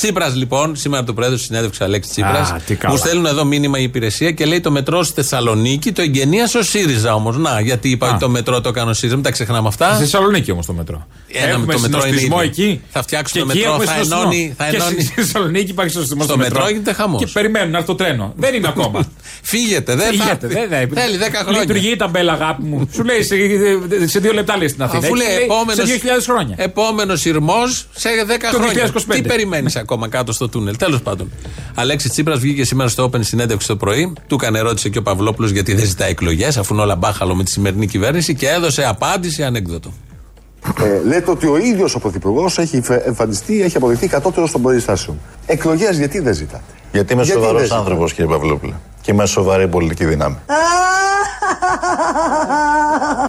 Τσίπρας 0.00 0.34
λοιπόν, 0.34 0.76
σήμερα 0.76 1.04
το 1.04 1.14
πρόεδρο 1.14 1.36
της 1.36 1.44
συνέντευξης 1.44 1.80
Αλέξης 1.80 2.12
Τσίπρας, 2.12 2.50
Α, 2.50 2.60
τι 2.66 2.74
καλά. 2.74 2.92
μου 2.92 2.98
στέλνουν 2.98 3.26
εδώ 3.26 3.44
μήνυμα 3.44 3.78
η 3.78 3.82
υπηρεσία 3.82 4.30
και 4.30 4.44
λέει 4.44 4.60
το 4.60 4.70
μετρό 4.70 5.02
στη 5.02 5.14
Θεσσαλονίκη 5.14 5.92
το 5.92 6.02
εγγενίασε 6.02 6.58
ο 6.58 6.62
ΣΥΡΙΖΑ 6.62 7.14
όμως. 7.14 7.36
Να, 7.36 7.60
γιατί 7.60 7.88
είπα 7.90 8.06
Α. 8.06 8.10
ότι 8.10 8.18
το 8.18 8.28
μετρό 8.28 8.60
το 8.60 8.68
έκανε 8.68 8.90
ο 8.90 8.92
ΣΥΡΙΖΑ, 8.94 9.14
μην 9.14 9.24
τα 9.24 9.30
ξεχνάμε 9.30 9.68
αυτά. 9.68 9.88
Στη 9.94 10.02
Θεσσαλονίκη 10.02 10.50
όμως 10.52 10.66
το 10.66 10.72
μετρό. 10.72 11.06
Ένα 11.32 11.48
έχουμε 11.48 11.72
το 11.74 11.78
μετρό 11.80 11.98
είναι 11.98 12.06
συνοστισμό 12.06 12.42
ίδιο. 12.42 12.64
εκεί. 12.64 12.80
Θα 12.90 13.02
φτιάξουμε 13.02 13.44
Και 13.44 13.50
εκεί 13.50 13.58
μετρό, 13.58 13.70
έχουμε 13.72 13.84
θα 13.86 13.92
συνοστισμό. 13.92 14.20
ενώνει- 14.20 14.54
θα 14.56 14.64
Και 14.70 14.76
ενώνει- 14.76 15.00
στη 15.00 15.12
Θεσσαλονίκη 15.22 15.70
υπάρχει 15.70 15.90
συνοστισμό 15.90 16.22
Στο 16.22 16.32
στο 16.32 16.42
μετρό 16.42 16.54
μετρό. 16.58 16.70
γίνεται 16.72 16.92
χαμός. 16.92 17.24
Και 17.24 17.30
περιμένουν 17.32 17.70
να 17.70 17.76
έρθει 17.78 17.88
το 17.90 17.94
τρένο. 17.94 18.32
Δεν 18.42 18.54
είναι 18.54 18.68
ακόμα. 18.68 19.00
Φύγετε, 19.42 19.94
δεν 19.94 20.04
θα 20.06 20.10
Φύγετε, 20.24 20.46
έρθει. 20.46 20.66
δεν 20.68 20.88
θα- 20.88 21.00
Θέλει 21.02 21.16
10 21.16 21.38
χρόνια. 21.42 21.60
Λειτουργεί 21.60 21.90
η 21.90 21.96
ταμπέλα, 21.96 22.32
αγάπη 22.32 22.62
μου. 22.62 22.88
Σου 22.94 23.04
λέει 23.04 23.22
σε, 23.22 23.34
σε 24.06 24.18
δύο 24.18 24.32
λεπτά 24.32 24.56
λέει 24.56 24.68
στην 24.68 24.82
Αθήνα. 24.82 24.98
Αφού 25.06 25.14
Εκεί 25.14 25.24
λέει 25.24 25.34
λέει 25.34 25.44
επόμενος, 25.44 25.88
σε 25.88 26.00
2.000 26.02 26.24
χρόνια. 26.32 26.54
Επόμενος 26.58 27.20
σειρμό 27.20 27.60
σε 27.94 28.08
10 28.26 28.50
Το 28.50 28.56
χρόνια. 28.56 28.90
2025. 28.94 29.14
Τι 29.14 29.22
περιμένεις 29.22 29.76
ακόμα; 29.76 29.86
Κάτω 30.08 30.32
στο 30.32 30.48
τούνελ. 30.48 30.76
Τέλος 30.76 31.02
πάντων. 31.02 31.32
Αλέξης 31.74 32.10
Τσίπρας 32.10 32.38
βγήκε 32.38 32.64
σήμερα 32.64 32.88
στο 32.88 33.10
Open 33.12 33.18
συνέντευξη 33.20 33.66
το 33.66 33.76
πρωί. 33.76 34.12
Του 34.26 34.34
έκανε 34.34 34.58
ερώτηση 34.58 34.90
και 34.90 34.98
ο 34.98 35.02
Παυλόπουλος 35.02 35.50
γιατί 35.50 35.74
δεν 35.74 35.86
ζητάει 35.86 36.10
εκλογές, 36.10 36.56
αφού 36.56 36.74
είναι 36.74 36.82
όλα 36.82 36.96
μπάχαλο 36.96 37.34
με 37.34 37.44
τη 37.44 37.50
σημερινή 37.50 37.86
κυβέρνηση 37.86 38.34
και 38.34 38.48
έδωσε 38.48 38.84
απάντηση 38.84 39.42
ανέκδοτο. 39.42 39.92
Ε, 40.80 41.08
λέτε 41.08 41.30
ότι 41.30 41.46
ο 41.46 41.56
ίδιος 41.56 41.94
ο 41.94 41.98
Πρωθυπουργός 41.98 42.58
έχει 42.58 42.80
φε- 42.80 43.06
εμφανιστεί, 43.06 43.62
έχει 43.62 43.76
αποδειχθεί 43.76 44.06
κατώτερος 44.06 44.50
των 44.50 44.62
περιστάσεων. 44.62 45.18
Εκλογές 45.46 45.98
γιατί 45.98 46.18
δεν 46.18 46.34
ζητάτε; 46.34 46.62
Γιατί 46.92 47.12
είμαι 47.12 47.22
Γιατί 47.22 47.40
σοβαρός 47.40 47.54
δεν 47.58 47.64
ζητάτε; 47.64 47.80
άνθρωπος, 47.82 48.12
κύριε 48.12 48.30
Παυλόπουλε. 48.30 48.72
Και 49.00 49.10
είμαι 49.12 49.26
σοβαρή 49.26 49.68
πολιτική 49.68 50.04
δύναμη. 50.04 50.36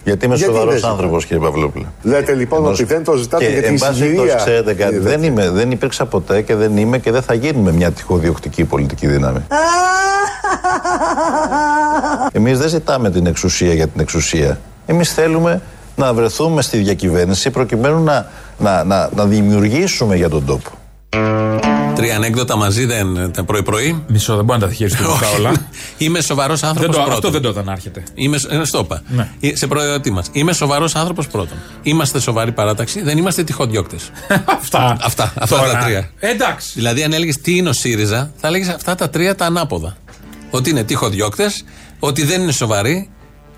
Γιατί 0.03 0.25
είμαι 0.25 0.35
Γιατί 0.35 0.51
σοβαρός 0.51 0.65
δεν 0.69 0.75
ζητάτε; 0.75 0.93
άνθρωπος, 0.93 1.25
κύριε 1.25 1.43
Παυλόπουλε. 1.43 1.85
Λέτε 2.01 2.33
λοιπόν 2.33 2.59
Ενός- 2.63 2.79
ότι 2.79 2.83
δεν 2.93 3.03
το 3.03 3.15
ζητάτε 3.15 3.45
και 3.45 3.51
γιατί 3.51 3.67
εν 3.67 3.75
η 3.75 3.77
πάση 3.79 3.93
συγκυρία. 3.93 4.15
περιπτώσει, 4.15 4.43
ξέρετε 4.45 4.73
κάτι, 4.73 4.93
είναι 4.95 5.03
δεν, 5.03 5.21
δεύτερη. 5.21 5.27
είμαι, 5.33 5.49
δεν 5.49 5.71
υπήρξα 5.71 6.05
ποτέ 6.05 6.41
και 6.41 6.55
δεν 6.55 6.77
είμαι 6.77 6.97
και 6.97 7.11
δεν 7.11 7.21
θα 7.21 7.33
γίνουμε 7.33 7.71
μια 7.71 7.91
τυχοδιοκτική 7.91 8.63
πολιτική 8.63 9.07
δύναμη. 9.07 9.39
Εμείς 12.31 12.59
δεν 12.59 12.69
ζητάμε 12.69 13.11
την 13.11 13.25
εξουσία 13.25 13.73
για 13.73 13.87
την 13.87 14.01
εξουσία. 14.01 14.59
Εμείς 14.85 15.13
θέλουμε 15.13 15.61
να 15.95 16.13
βρεθούμε 16.13 16.61
στη 16.61 16.77
διακυβέρνηση 16.77 17.49
προκειμένου 17.49 18.03
να, 18.03 18.27
να, 18.57 18.83
να, 18.83 19.09
να 19.15 19.25
δημιουργήσουμε 19.25 20.15
για 20.15 20.29
τον 20.29 20.45
τόπο. 20.45 20.69
Τρία 22.01 22.15
ανέκδοτα 22.15 22.55
μαζί 22.57 22.85
δεν 22.85 23.31
τα 23.31 23.43
πρωί-πρωί. 23.43 24.03
Μισό, 24.07 24.35
δεν 24.35 24.45
μπορεί 24.45 24.59
να 24.59 24.67
τα 24.67 24.73
χειριστεί 24.73 25.03
αυτά 25.03 25.29
όλα. 25.37 25.51
Είμαι 25.97 26.21
σοβαρός 26.21 26.59
Δεν 26.59 26.69
άνθρωπο 26.69 26.91
το, 26.91 26.97
πρώτον. 26.97 27.13
αυτό 27.13 27.29
δεν 27.29 27.41
το 27.41 27.49
όταν 27.49 27.69
άρχεται. 27.69 28.03
Είμαι, 28.13 28.39
ε, 28.49 28.63
στο 28.63 28.79
είπα. 28.79 29.01
Ναι. 29.07 29.29
Ε, 29.39 29.55
Σε 29.55 29.67
προαιρετή 29.67 30.11
μα. 30.11 30.23
Είμαι 30.31 30.53
σοβαρός 30.53 30.95
άνθρωπος 30.95 31.27
πρώτον. 31.27 31.57
Είμαστε 31.83 32.19
σοβαρή 32.19 32.51
παράταξη, 32.51 33.01
δεν 33.01 33.17
είμαστε 33.17 33.43
τυχοδιώκτες. 33.43 34.11
αυτά. 34.59 34.97
Αυτά, 35.01 35.33
αυτά 35.37 35.57
Τώρα, 35.57 35.71
τα 35.71 35.77
τρία. 35.77 36.09
Εντάξει. 36.19 36.71
Δηλαδή, 36.73 37.03
αν 37.03 37.13
έλεγες 37.13 37.37
τι 37.41 37.55
είναι 37.57 37.69
ο 37.69 37.73
ΣΥΡΙΖΑ, 37.73 38.31
θα 38.35 38.47
έλεγες 38.47 38.67
αυτά 38.67 38.95
τα 38.95 39.09
τρία 39.09 39.35
τα 39.35 39.45
ανάποδα. 39.45 39.97
Ότι 40.49 40.69
είναι 40.69 40.83
τυχοδιώκτες, 40.83 41.63
ότι 41.99 42.23
δεν 42.23 42.41
είναι 42.41 42.51
σοβαροί 42.51 43.09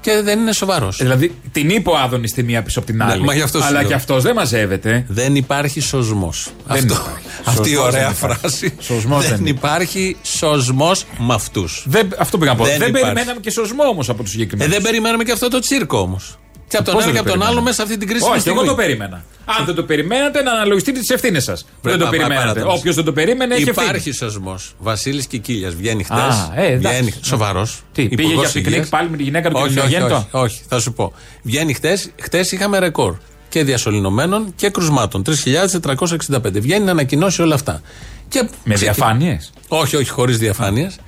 Και 0.01 0.21
δεν 0.23 0.39
είναι 0.39 0.53
σοβαρός. 0.53 0.97
Δηλαδή 0.97 1.35
την 1.51 1.69
είπε 1.69 1.89
ο 1.89 1.97
Άδωνη 1.97 2.29
τη 2.29 2.43
μία 2.43 2.61
πίσω 2.63 2.79
από 2.79 2.87
την 2.87 3.03
άλλη. 3.03 3.19
Ναι, 3.19 3.25
μα 3.25 3.33
γι' 3.33 3.41
αυτό 3.41 3.59
σου 3.59 3.65
Αλλά 3.65 3.79
λέω. 3.79 3.87
και 3.87 3.93
αυτός 3.93 4.23
δεν 4.23 4.35
μαζεύεται. 4.35 5.05
Δεν 5.07 5.35
υπάρχει 5.35 5.79
σωσμός. 5.79 6.49
Αυτό, 6.67 6.93
υπάρχει. 6.93 7.20
Αυτή 7.45 7.69
η 7.69 7.73
Σωσμός 7.73 7.87
ωραία 7.87 8.07
δεν 8.07 8.11
υπάρχει. 8.17 8.39
φράση. 8.39 8.73
Σωσμός 8.79 9.27
δεν 9.27 9.37
δεν 9.37 9.45
υπάρχει 9.45 10.17
σωσμός 10.21 11.05
με 11.17 11.33
αυτούς. 11.33 11.83
Δεν, 11.87 12.09
αυτό 12.17 12.37
πήγα 12.37 12.51
να 12.51 12.57
πω. 12.57 12.63
Δεν 12.63 12.77
Δεν, 12.79 12.87
υπάρχει. 12.87 13.05
περιμέναμε 13.07 13.39
και 13.39 13.49
σωσμό 13.51 13.83
όμως 13.83 14.09
από 14.09 14.19
τους 14.23 14.29
Ε, 14.29 14.31
συγκεκριμένους. 14.33 14.73
δεν 14.73 14.81
περιμέναμε 14.83 15.23
και 15.23 15.31
αυτό 15.31 15.47
το 15.47 15.59
τσίρκο 15.59 15.99
όμως. 15.99 16.35
Και 16.67 16.77
από 16.77 16.85
τον 16.85 16.95
Πώς 16.95 17.03
ένα 17.03 17.11
δεν 17.13 17.21
και 17.23 17.29
από 17.29 17.39
τον 17.39 17.39
περιμέναμε; 17.39 17.57
άλλο 17.57 17.61
μέσα 17.61 17.75
σε 17.75 17.81
αυτή 17.81 17.97
την 17.97 18.07
κρίση. 18.07 18.25
Όχι, 18.31 18.49
εγώ 18.49 18.63
το 18.63 18.75
περίμενα. 18.75 19.23
Αν 19.59 19.65
δεν 19.65 19.75
το 19.75 19.83
περιμένατε, 19.83 20.41
να 20.41 20.51
αναλογιστείτε 20.51 20.99
τις 20.99 21.09
ευθύνες 21.09 21.43
σας. 21.43 21.65
Δεν 21.81 21.91
το 21.93 21.97
πα- 21.97 22.03
πα- 22.03 22.09
περιμένατε. 22.09 22.41
παρατέλους. 22.41 22.73
Όποιος 22.79 22.95
δεν 22.95 23.03
το 23.03 23.13
περίμενε, 23.13 23.55
έχει 23.55 23.69
ευθύνη. 23.69 23.85
Υπάρχει 23.87 24.11
σωσμός. 24.11 24.73
Βασίλης 24.77 25.25
Κικίλια 25.25 25.69
βγαίνει 25.69 26.03
χτες. 26.03 26.17
Α, 26.17 26.51
ε, 26.55 26.71
εντάξει. 26.71 27.13
Σοβαρός. 27.23 27.81
Τι, 27.93 28.07
πήγε 28.09 28.33
για 28.33 28.49
πικνίκ 28.53 28.87
πάλι 28.87 29.09
με 29.09 29.17
τη 29.17 29.23
γυναίκα 29.23 29.49
του 29.49 29.55
όχι, 29.57 29.65
όχι, 29.65 29.73
και 29.75 29.84
νεογέννητο; 29.84 30.15
όχι, 30.15 30.27
όχι, 30.31 30.61
θα 30.67 30.79
σου 30.79 30.93
πω. 30.93 31.13
Βγαίνει 31.41 31.73
χτες. 31.73 32.09
Χτες 32.21 32.51
είχαμε 32.51 32.79
ρεκόρ 32.79 33.15
και 33.51 33.63
διασωληνωμένων 33.63 34.53
και 34.55 34.69
κρουσμάτων. 34.69 35.23
3.465. 35.23 36.61
Βγαίνει 36.61 36.85
να 36.85 36.91
ανακοινώσει 36.91 37.41
όλα 37.41 37.55
αυτά. 37.55 37.81
Και 38.27 38.41
Με 38.63 38.73
ξεκι- 38.73 38.93
διαφάνειες; 38.95 39.51
Όχι, 39.67 39.95
όχι, 39.95 40.09
χωρίς 40.09 40.37
διαφάνειες. 40.37 40.99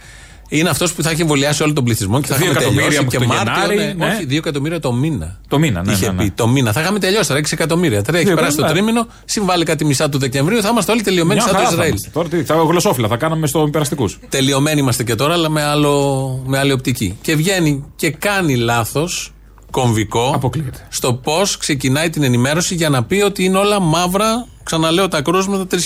Είναι 0.49 0.69
αυτός 0.69 0.93
που 0.93 1.03
θα 1.03 1.09
έχει 1.09 1.21
εμβολιάσει 1.21 1.63
όλο 1.63 1.73
τον 1.73 1.83
πληθυσμό 1.83 2.21
και 2.21 2.27
θα 2.27 2.35
Δύο 2.35 2.45
είχαμε 2.45 2.59
εκατομμύρια 2.59 2.87
τελειώσει 2.89 3.17
και 3.17 3.19
μέχρι 3.19 3.37
το 3.45 3.51
Μάρτιο. 3.51 3.73
Γενάρη, 3.75 3.95
ναι, 3.97 4.05
ναι. 4.05 4.13
Όχι, 4.13 4.25
2 4.29 4.37
εκατομμύρια 4.37 4.79
το 4.79 4.93
μήνα. 4.93 5.39
Το 5.47 5.59
μήνα, 5.59 5.83
ναι, 5.83 5.91
Είχε 5.91 6.05
ναι, 6.05 6.11
ναι. 6.11 6.23
πει 6.23 6.31
το 6.31 6.47
μήνα. 6.47 6.71
Θα 6.71 6.81
είχαμε 6.81 6.99
τελειώσει 6.99 7.27
τώρα 7.27 7.39
6 7.39 7.53
εκατομμύρια. 7.53 8.03
Τώρα 8.03 8.17
έχει 8.17 8.27
Δύο 8.27 8.35
περάσει 8.35 8.55
το 8.57 8.61
εκατομμύρια. 8.65 8.93
τρίμηνο, 8.93 9.13
συμβάλλει 9.25 9.65
κάτι 9.65 9.85
μισά 9.85 10.09
του 10.09 10.17
Δεκεμβρίου, 10.17 10.61
θα 10.61 10.69
είμαστε 10.69 10.91
όλοι 10.91 11.01
τελειωμένοι 11.01 11.39
Μια 11.39 11.41
σαν 11.47 11.51
το 11.51 11.57
χαρά 11.57 11.67
θα 11.69 11.73
Ισραήλ. 11.73 11.89
είμαστε. 11.89 12.09
Τώρα 12.13 12.27
τι, 12.29 12.43
θα 12.43 12.55
γλωσσόφυλλα, 12.55 13.07
θα 13.07 13.17
κάναμε 13.17 13.47
στο 13.47 13.67
περαστικούς. 13.71 14.19
Τελειωμένοι 14.29 14.79
είμαστε 14.79 15.03
και 15.03 15.15
τώρα, 15.15 15.33
αλλά 15.33 15.49
με, 15.49 15.63
άλλο, 15.63 16.43
με 16.45 16.57
άλλη 16.57 16.71
οπτική. 16.71 17.17
Και 17.21 17.35
βγαίνει 17.35 17.83
και 17.95 18.09
κάνει 18.11 18.55
λάθος 18.55 19.32
κομβικό 19.73 20.31
Αποκλείεται. 20.35 20.87
στο 20.89 21.13
πώς 21.13 21.57
ξεκινάει 21.57 22.09
την 22.09 22.23
ενημέρωση 22.23 22.75
για 22.75 22.89
να 22.89 23.03
πει 23.03 23.21
ότι 23.21 23.43
είναι 23.43 23.57
όλα 23.57 23.79
μαύρα. 23.79 24.47
Ξαναλέω 24.63 25.07
τα 25.07 25.21
κρούσματα 25.21 25.77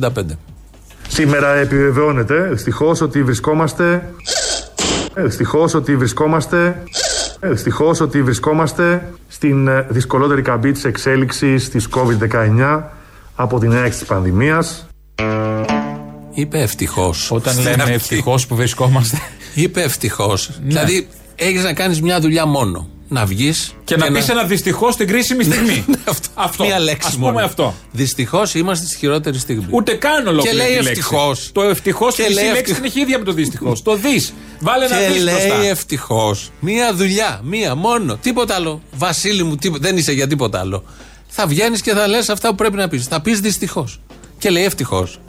3.465. 0.00 0.10
Σήμερα 1.08 1.54
επιβεβαιώνεται 1.54 2.48
ευτυχώ 2.52 2.96
ότι 3.02 3.22
βρισκόμαστε. 3.22 4.12
Ευτυχώ 5.14 5.68
ότι 5.74 5.96
βρισκόμαστε. 5.96 6.82
Ευτυχώ 7.40 7.94
ότι 8.00 8.22
βρισκόμαστε 8.22 9.12
στην 9.28 9.68
ε, 9.68 9.86
δυσκολότερη 9.88 10.42
καμπή 10.42 10.72
της 10.72 10.84
εξέλιξης 10.84 11.68
της 11.68 11.88
COVID-19 11.90 12.82
από 13.34 13.58
την 13.58 13.72
έναρξη 13.72 13.98
της 13.98 14.08
πανδημίας. 14.08 14.86
Είπε 16.34 16.60
ευτυχώς. 16.60 17.30
Όταν 17.30 17.60
λέμε 17.60 17.84
ευτυχώς 17.92 18.46
που 18.46 18.56
βρισκόμαστε. 18.56 19.18
Είπε 19.54 19.82
ευτυχώς. 19.82 20.50
Δηλαδή 20.62 21.08
έχεις 21.36 21.62
να 21.62 21.72
κάνεις 21.72 22.00
μια 22.00 22.20
δουλειά 22.20 22.46
μόνο. 22.46 22.88
Να 23.08 23.24
βγεις 23.26 23.74
Και 23.84 23.96
να 23.96 24.10
πεις 24.10 24.28
ένα 24.28 24.42
δυστυχώς 24.44 24.94
στην 24.94 25.06
κρίσιμη 25.06 25.44
στιγμή. 25.44 25.84
αυτό. 26.08 26.28
αυτό. 26.34 26.64
Μία 26.64 26.78
λέξη 26.78 27.08
Ας 27.08 27.14
πούμε 27.14 27.32
μόνο. 27.32 27.44
αυτό. 27.44 27.74
Δυστυχώς 27.92 28.54
είμαστε 28.54 28.86
στη 28.86 28.96
χειρότερη 28.96 29.38
στιγμή. 29.38 29.66
Ούτε 29.70 29.92
καν 29.94 30.26
ολόκληρη. 30.26 30.56
Και 30.56 30.62
λέει 30.62 30.66
τη 30.76 30.82
λέξη. 30.82 30.88
ευτυχώς. 30.90 31.50
Το 31.52 31.62
ευτυχώς 31.62 32.14
Και 32.14 32.22
και 32.22 32.30
η 32.30 32.34
λέει 32.34 32.44
λέξη 32.44 32.58
ευτυχώς. 32.60 32.78
είναι 32.78 32.92
η 32.94 33.00
ίδια 33.00 33.18
με 33.18 33.24
το 33.24 33.32
δυστυχώς. 33.32 33.82
Το 33.82 33.96
δεις. 33.96 34.34
Βάλε 34.60 34.84
ένα 34.84 34.96
Και 34.98 35.12
δεις 35.12 35.24
μπροστά. 35.24 35.56
λέει 35.58 35.68
ευτυχώς. 35.68 36.50
Μία 36.60 36.94
δουλειά, 36.94 37.40
μία 37.44 37.74
μόνο. 37.74 38.16
Τίποτα 38.16 38.54
άλλο. 38.54 38.82
Βασίλη 38.96 39.42
μου, 39.42 39.56
τίποτα, 39.56 39.82
δεν 39.88 39.96
είσαι 39.96 40.12
για 40.12 40.26
τίποτα 40.26 40.58
άλλο. 40.60 40.84
Θα 41.28 41.46
βγαίνεις 41.46 41.80
και 41.80 41.92
θα 41.92 42.06
λες 42.08 42.28
αυτά 42.28 42.48
που 42.48 42.54
πρέπει 42.54 42.76
να 42.76 42.88
πεις. 42.88 43.06
Θα 43.06 43.20
πεις 43.20 43.40
δυστυχώς. 43.40 44.00
Και 44.42 44.50
λέει 44.50 44.64
ευτυχώς. 44.64 45.20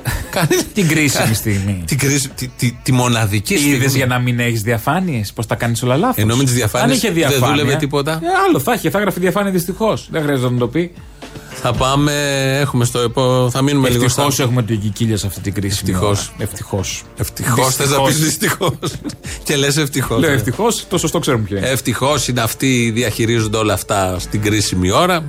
Την 0.74 0.88
κρίσιμη 0.88 1.34
στιγμή. 1.34 1.84
Την 1.86 1.98
κρίση, 1.98 2.30
τη, 2.30 2.48
τη, 2.48 2.78
τη 2.84 2.92
μοναδική 2.92 3.58
στιγμή. 3.58 3.76
Είδε 3.76 3.88
για 3.88 4.06
να 4.06 4.20
μην 4.20 4.40
έχεις 4.40 4.62
διαφάνειες, 4.62 5.34
πώ 5.34 5.46
τα 5.46 5.56
κάνεις 5.56 5.84
όλα 5.84 5.98
λάθος. 5.98 6.24
Ενώ 6.24 6.36
με 6.36 6.44
τις 6.44 6.54
διαφάνειες 6.54 6.92
Αν 6.92 6.98
είχε 6.98 7.08
δεν 7.08 7.30
διαφάνεια, 7.30 7.48
δούλευε 7.48 7.76
τίποτα. 7.76 8.12
Ε, 8.12 8.28
άλλο 8.48 8.60
θα 8.60 8.74
είχε, 8.74 8.90
θα 8.90 8.98
έγραφε 8.98 9.20
διαφάνεια 9.20 9.52
δυστυχώς. 9.52 10.08
Δεν 10.12 10.22
χρειάζεται 10.22 10.50
να 10.50 10.58
το 10.58 10.68
πει. 10.68 10.92
Θα 11.50 11.74
πάμε, 11.74 12.14
έχουμε 12.60 12.86
στο 12.86 13.00
επό, 13.00 13.50
θα 13.52 13.62
μείνουμε 13.62 13.90
λίγο 13.90 14.04
Ευτυχώς 14.04 14.34
στα... 14.34 14.44
έχουμε 14.44 14.64
το 14.64 14.76
κικίλια 14.76 15.18
σε 15.18 15.28
αυτή 15.28 15.40
την 15.40 15.54
κρίση. 15.54 15.80
Ευτυχώς. 15.80 16.34
Ευτυχώς. 16.38 17.04
Ευτυχώς 17.18 17.76
θες 17.76 17.90
να 17.90 18.02
πεις 18.02 18.20
δυστυχώς. 18.20 18.78
και 19.46 19.56
λες 19.56 19.78
ευτυχώς. 19.78 20.20
Λέω 20.20 20.32
ευτυχώς, 20.32 20.86
το 20.90 20.98
σωστό 20.98 21.20
ξέρουμε 21.20 21.44
ποιο 21.44 21.58
είναι. 21.58 21.68
Ευτυχώς 21.68 22.28
είναι 22.28 22.42
αυτοί 22.42 22.92
διαχειρίζονται 22.96 23.58
όλα 23.58 23.74
αυτά 23.74 24.20
στην 24.20 24.42
κρίσιμη 24.42 24.92
ώρα. 24.92 25.28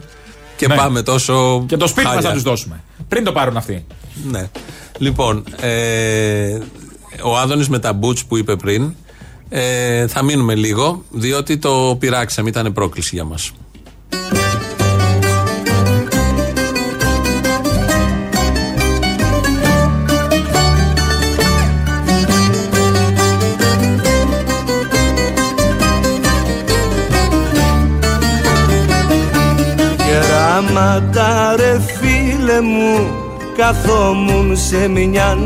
Και 0.57 0.67
Ναι. 0.69 0.75
πάμε 0.75 1.03
τόσο. 1.03 1.65
Και 1.67 1.77
το 1.77 1.87
σπίτι 1.87 2.07
μας 2.07 2.15
χάλια. 2.15 2.29
θα 2.29 2.35
τους 2.35 2.45
δώσουμε. 2.45 2.81
Πριν 3.09 3.25
το 3.25 3.33
πάρουν 3.33 3.57
αυτοί. 3.57 3.87
Ναι. 4.31 4.49
Λοιπόν, 4.99 5.45
ε, 5.61 6.59
ο 7.23 7.37
Άδωνης 7.39 7.69
με 7.69 7.79
τα 7.79 7.93
μπούτς 7.93 8.25
που 8.25 8.37
είπε 8.37 8.57
πριν 8.57 8.95
ε, 9.49 10.07
θα 10.07 10.23
μείνουμε 10.23 10.55
λίγο 10.55 11.05
διότι 11.11 11.59
το 11.59 11.97
πειράξαμε, 12.01 12.49
ήταν 12.49 12.73
πρόκληση 12.73 13.15
για 13.15 13.25
μας. 13.25 13.53
Γεράματα 30.55 31.55
ρε 31.57 31.81
φίλε 31.81 32.61
μου 32.61 33.11
Καθόμουν 33.57 34.57
σε 34.57 34.89
μια 34.89 35.39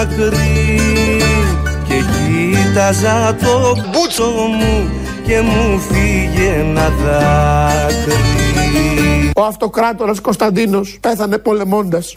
άκρη. 0.00 0.80
Και 1.88 1.94
κοίταζα 1.94 3.36
το 3.40 3.76
μπούτσο 3.90 4.24
μου 4.24 4.90
Και 5.26 5.40
μου 5.40 5.78
φύγε 5.78 6.52
ένα 6.58 6.88
δάκρυ. 7.04 8.14
Ο 9.36 9.42
αυτοκράτορας 9.42 10.20
Κωνσταντίνος 10.20 10.98
πέθανε 11.00 11.38
πολεμώντας. 11.38 12.12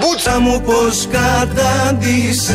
Μπούτσα 0.00 0.38
μου 0.38 0.60
πως 0.60 1.08
κατάντησες 1.10 2.52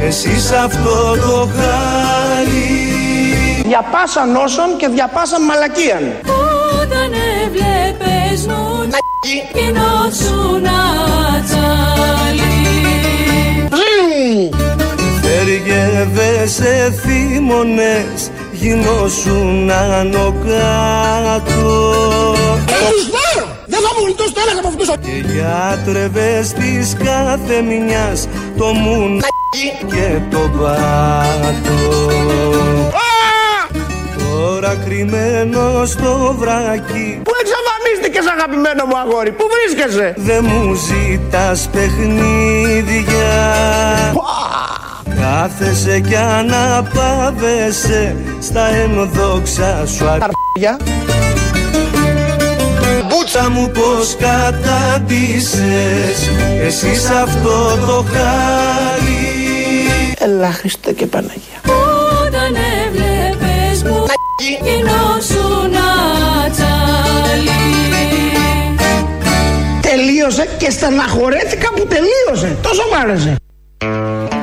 Εσύ 0.00 0.40
σ' 0.40 0.52
αυτό 0.52 1.16
το 1.20 1.48
χάλι 1.56 2.87
Διαπάσαν 3.68 4.36
όσων 4.36 4.76
και 4.76 4.88
διαπάσαν 4.88 5.44
μαλακίαν. 5.44 6.04
Όταν 6.80 7.10
έβλεπες 7.42 8.46
μου 8.46 8.88
να 8.92 8.98
γινώσουν 9.28 10.66
ατσάλι 11.36 12.58
Θέργευε 15.22 16.46
θύμωνες 17.02 18.30
Γινώσουν 18.52 19.70
άνω 19.70 20.34
κάτω 20.46 21.70
Γλιστάρω! 22.66 23.46
Δεν 23.66 23.80
θα 23.80 23.90
μου 23.96 24.04
γλιτώσεις 24.04 24.32
το 24.32 24.40
ένας 24.44 24.58
από 24.58 24.68
αυτούς. 24.68 24.88
Και 25.00 25.32
γιατρεύες 25.32 26.52
της 26.52 26.96
κάθε 27.04 27.60
μιας 27.62 28.28
Το 28.56 28.66
μουν 28.66 29.22
και 29.88 30.20
το 30.30 30.38
πάτο 30.58 31.78
Τώρα 34.60 34.76
κρυμμένο 34.84 35.84
στο 35.84 36.36
βράκι 36.38 37.20
Πού 37.22 37.30
εξαφανίστηκες 37.40 38.26
αγαπημένο 38.26 38.84
μου 38.86 38.98
αγόρι, 38.98 39.32
πού 39.32 39.44
βρίσκεσαι; 39.54 40.14
Δε 40.16 40.40
μου 40.40 40.74
ζητάς 40.74 41.68
παιχνίδια 41.72 43.42
Κάθεσαι 45.20 46.00
κι 46.00 46.16
αναπαύεσαι 46.16 48.16
Στα 48.40 48.68
ενδόξα 48.68 49.86
σου 49.86 50.08
Αρπαγιά. 50.08 50.78
Μπούτσα 53.08 53.50
μου 53.50 53.70
πως 53.70 54.16
κατάντησες 54.18 55.58
Εσύ 56.60 56.94
σ' 56.94 57.10
αυτό 57.10 57.78
το 57.86 58.04
χάλι 58.12 59.36
Έλα 60.18 60.52
Χριστέ 60.52 60.92
και 60.92 61.06
Παναγία. 61.06 61.60
Τελείωσε 69.80 70.48
και 70.58 70.70
στεναχωρέθηκα 70.70 71.68
που 71.76 71.86
τελείωσε. 71.88 72.56
Τόσο 72.62 72.82
μ' 72.92 73.00
άρεσε. 73.02 73.36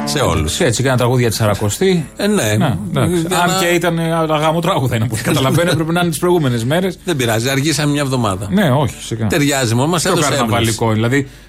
Σε 0.05 0.19
όλους. 0.19 0.59
Έτσι, 0.59 0.81
και 0.81 0.87
ένα 0.87 0.97
τραγούδι 0.97 1.21
για 1.21 1.29
τη 1.29 1.35
Σαρακοστή. 1.35 2.09
Ε, 2.17 2.27
ναι. 2.27 2.43
Ναι, 2.57 2.77
εντάξει. 2.89 3.25
Για 3.27 3.37
Αν 3.39 3.49
να- 3.51 3.57
και 3.59 3.65
ήταν 3.65 3.97
ε, 3.99 4.13
αγάμο 4.13 4.59
τραγούδα 4.59 4.95
είναι 4.95 5.07
που 5.07 5.17
καταλαβαίνω, 5.23 5.71
έπρεπε 5.71 5.91
να 5.91 5.99
είναι 5.99 6.09
τις 6.09 6.19
προηγούμενες 6.19 6.63
μέρες. 6.63 6.97
Δεν 7.05 7.15
πειράζει, 7.15 7.49
αργήσαμε 7.49 7.91
μια 7.91 8.01
εβδομάδα. 8.01 8.47
Ναι, 8.51 8.71
όχι, 8.71 8.95
σιγά. 9.05 9.27
Ταιριάζει 9.27 9.75
μόνο, 9.75 9.87
μας 9.87 10.01
Πιο 10.01 10.11
έδωσε 10.11 10.27
έμπνευση. 10.27 10.45
καρναβαλικό. 10.51 10.91
Δηλαδή, 10.91 11.17
α, 11.17 11.21
α, 11.21 11.44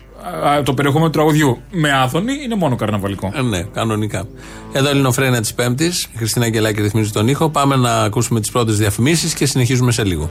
το 0.63 0.75
περιεχόμενο 0.75 1.11
του 1.11 1.19
τραγουδιού 1.19 1.59
με 1.71 1.93
άδωνη 1.93 2.33
είναι 2.45 2.55
μόνο 2.55 2.77
καρναβαλικό. 2.77 3.33
Ε, 3.35 3.43
ναι, 3.43 3.63
κανονικά. 3.63 4.25
Εδώ 4.73 4.89
Ελληνοφρένια 4.89 5.41
της 5.41 5.55
Πέμπτης. 5.55 6.03
Η 6.03 6.17
Χριστίνα 6.17 6.45
Αγγελάκη 6.45 6.83
ρυθμίζει 6.83 7.11
τον 7.11 7.29
ήχο. 7.29 7.49
Πάμε 7.49 7.77
να 7.77 8.03
ακούσουμε 8.03 8.41
τις 8.41 8.51
πρώτες 8.51 8.79
διαφημίσεις 8.79 9.35
και 9.35 9.47
συνεχίζουμε 9.47 9.93
σε 9.93 10.05
λίγο. 10.05 10.31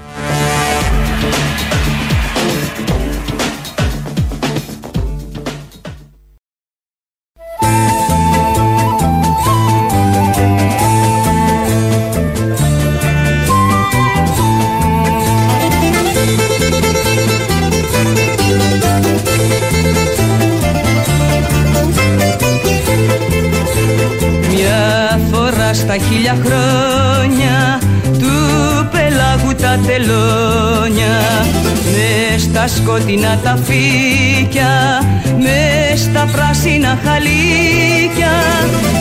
Σκοτεινά 33.26 33.40
τα 33.44 33.58
φύκια 33.64 35.02
μες 35.40 36.00
στα 36.00 36.30
πράσινα 36.32 37.00
χαλίκια. 37.04 38.34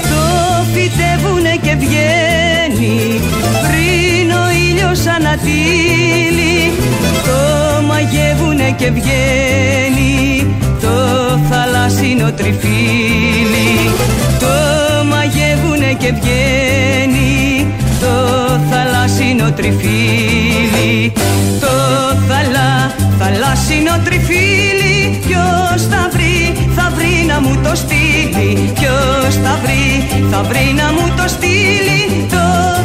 Το 0.03 0.65
φυτεύουνε 0.73 1.57
και 1.63 1.75
βγαίνει 1.79 3.21
πριν 3.63 4.31
ο 4.31 4.45
ήλιος 4.69 5.07
ανατύλει 5.07 6.73
το 7.25 7.83
μαγεύουνε 7.87 8.75
και 8.77 8.91
βγαίνει 8.91 10.47
το 10.81 10.95
θαλάσσινο 11.51 12.33
τριφύλι. 12.33 13.91
Το 14.39 15.05
μαγεύουνε 15.05 15.97
και 15.99 16.13
βγαίνει 16.13 17.44
το 18.05 18.15
θαλάσσινο 18.71 19.53
τριφύλι 19.53 21.13
το 21.61 21.75
θαλά, 22.29 22.95
θαλάσσινο 23.19 23.95
τριφύλι 24.05 25.21
ποιος 25.27 25.83
θα 25.91 26.09
βρει, 26.13 26.37
θα 26.77 26.93
βρει 26.97 27.25
να 27.27 27.41
μου 27.41 27.61
το 27.63 27.75
στείλει 27.75 28.73
ποιος 28.75 29.35
θα 29.45 29.61
βρει, 29.63 29.85
θα 30.31 30.43
βρει 30.43 30.75
να 30.77 30.93
μου 30.93 31.15
το 31.17 31.29
στείλει 31.29 32.27
το 32.31 32.45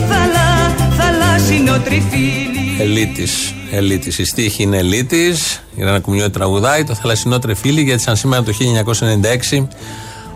θαλά, 0.10 0.52
θαλάσσινο 0.98 1.80
τριφύλι 1.80 2.60
Ελίτης. 2.80 3.54
Ελίτης. 3.72 4.18
Η 4.18 4.26
στίχη 4.26 4.64
είναι 4.64 4.78
ελίτης. 4.78 5.64
Η 5.76 5.84
Ρένα 5.84 6.00
Κουμιώτη 6.00 6.30
τραγουδάει. 6.30 6.84
Το 6.84 6.94
θαλασσινό 6.94 7.40
τρεφίλι 7.40 7.82
γιατί 7.82 8.02
σαν 8.02 8.16
σήμερα 8.16 8.44
το 8.44 8.52
1996 8.52 9.68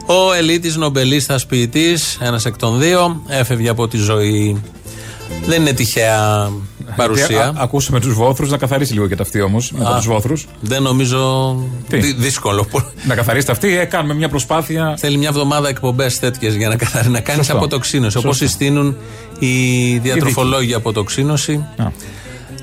ο 0.05 0.33
ελίτης 0.37 0.75
νομπελίστα 0.75 1.39
ποιητή, 1.47 1.97
ένας 2.19 2.45
εκ 2.45 2.57
των 2.57 2.79
δύο, 2.79 3.21
έφευγε 3.27 3.69
από 3.69 3.87
τη 3.87 3.97
ζωή. 3.97 4.61
Δεν 5.45 5.61
είναι 5.61 5.71
τυχαία 5.73 6.49
παρουσία. 6.95 7.39
Ε, 7.41 7.43
Α- 7.43 7.53
Ακούσαμε 7.57 7.99
τους 7.99 8.13
βόθρους, 8.13 8.49
να 8.49 8.57
καθαρίσει 8.57 8.93
λίγο 8.93 9.07
και 9.07 9.15
τα 9.15 9.23
αυτή 9.23 9.41
όμως. 9.41 9.71
Μετά 9.71 9.89
Α. 9.89 9.95
τους 9.95 10.05
βόθρους. 10.05 10.47
Δεν 10.61 10.81
νομίζω. 10.81 11.55
Τι; 11.89 11.97
δυ- 11.97 12.17
δύσκολο. 12.17 12.67
Να 13.07 13.15
καθαρίσετε 13.15 13.51
αυτή, 13.51 13.77
ε, 13.77 13.85
κάνουμε 13.85 14.13
μια 14.13 14.29
προσπάθεια. 14.29 14.95
Θέλει 14.99 15.17
μια 15.17 15.27
εβδομάδα 15.29 15.69
εκπομπές 15.69 16.19
τέτοιες 16.19 16.55
για 16.55 16.67
να, 16.69 16.75
καθαρι- 16.75 17.09
να 17.09 17.19
κάνει 17.19 17.37
Σωστό. 17.37 17.57
αποτοξίνωση. 17.57 18.17
Όπως 18.17 18.37
Σωστό. 18.37 18.47
συστήνουν 18.47 18.95
οι 19.39 19.97
διατροφολόγοι 19.97 20.73
αποτοξίνωση. 20.73 21.65
Α. 21.77 21.85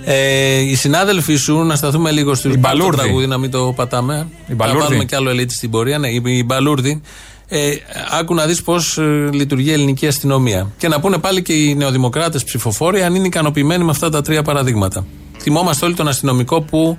Ε, 0.04 0.58
οι 0.58 0.74
συνάδελφοί 0.74 1.34
σου, 1.36 1.56
να 1.64 1.76
σταθούμε 1.76 2.10
λίγο 2.10 2.34
στο 2.34 2.48
Η 2.50 2.56
Μπαλούρδη. 2.58 2.96
τραγούδι, 2.96 3.26
να 3.26 3.38
μην 3.38 3.50
το 3.50 3.72
πατάμε. 3.76 4.26
Η 4.46 4.54
Μπαλούρδη. 4.54 4.78
Να 4.80 4.84
βάλουμε 4.86 5.04
κι 5.04 5.14
άλλο 5.14 5.30
ελίτη 5.30 5.54
στην 5.54 5.70
πορεία. 5.70 5.98
Ναι, 5.98 6.08
η, 6.08 6.22
η 6.24 6.42
Μπαλούρδη. 6.46 7.00
Ε, 7.48 7.70
άκου 8.20 8.34
να 8.34 8.46
δεις 8.46 8.62
πώς 8.62 8.98
λειτουργεί 9.32 9.68
η 9.68 9.72
ελληνική 9.72 10.06
αστυνομία. 10.06 10.70
Και 10.78 10.88
να 10.88 11.00
πούνε 11.00 11.18
πάλι 11.18 11.42
και 11.42 11.52
οι 11.52 11.74
νεοδημοκράτες 11.74 12.44
ψηφοφόροι 12.44 13.02
αν 13.02 13.14
είναι 13.14 13.26
ικανοποιημένοι 13.26 13.84
με 13.84 13.90
αυτά 13.90 14.10
τα 14.10 14.22
τρία 14.22 14.42
παραδείγματα. 14.42 15.06
Θυμόμαστε 15.40 15.84
όλοι 15.84 15.94
τον 15.94 16.08
αστυνομικό 16.08 16.60
που 16.60 16.98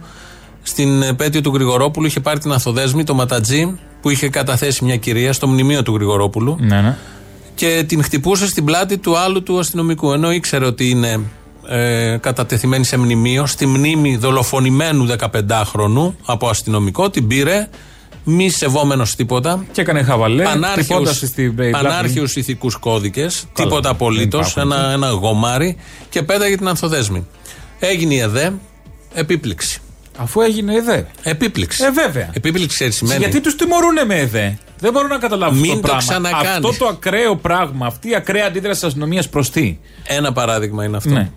στην 0.64 1.02
επέτειο 1.02 1.42
του 1.42 1.52
Γρηγορόπουλου 1.54 2.06
είχε 2.08 2.20
πάρει 2.20 2.40
την 2.40 2.52
Αθοδέσμη, 2.52 3.04
το 3.04 3.14
Ματατζή, 3.14 3.80
που 4.02 4.10
είχε 4.10 4.30
καταθέσει 4.30 4.84
μια 4.84 4.96
κυρία 4.98 5.34
στο 5.34 5.48
μνημείο 5.48 5.84
του 5.84 5.94
Γρηγορόπουλου 5.96 6.58
Ναι, 6.60 6.82
ναι. 6.82 6.98
και 7.56 7.84
την 7.88 8.04
χτυπούσε 8.04 8.48
στην 8.48 8.66
πλάτη 8.66 8.98
του 8.98 9.18
άλλου 9.18 9.44
του 9.44 9.60
αστυνομικού. 9.60 10.12
Ενώ 10.14 10.32
ήξερε 10.32 10.66
ότι 10.66 10.90
είναι 10.90 11.20
ε, 11.68 12.18
κατατεθειμένη 12.22 12.86
σε 12.86 12.98
μνημείο, 12.98 13.46
στη 13.46 13.66
μνήμη 13.66 14.16
δολοφονημένου 14.16 15.08
15χρονου 15.08 16.14
από 16.26 16.48
αστυνομικό, 16.50 17.10
την 17.10 17.28
πήρε, 17.28 17.70
μη 18.24 18.50
σεβόμενος 18.50 19.16
τίποτα. 19.16 19.66
Και 19.72 19.82
έκανε 19.82 20.04
χαβαλέ. 20.04 20.44
τυπώντας 20.44 20.62
Πανάρχιους, 20.90 21.18
στην 21.18 21.56
πλάτη. 21.56 21.72
πανάρχιους 21.72 22.36
ηθικούς 22.36 22.76
κώδικες, 22.76 23.36
Καλά, 23.54 23.68
τίποτα 23.70 23.82
δεν 23.82 23.92
απολύτως, 23.92 24.52
υπάρχουν. 24.52 24.72
ένα, 24.78 24.92
ένα 24.92 25.10
γομάρι 25.10 25.78
και 26.10 26.22
πέταγε 26.24 26.58
την 26.58 26.68
ανθοδέσμη. 26.68 27.28
Έγινε 27.80 28.14
η 28.14 28.20
ΕΔΕ, 28.20 28.54
επίπληξη. 29.14 29.80
Αφού 30.18 30.42
έγινε 30.42 30.76
ΕΔΕ. 30.76 31.06
Επίπληξη. 31.24 31.84
Ε, 31.84 31.92
βέβαια. 31.92 32.30
Επίπληξη 32.34 32.68
ξέρει 32.76 32.92
σημαίνει. 32.92 33.20
Γιατί 33.20 33.42
τους 33.42 33.56
τιμωρούν 33.56 34.06
με 34.06 34.16
ΕΔΕ; 34.20 34.58
Δεν 34.80 34.92
μπορώ 34.92 35.08
να 35.08 35.18
καταλάβω 35.18 35.54
Μην 35.54 35.62
αυτό 35.64 35.76
το 35.76 35.82
το 35.82 35.88
πράγμα. 35.88 36.02
ξανακάνεις. 36.02 36.70
Αυτό 36.70 36.86
το 36.86 36.88
ακραίο 36.92 37.36
πράγμα, 37.36 37.86
αυτή 37.86 38.10
η 38.10 38.16
ακραία 38.16 38.46
αντίδραση 38.46 38.80
της 38.80 38.88
αστυνομίας 38.88 39.30
προς 39.30 39.50
τι; 39.52 39.78
Ένα 40.04 40.32
παράδειγμα 40.34 40.84
είναι 40.86 40.98
αυτό. 40.98 41.10
Ναι. 41.10 41.32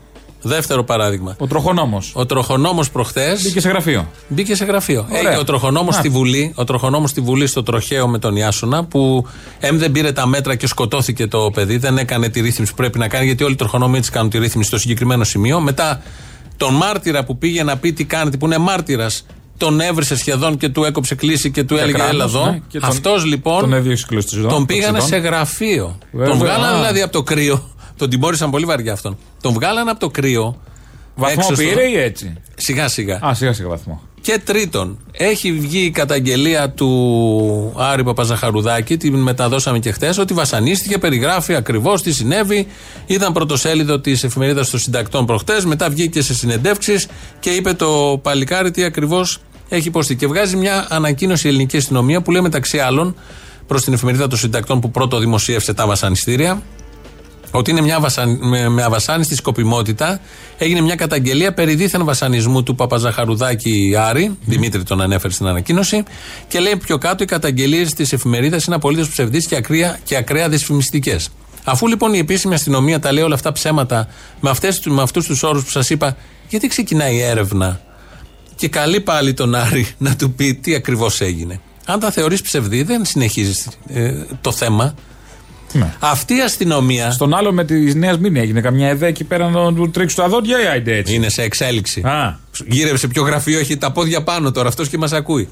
Δεύτερο 0.46 0.84
παράδειγμα. 0.84 1.34
Ο 1.38 1.46
τροχονόμος. 1.46 2.10
Ο 2.14 2.26
τροχονόμος 2.26 2.90
προχθές 2.90 3.42
Μπήκε 3.42 3.60
σε 3.60 3.68
γραφείο. 3.68 4.08
μπήκε 4.28 4.54
σε 4.54 4.64
γραφείο. 4.64 5.06
Ωραία. 5.18 5.32
Ε, 5.32 5.36
ο 5.36 5.44
τροχονόμος 5.44 5.96
Α. 5.96 5.98
στη 5.98 6.08
Βουλή, 6.08 6.52
ο 6.54 6.64
τροχονόμος 6.64 7.10
στη 7.10 7.20
Βουλή 7.20 7.46
στο 7.46 7.62
τροχαίο 7.62 8.08
με 8.08 8.18
τον 8.18 8.36
Ιάσονα, 8.36 8.84
που 8.84 9.26
εμ 9.60 9.76
δεν 9.78 9.92
πήρε 9.92 10.12
τα 10.12 10.26
μέτρα 10.26 10.54
και 10.54 10.66
σκοτώθηκε 10.66 11.26
το 11.26 11.50
παιδί, 11.54 11.76
δεν 11.76 11.98
έκανε 11.98 12.28
τη 12.28 12.40
ρύθμιση 12.40 12.70
που 12.70 12.76
πρέπει 12.76 12.98
να 12.98 13.08
κάνει, 13.08 13.24
γιατί 13.26 13.44
όλοι 13.44 13.52
οι 13.52 13.56
τροχονόμοι 13.56 13.96
έτσι 13.98 14.10
κάνουν 14.10 14.30
τη 14.30 14.38
ρύθμιση 14.38 14.68
στο 14.68 14.78
συγκεκριμένο 14.78 15.24
σημείο. 15.24 15.60
Μετά 15.60 16.02
τον 16.56 16.74
μάρτυρα 16.74 17.24
που 17.24 17.38
πήγε 17.38 17.62
να 17.62 17.76
πει 17.76 17.92
τι 17.92 18.04
κάνετε, 18.04 18.36
που 18.36 18.46
είναι 18.46 18.58
μάρτυρας, 18.58 19.26
τον 19.56 19.80
έβρισε 19.80 20.16
σχεδόν 20.16 20.56
και 20.56 20.68
του 20.68 20.84
έκοψε 20.84 21.14
κλίση 21.14 21.50
και 21.50 21.64
του 21.64 21.74
Για 21.74 21.82
έλεγε 21.82 21.98
κράτος, 21.98 22.14
Έλα 22.14 22.24
εδώ. 22.24 22.44
ναι, 22.50 22.60
και 22.68 22.78
τον- 22.80 22.88
Αυτός 22.88 23.24
λοιπόν. 23.24 23.60
τον 23.60 23.72
έδιωξε 23.72 24.04
κλωστιζόν, 24.08 24.42
Τον 24.48 24.52
τον 24.52 24.66
πήγανε 24.66 24.98
ξεδόν. 24.98 25.20
σε 25.20 25.28
γραφείο. 25.28 25.98
Βέβαια. 26.12 26.28
Τον 26.28 26.38
βγάλανε 26.38 26.74
Α. 26.74 26.78
δηλαδή 26.78 27.02
από 27.02 27.12
το 27.12 27.22
κρύο. 27.22 27.68
Τον 28.04 28.12
τιμώρησαν 28.12 28.50
πολύ 28.50 28.64
βαριά 28.64 28.92
αυτόν. 28.92 29.18
Τον 29.40 29.52
βγάλανε 29.52 29.90
από 29.90 30.00
το 30.00 30.08
κρύο. 30.08 30.56
Βαθμό 31.14 31.40
έξω 31.40 31.54
στο- 31.54 31.64
πήρε 31.64 31.88
ή 31.88 31.98
έτσι; 31.98 32.32
Σιγά 32.54 32.88
σιγά. 32.88 33.18
Α, 33.26 33.34
σιγά 33.34 33.52
σιγά 33.52 33.68
βαθμό. 33.68 34.02
Και 34.20 34.40
τρίτον, 34.44 34.98
έχει 35.12 35.52
βγει 35.52 35.78
η 35.78 35.90
καταγγελία 35.90 36.70
του 36.70 37.72
Άρη 37.76 38.04
Παπαζαχαρουδάκη, 38.04 38.96
την 38.96 39.14
μεταδώσαμε 39.14 39.78
και 39.78 39.92
χθες, 39.92 40.18
ότι 40.18 40.34
βασανίστηκε, 40.34 40.98
περιγράφει 40.98 41.54
ακριβώς 41.54 42.02
τι 42.02 42.12
συνέβη. 42.12 42.66
Ήταν 43.06 43.32
πρωτοσέλιδο 43.32 44.00
της 44.00 44.24
εφημερίδας 44.24 44.70
των 44.70 44.80
συντακτών 44.80 45.26
προχτές, 45.26 45.64
μετά 45.64 45.90
βγήκε 45.90 46.22
σε 46.22 46.34
συνεντεύξεις 46.34 47.06
και 47.40 47.50
είπε 47.50 47.72
το 47.72 48.20
παλικάρι 48.22 48.70
τι 48.70 48.84
ακριβώς 48.84 49.38
έχει 49.68 49.88
υποστεί. 49.88 50.16
Και 50.16 50.26
βγάζει 50.26 50.56
μια 50.56 50.86
ανακοίνωση 50.90 51.46
η 51.46 51.50
ελληνική 51.50 51.76
αστυνομία 51.76 52.20
που 52.22 52.30
λέει 52.30 52.40
μεταξύ 52.42 52.78
άλλων 52.78 53.16
προς 53.66 53.84
την 53.84 53.92
εφημερίδα 53.92 54.28
των 54.28 54.38
συντακτών 54.38 54.80
που 54.80 54.90
πρώτο 54.90 55.18
δημοσίευσε 55.18 55.74
τα 55.74 55.86
βασανιστήρια, 55.86 56.62
ότι 57.58 57.70
είναι 57.70 57.80
μια 57.80 58.00
βασαν... 58.00 58.38
με, 58.42 58.68
με 58.68 58.82
αβασάνιστη 58.82 59.34
σκοπιμότητα 59.34 60.20
έγινε 60.58 60.80
μια 60.80 60.94
καταγγελία 60.94 61.54
περί 61.54 61.74
δίθεν 61.74 62.04
βασανισμού 62.04 62.62
του 62.62 62.74
Παπαζαχαρουδάκη 62.74 63.94
Άρη. 63.98 64.38
Δημήτρη 64.44 64.82
τον 64.82 65.00
ανέφερε 65.00 65.32
στην 65.32 65.46
ανακοίνωση. 65.46 66.02
Και 66.48 66.58
λέει 66.58 66.76
πιο 66.76 66.98
κάτω 66.98 67.22
οι 67.22 67.26
καταγγελίες 67.26 67.94
της 67.94 68.12
εφημερίδας 68.12 68.64
είναι 68.64 68.74
απολύτως 68.74 69.08
ψευδείς 69.08 69.46
και, 69.46 69.56
ακραία, 69.56 69.98
και 70.04 70.16
ακραία 70.16 70.48
δυσφημιστικές. 70.48 71.28
Αφού 71.64 71.86
λοιπόν 71.86 72.14
η 72.14 72.18
επίσημη 72.18 72.54
αστυνομία 72.54 73.00
τα 73.00 73.12
λέει 73.12 73.24
όλα 73.24 73.34
αυτά 73.34 73.52
ψέματα 73.52 74.08
με, 74.40 74.50
αυτές, 74.50 74.80
με 74.84 75.02
αυτούς 75.02 75.26
τους 75.26 75.42
όρους 75.42 75.64
που 75.64 75.70
σας 75.70 75.90
είπα, 75.90 76.16
γιατί 76.48 76.66
ξεκινάει 76.66 77.14
η 77.14 77.20
έρευνα; 77.20 77.80
Και 78.56 78.68
καλεί 78.68 79.00
πάλι 79.00 79.34
τον 79.34 79.54
Άρη 79.54 79.88
να 79.98 80.16
του 80.16 80.32
πει 80.32 80.54
τι 80.54 80.74
ακριβώς 80.74 81.20
έγινε. 81.20 81.60
Αν 81.86 82.00
τα 82.00 82.10
θεωρείς 82.10 82.42
ψευδή, 82.42 82.82
δεν 82.82 83.04
συνεχίζεις 83.04 83.68
το 84.40 84.52
θέμα. 84.52 84.94
Ναι. 85.78 85.94
Αυτή 85.98 86.36
η 86.36 86.40
αστυνομία 86.40 87.10
Στον 87.10 87.34
άλλο 87.34 87.52
με 87.52 87.64
τη 87.64 87.94
Νέας 87.94 88.18
Μήνυ 88.18 88.40
έγινε 88.40 88.60
καμιά 88.60 88.88
ΕΔΕ 88.88 89.06
εκεί 89.06 89.24
πέρα 89.24 89.50
να 89.50 89.74
του 89.74 89.90
τρίξει 89.90 90.16
τα 90.16 90.28
δόντια 90.28 90.62
ή 90.62 90.66
άιντε 90.66 90.96
έτσι; 90.96 91.14
είναι 91.14 91.28
σε 91.28 91.42
εξέλιξη. 91.42 92.00
Α, 92.00 92.38
Γύρευσε 92.66 93.08
ποιο 93.08 93.22
γραφείο 93.22 93.58
έχει 93.58 93.76
τα 93.76 93.92
πόδια 93.92 94.22
πάνω 94.22 94.50
τώρα 94.50 94.68
αυτός 94.68 94.88
και 94.88 94.98
μας 94.98 95.12
ακούει. 95.12 95.48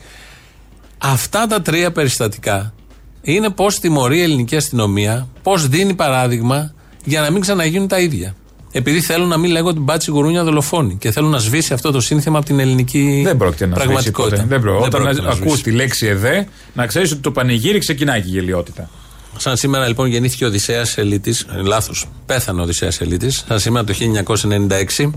Αυτά 0.98 1.46
τα 1.46 1.62
τρία 1.62 1.92
περιστατικά 1.92 2.74
είναι 3.22 3.50
πώς 3.50 3.78
τιμωρεί 3.78 4.18
η 4.18 4.22
ελληνική 4.22 4.56
αστυνομία, 4.56 5.28
πώς 5.42 5.68
δίνει 5.68 5.94
παράδειγμα 5.94 6.74
για 7.04 7.20
να 7.20 7.30
μην 7.30 7.40
ξαναγίνουν 7.40 7.88
τα 7.88 8.00
ίδια. 8.00 8.34
Επειδή 8.74 9.00
θέλουν 9.00 9.28
να 9.28 9.36
μην 9.36 9.50
λέγονται 9.50 9.80
μπάτσι 9.80 10.10
γουρούνια 10.10 10.44
δολοφόνοι 10.44 10.96
και 10.96 11.10
θέλουν 11.10 11.30
να 11.30 11.38
σβήσει 11.38 11.72
αυτό 11.72 11.90
το 11.90 12.00
σύνθημα 12.00 12.38
από 12.38 12.46
την 12.46 12.60
ελληνική 12.60 13.22
δεν 13.24 13.36
πρόκειται 13.36 13.66
να 13.66 13.74
σβήσει 13.74 13.86
πραγματικότητα. 13.86 14.36
ποτέ. 14.36 14.48
Δεν 14.48 14.60
προ... 14.60 14.78
Όταν 14.78 15.02
πρόκειται 15.02 15.22
να 15.22 15.28
ακούς 15.28 15.40
σβήσει. 15.40 15.62
τη 15.62 15.70
λέξη 15.70 16.06
ΕΔΕ, 16.06 16.46
να 16.74 16.86
ξέρεις 16.86 17.12
ότι 17.12 17.20
το 17.20 17.30
πανηγύρι 17.30 17.78
ξεκινάει 17.78 18.20
και 18.20 18.28
η 18.28 18.30
γελιότητα. 18.30 18.90
Σαν 19.36 19.56
σήμερα 19.56 19.88
λοιπόν 19.88 20.06
γεννήθηκε 20.06 20.44
ο 20.44 20.46
Οδυσσέας 20.46 20.98
Ελίτης, 20.98 21.40
ε, 21.40 21.60
λάθος, 21.62 22.08
πέθανε 22.26 22.60
ο 22.60 22.62
Οδυσσέας 22.62 23.00
Ελίτης, 23.00 23.44
σαν 23.48 23.58
σήμερα 23.58 23.84
το 23.84 23.92
1996. 23.92 25.12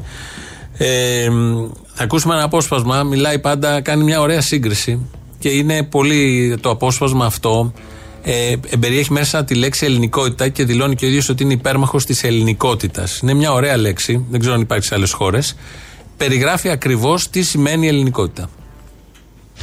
Ε, 0.78 1.30
θα 1.94 2.04
ακούσουμε 2.04 2.34
ένα 2.34 2.44
απόσπασμα, 2.44 3.04
μιλάει 3.04 3.40
πάντα, 3.40 3.82
κάνει 3.82 4.04
μια 4.04 4.22
ωραία 4.22 4.42
σύγκριση 4.42 5.00
και 5.40 5.50
είναι 5.50 5.84
πολύ 5.84 6.56
το 6.62 6.70
απόσπασμα 6.70 7.26
αυτό 7.26 7.74
ε, 8.28 8.56
εμπεριέχει 8.70 9.12
μέσα 9.12 9.44
τη 9.44 9.56
λέξη 9.56 9.86
ελληνικότητα 9.86 10.48
και 10.48 10.66
δηλώνει 10.66 10.96
και 10.96 11.06
ο 11.06 11.08
ίδιος 11.08 11.30
ότι 11.30 11.44
είναι 11.44 11.54
υπέρμαχος 11.54 12.06
της 12.06 12.24
ελληνικότητας. 12.24 13.20
Είναι 13.20 13.34
μια 13.34 13.52
ωραία 13.52 13.78
λέξη, 13.78 14.26
δεν 14.30 14.40
ξέρω 14.40 14.56
αν 14.56 14.62
υπάρχει 14.62 14.86
σε 14.86 14.96
άλλες 14.96 15.12
χώρες. 15.12 15.56
Περιγράφει 16.18 16.70
ακριβώς 16.70 17.30
τι 17.30 17.42
σημαίνει 17.42 17.86
η 17.86 17.90
ελληνικότητα. 17.90 18.50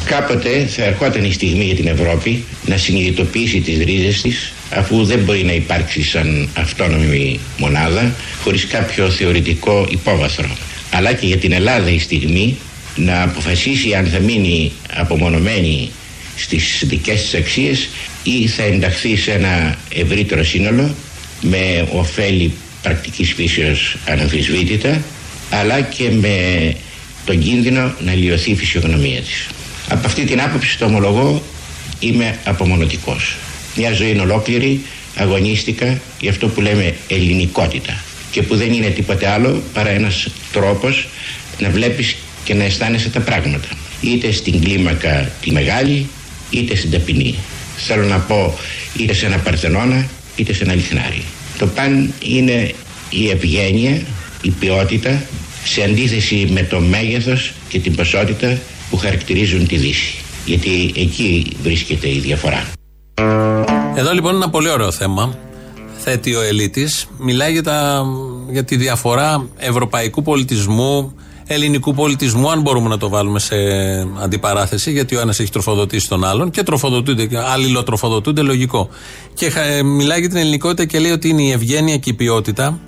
Κάποτε 0.05 0.67
θα 0.67 0.85
ερχόταν 0.85 1.25
η 1.25 1.33
στιγμή 1.33 1.65
για 1.65 1.75
την 1.75 1.87
Ευρώπη 1.87 2.45
να 2.67 2.77
συνειδητοποιήσει 2.77 3.61
τις 3.61 3.85
ρίζες 3.85 4.21
της 4.21 4.53
αφού 4.71 5.05
δεν 5.05 5.19
μπορεί 5.19 5.45
να 5.45 5.53
υπάρξει 5.53 6.03
σαν 6.03 6.49
αυτόνομη 6.55 7.41
μονάδα 7.59 8.15
χωρίς 8.43 8.67
κάποιο 8.67 9.11
θεωρητικό 9.11 9.87
υπόβαθρο. 9.91 10.49
Αλλά 10.91 11.13
και 11.13 11.27
για 11.27 11.37
την 11.37 11.53
Ελλάδα 11.53 11.91
η 11.91 11.99
στιγμή 11.99 12.57
να 12.97 13.23
αποφασίσει 13.23 13.95
αν 13.95 14.07
θα 14.07 14.19
μείνει 14.19 14.73
απομονωμένη 14.95 15.91
στις 16.37 16.83
δικές 16.87 17.23
της 17.23 17.35
αξίες 17.35 17.89
ή 18.23 18.47
θα 18.47 18.63
ενταχθεί 18.63 19.17
σε 19.17 19.33
ένα 19.33 19.79
ευρύτερο 19.95 20.45
σύνολο 20.45 20.95
με 21.41 21.89
ωφέλη 21.93 22.53
πρακτικής 22.83 23.33
φύσεως 23.33 23.97
αναμφισβήτητα 24.07 25.03
αλλά 25.51 25.81
και 25.81 26.11
με 26.11 26.37
τον 27.25 27.39
κίνδυνο 27.39 27.95
να 28.05 28.15
λιωθεί 28.15 28.51
η 28.51 28.57
φυσιογνωμία 28.57 29.21
της. 29.21 29.47
Από 29.93 30.07
αυτή 30.07 30.25
την 30.25 30.41
άποψη 30.41 30.79
το 30.79 30.85
ομολογώ 30.85 31.43
είμαι 32.01 32.39
απομονωτικός. 32.45 33.37
Μια 33.77 33.93
ζωή 33.93 34.11
είναι 34.11 34.21
ολόκληρη, 34.21 34.81
αγωνίστηκα 35.17 36.01
για 36.21 36.31
αυτό 36.31 36.49
που 36.49 36.61
λέμε 36.61 36.95
ελληνικότητα 37.09 38.03
και 38.31 38.43
που 38.43 38.57
δεν 38.57 38.73
είναι 38.73 38.89
τίποτε 38.89 39.29
άλλο 39.29 39.63
παρά 39.73 39.91
ένας 39.91 40.29
τρόπος 40.53 41.09
να 41.59 41.71
βλέπεις 41.71 42.17
και 42.45 42.55
να 42.55 42.65
αισθάνεσαι 42.65 43.09
τα 43.09 43.21
πράγματα. 43.21 43.69
Είτε 44.01 44.33
στην 44.33 44.61
κλίμακα 44.65 45.31
τη 45.43 45.53
μεγάλη, 45.53 46.07
είτε 46.51 46.77
στην 46.77 46.91
ταπεινή. 46.91 47.35
Θέλω 47.77 48.05
να 48.05 48.19
πω 48.19 48.59
είτε 48.99 49.13
σε 49.13 49.27
ένα 49.27 49.37
παρθενώνα, 49.37 50.09
είτε 50.37 50.53
σε 50.53 50.65
ένα 50.65 50.75
λιχνάρι. 50.75 51.23
Το 51.59 51.67
παν 51.67 52.13
είναι 52.23 52.75
η 53.11 53.31
ευγένεια, 53.31 54.01
η 54.43 54.51
ποιότητα, 54.51 55.23
σε 55.65 55.83
αντίθεση 55.83 56.49
με 56.51 56.63
το 56.63 56.81
μέγεθος 56.81 57.53
και 57.69 57.79
την 57.79 57.95
ποσότητα 57.95 58.59
που 58.93 58.99
χαρακτηρίζουν 58.99 59.67
τη 59.67 59.77
Δύση. 59.77 60.25
Γιατί 60.45 60.93
εκεί 60.97 61.57
βρίσκεται 61.63 62.09
η 62.09 62.19
διαφορά. 62.19 62.67
Εδώ 63.95 64.13
λοιπόν 64.13 64.35
είναι 64.35 64.43
ένα 64.43 64.51
πολύ 64.51 64.71
ωραίο 64.71 64.91
θέμα. 64.91 65.39
Θέτει 65.99 66.35
ο 66.35 66.43
Ελίτης. 66.43 67.07
Μιλάει 67.19 67.53
για, 67.53 67.63
τα, 67.63 68.05
για 68.51 68.65
τη 68.65 68.77
διαφορά 68.77 69.47
ευρωπαϊκού 69.57 70.23
πολιτισμού, 70.23 71.15
ελληνικού 71.47 71.95
πολιτισμού, 71.95 72.51
αν 72.51 72.61
μπορούμε 72.61 72.89
να 72.89 72.99
το 72.99 73.09
βάλουμε 73.09 73.39
σε 73.39 73.57
αντιπαράθεση, 74.23 74.91
γιατί 74.91 75.17
ο 75.17 75.21
ένας 75.21 75.41
έχει 75.41 75.51
τροφοδοτήσει 75.51 76.09
τον 76.09 76.25
άλλον 76.25 76.51
και 76.51 76.63
τροφοδοτούνται, 76.63 77.27
και 77.27 77.39
αλληλοτροφοδοτούνται, 77.39 78.43
λογικό. 78.43 78.89
Και 79.35 79.53
ε, 79.57 79.83
μιλάει 79.83 80.21
για 80.21 80.29
την 80.29 80.39
ελληνικότητα 80.39 80.85
και 80.85 80.99
λέει 80.99 81.11
ότι 81.11 81.29
είναι 81.29 81.43
η 81.43 81.51
ευγένεια 81.51 81.97
και 81.97 82.11
η 82.11 82.15
ποιότητα, 82.15 82.79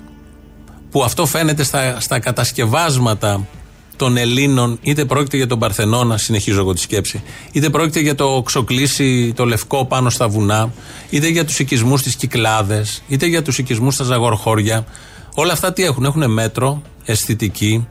που 0.91 1.03
αυτό 1.03 1.25
φαίνεται 1.25 1.63
στα, 1.63 1.99
στα 1.99 2.19
κατασκευάσματα 2.19 3.47
των 3.95 4.17
Ελλήνων, 4.17 4.77
είτε 4.81 5.05
πρόκειται 5.05 5.37
για 5.37 5.47
τον 5.47 5.59
Παρθενώνα, 5.59 6.17
συνεχίζω 6.17 6.59
εγώ 6.59 6.73
τη 6.73 6.79
σκέψη, 6.79 7.23
είτε 7.51 7.69
πρόκειται 7.69 7.99
για 7.99 8.15
το 8.15 8.41
ξοκλήσι 8.45 9.33
το 9.35 9.45
λευκό 9.45 9.85
πάνω 9.85 10.09
στα 10.09 10.27
βουνά, 10.27 10.73
είτε 11.09 11.27
για 11.27 11.45
τους 11.45 11.59
οικισμούς 11.59 11.99
στι 11.99 12.17
Κυκλάδες, 12.17 13.03
είτε 13.07 13.25
για 13.25 13.41
τους 13.41 13.57
οικισμούς 13.57 13.93
στα 13.93 14.03
Ζαγορχώρια. 14.03 14.85
Όλα 15.33 15.53
αυτά 15.53 15.73
τι 15.73 15.83
έχουν, 15.83 16.05
έχουν 16.05 16.31
μέτρο, 16.31 16.81
αισθητική, 17.05 17.87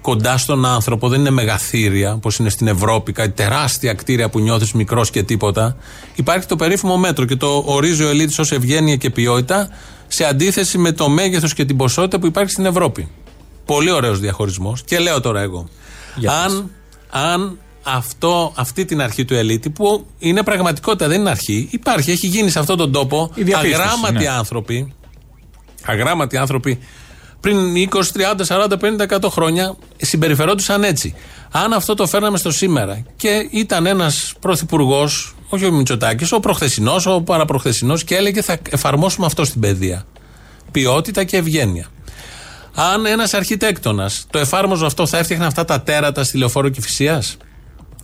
κοντά 0.00 0.36
στον 0.36 0.64
άνθρωπο, 0.64 1.08
δεν 1.08 1.20
είναι 1.20 1.30
μεγαθύρια 1.30 2.12
όπως 2.12 2.36
είναι 2.36 2.50
στην 2.50 2.66
Ευρώπη, 2.66 3.12
κάτι 3.12 3.30
τεράστια 3.30 3.94
κτίρια 3.94 4.28
που 4.30 4.40
νιώθεις 4.40 4.72
μικρός 4.72 5.10
και 5.10 5.22
τίποτα. 5.22 5.76
Υπάρχει 6.14 6.46
το 6.46 6.56
περίφημο 6.56 6.96
μέτρο 6.96 7.24
και 7.24 7.36
το 7.36 7.62
ορίζει 7.66 8.04
ο 8.04 8.08
Ελίτη 8.08 8.40
ως 8.40 8.52
ευγένεια 8.52 8.96
και 8.96 9.10
ποιότητα 9.10 9.68
σε 10.06 10.24
αντίθεση 10.24 10.78
με 10.78 10.92
το 10.92 11.08
μέγεθος 11.08 11.54
και 11.54 11.64
την 11.64 11.76
ποσότητα 11.76 12.18
που 12.18 12.26
υπάρχει 12.26 12.50
στην 12.50 12.64
Ευρώπη. 12.66 13.08
Πολύ 13.64 13.90
ωραίος 13.90 14.20
διαχωρισμός. 14.20 14.82
Και 14.82 14.98
λέω 14.98 15.20
τώρα 15.20 15.40
εγώ. 15.40 15.68
αν, 16.44 16.70
αν 17.10 17.58
αυτό, 17.82 18.52
αυτή 18.56 18.84
την 18.84 19.02
αρχή 19.02 19.24
του 19.24 19.34
ελίτη 19.34 19.70
που 19.70 20.06
είναι 20.18 20.42
πραγματικότητα, 20.42 21.08
δεν 21.08 21.20
είναι 21.20 21.30
αρχή, 21.30 21.68
υπάρχει, 21.70 22.10
έχει 22.10 22.26
γίνει 22.26 22.50
σε 22.50 22.58
αυτόν 22.58 22.76
τον 22.76 22.92
τόπο 22.92 23.30
Η 23.34 23.42
διαπίστωση, 23.42 23.82
αγράμματοι 23.82 24.24
ναι. 24.24 24.28
άνθρωποι, 24.28 24.92
αγράμματοι 25.84 26.36
άνθρωποι 26.36 26.78
πριν 27.44 27.88
20, 27.90 28.00
30, 28.48 28.68
40, 28.68 28.78
50, 29.08 29.20
100 29.20 29.28
χρόνια 29.30 29.76
συμπεριφερόντουσαν 29.96 30.84
έτσι. 30.84 31.14
Αν 31.50 31.72
αυτό 31.72 31.94
το 31.94 32.06
φέρναμε 32.06 32.38
στο 32.38 32.50
σήμερα 32.50 33.02
και 33.16 33.48
ήταν 33.50 33.86
ένας 33.86 34.34
πρωθυπουργός, 34.40 35.34
όχι 35.48 35.64
ο 35.64 35.72
Μητσοτάκης, 35.72 36.32
ο 36.32 36.40
προχθεσινός, 36.40 37.06
ο 37.06 37.20
παραπροχθεσινός 37.20 38.04
και 38.04 38.16
έλεγε 38.16 38.42
θα 38.42 38.58
εφαρμόσουμε 38.70 39.26
αυτό 39.26 39.44
στην 39.44 39.60
παιδεία. 39.60 40.06
Ποιότητα 40.70 41.24
και 41.24 41.36
ευγένεια. 41.36 41.86
Αν 42.74 43.06
ένας 43.06 43.34
αρχιτέκτονας 43.34 44.26
το 44.30 44.38
εφάρμοζε 44.38 44.86
αυτό, 44.86 45.06
θα 45.06 45.18
έφτιαχνε 45.18 45.46
αυτά 45.46 45.64
τα 45.64 45.82
τέρατα 45.82 46.24
στη 46.24 46.38
λεωφόρο 46.38 46.68
Κυφυσία. 46.68 47.22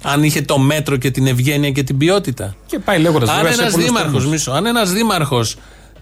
Αν 0.03 0.23
είχε 0.23 0.43
το 0.43 0.59
μέτρο 0.59 0.97
και 0.97 1.11
την 1.11 1.27
ευγένεια 1.27 1.71
και 1.71 1.83
την 1.83 1.97
ποιότητα; 1.97 2.55
Και 2.67 2.79
πάει 2.79 2.99
λέγοντας 2.99 3.29
Αν 3.29 3.47
ένας 3.47 3.75
δήμαρχος, 3.75 4.27
μισό, 4.27 4.51
αν 4.51 4.67
ένας 4.67 4.93
δήμαρχος 4.93 5.57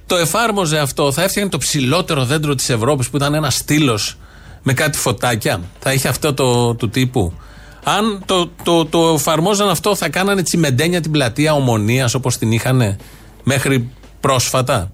το 0.06 0.16
εφάρμοζε 0.16 0.78
αυτό, 0.78 1.12
θα 1.12 1.22
έφτιαχνε 1.22 1.50
το 1.50 1.58
ψηλότερο 1.58 2.24
δέντρο 2.24 2.54
της 2.54 2.68
Ευρώπης 2.68 3.08
που 3.10 3.16
ήταν 3.16 3.34
ένας 3.34 3.54
στήλος 3.54 4.16
με 4.62 4.72
κάτι 4.72 4.98
φωτάκια; 4.98 5.60
Θα 5.78 5.92
είχε 5.92 6.08
αυτό 6.08 6.34
το 6.34 6.74
του 6.74 6.88
τύπου; 6.88 7.32
Αν 7.84 8.22
το, 8.26 8.50
το, 8.62 8.84
το 8.84 9.08
εφαρμόζαν 9.08 9.68
αυτό, 9.68 9.94
θα 9.94 10.08
κάνανε 10.08 10.42
τσιμεντένια 10.42 11.00
την 11.00 11.10
πλατεία 11.10 11.54
Ομονίας 11.54 12.14
όπως 12.14 12.36
την 12.36 12.52
είχαν 12.52 12.96
μέχρι 13.42 13.90
πρόσφατα; 14.20 14.90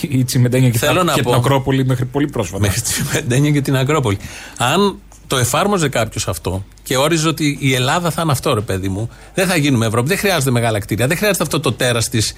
Η 0.00 0.24
Τσιμεντένια 0.24 0.70
και, 0.70 0.78
Θέλω 0.78 0.98
τα- 0.98 1.04
να 1.04 1.12
και 1.12 1.22
πω- 1.22 1.30
την 1.32 1.40
Ακρόπολη 1.40 1.84
μέχρι 1.84 2.04
πολύ 2.04 2.26
πρόσφατα. 2.28 2.60
Μέχρι 2.60 2.80
τη 2.80 2.90
Τσιμεντένια 2.92 3.50
και 3.50 3.60
την 3.60 3.76
Ακρόπολη. 3.76 4.18
Αν 4.56 4.98
το 5.26 5.36
εφάρμοζε 5.36 5.88
κάποιος 5.88 6.28
αυτό 6.28 6.64
και 6.82 6.96
όριζε 6.96 7.28
ότι 7.28 7.58
η 7.60 7.74
Ελλάδα 7.74 8.10
θα 8.10 8.22
είναι 8.22 8.32
αυτό, 8.32 8.54
ρε 8.54 8.60
παιδί 8.60 8.88
μου, 8.88 9.10
δεν 9.34 9.46
θα 9.46 9.56
γίνουμε 9.56 9.86
Ευρώπη. 9.86 10.08
Δεν 10.08 10.18
χρειάζεται 10.18 10.50
μεγάλα 10.50 10.78
κτίρια. 10.78 11.06
Δεν 11.06 11.16
χρειάζεται 11.16 11.42
αυτό 11.42 11.60
το 11.60 11.72
τέρας 11.72 12.08
της 12.08 12.32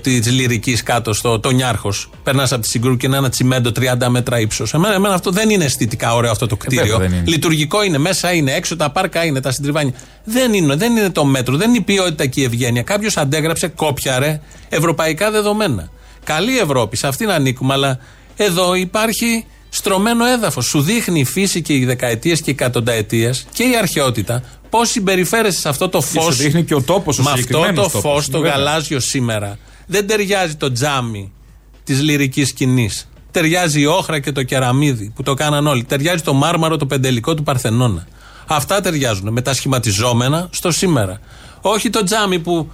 της 0.00 0.30
λυρικής 0.30 0.82
κάτω 0.82 1.12
στο 1.12 1.40
το 1.40 1.50
Νιάρχος. 1.50 2.10
Περνάς 2.22 2.52
από 2.52 2.62
τη 2.62 2.68
Συγκρού 2.68 2.96
και 2.96 3.06
είναι 3.06 3.16
ένα 3.16 3.28
τσιμέντο 3.28 3.72
30 3.72 4.08
μέτρα 4.08 4.40
ύψος. 4.40 4.74
Εμένα, 4.74 4.94
εμένα 4.94 5.14
αυτό 5.14 5.30
δεν 5.30 5.50
είναι 5.50 5.64
αισθητικά 5.64 6.14
ωραίο 6.14 6.30
αυτό 6.30 6.46
το 6.46 6.56
κτίριο. 6.56 6.84
βέβαια 6.84 6.98
δεν 7.08 7.12
είναι. 7.18 7.22
Λειτουργικό 7.26 7.82
είναι, 7.84 7.98
μέσα 7.98 8.32
είναι, 8.32 8.52
έξω 8.52 8.76
τα 8.76 8.90
πάρκα 8.90 9.24
είναι, 9.24 9.40
τα 9.40 9.50
συντριβάνια. 9.52 9.92
Δεν 10.24 10.52
είναι, 10.52 10.74
δεν 10.76 10.96
είναι 10.96 11.10
το 11.10 11.24
μέτρο, 11.24 11.56
δεν 11.56 11.68
είναι 11.68 11.78
η 11.78 11.80
ποιότητα 11.82 12.26
και 12.26 12.40
η 12.40 12.44
ευγένεια. 12.44 12.82
Κάποιος 12.82 13.16
αντέγραψε, 13.16 13.68
κόπιαρε 13.68 14.40
ευρωπαϊκά 14.68 15.30
δεδομένα. 15.30 15.88
Καλή 16.24 16.58
Ευρώπη, 16.58 16.96
σε 16.96 17.06
αυτήν 17.06 17.30
ανήκουμε, 17.30 17.72
αλλά 17.74 17.98
εδώ 18.36 18.74
υπάρχει 18.74 19.44
στρωμένο 19.68 20.24
έδαφος. 20.26 20.66
Σου 20.66 20.80
δείχνει 20.80 21.20
η 21.20 21.24
φύση 21.24 21.62
και 21.62 21.72
οι 21.74 21.84
δεκαετίες 21.84 22.40
και 22.40 22.50
οι 22.50 22.52
εκατονταετίες 22.52 23.46
και 23.52 23.62
η 23.62 23.76
αρχαιότητα 23.76 24.42
πώς 24.70 24.90
συμπεριφέρεσαι 24.90 25.60
σε 25.60 25.68
αυτό 25.68 25.88
το 25.88 25.98
Και 25.98 26.04
φως. 26.20 26.24
σου 26.34 26.42
δείχνει 26.42 26.64
και 26.64 26.74
ο 26.74 26.82
τόπος, 26.82 27.18
ο 27.18 27.22
Με 27.22 27.30
αυτό 27.30 27.40
συγκεκριμένος 27.42 27.84
το 27.92 27.98
τόπος. 28.00 28.12
φως, 28.12 28.28
το 28.28 28.38
Βέβαια. 28.38 28.54
γαλάζιο 28.56 29.00
σήμερα. 29.00 29.58
Δεν 29.86 30.06
ταιριάζει 30.06 30.54
το 30.54 30.72
τζάμι 30.72 31.32
της 31.84 32.00
λυρικής 32.02 32.48
σκηνής. 32.48 33.08
Ταιριάζει 33.30 33.80
η 33.80 33.86
όχρα 33.86 34.20
και 34.20 34.32
το 34.32 34.42
κεραμίδι 34.42 35.12
που 35.14 35.22
το 35.22 35.34
κάναν 35.34 35.66
όλοι. 35.66 35.84
Ταιριάζει 35.84 36.22
το 36.22 36.32
μάρμαρο, 36.32 36.76
το 36.76 36.86
πεντελικό 36.86 37.34
του 37.34 37.42
Παρθενώνα. 37.42 38.06
Αυτά 38.46 38.80
ταιριάζουν 38.80 39.32
με 39.32 39.40
τα 39.40 39.54
σχηματιζόμενα 39.54 40.48
στο 40.50 40.70
σήμερα. 40.70 41.20
Όχι 41.60 41.90
το 41.90 42.02
τζάμι 42.04 42.38
που 42.38 42.70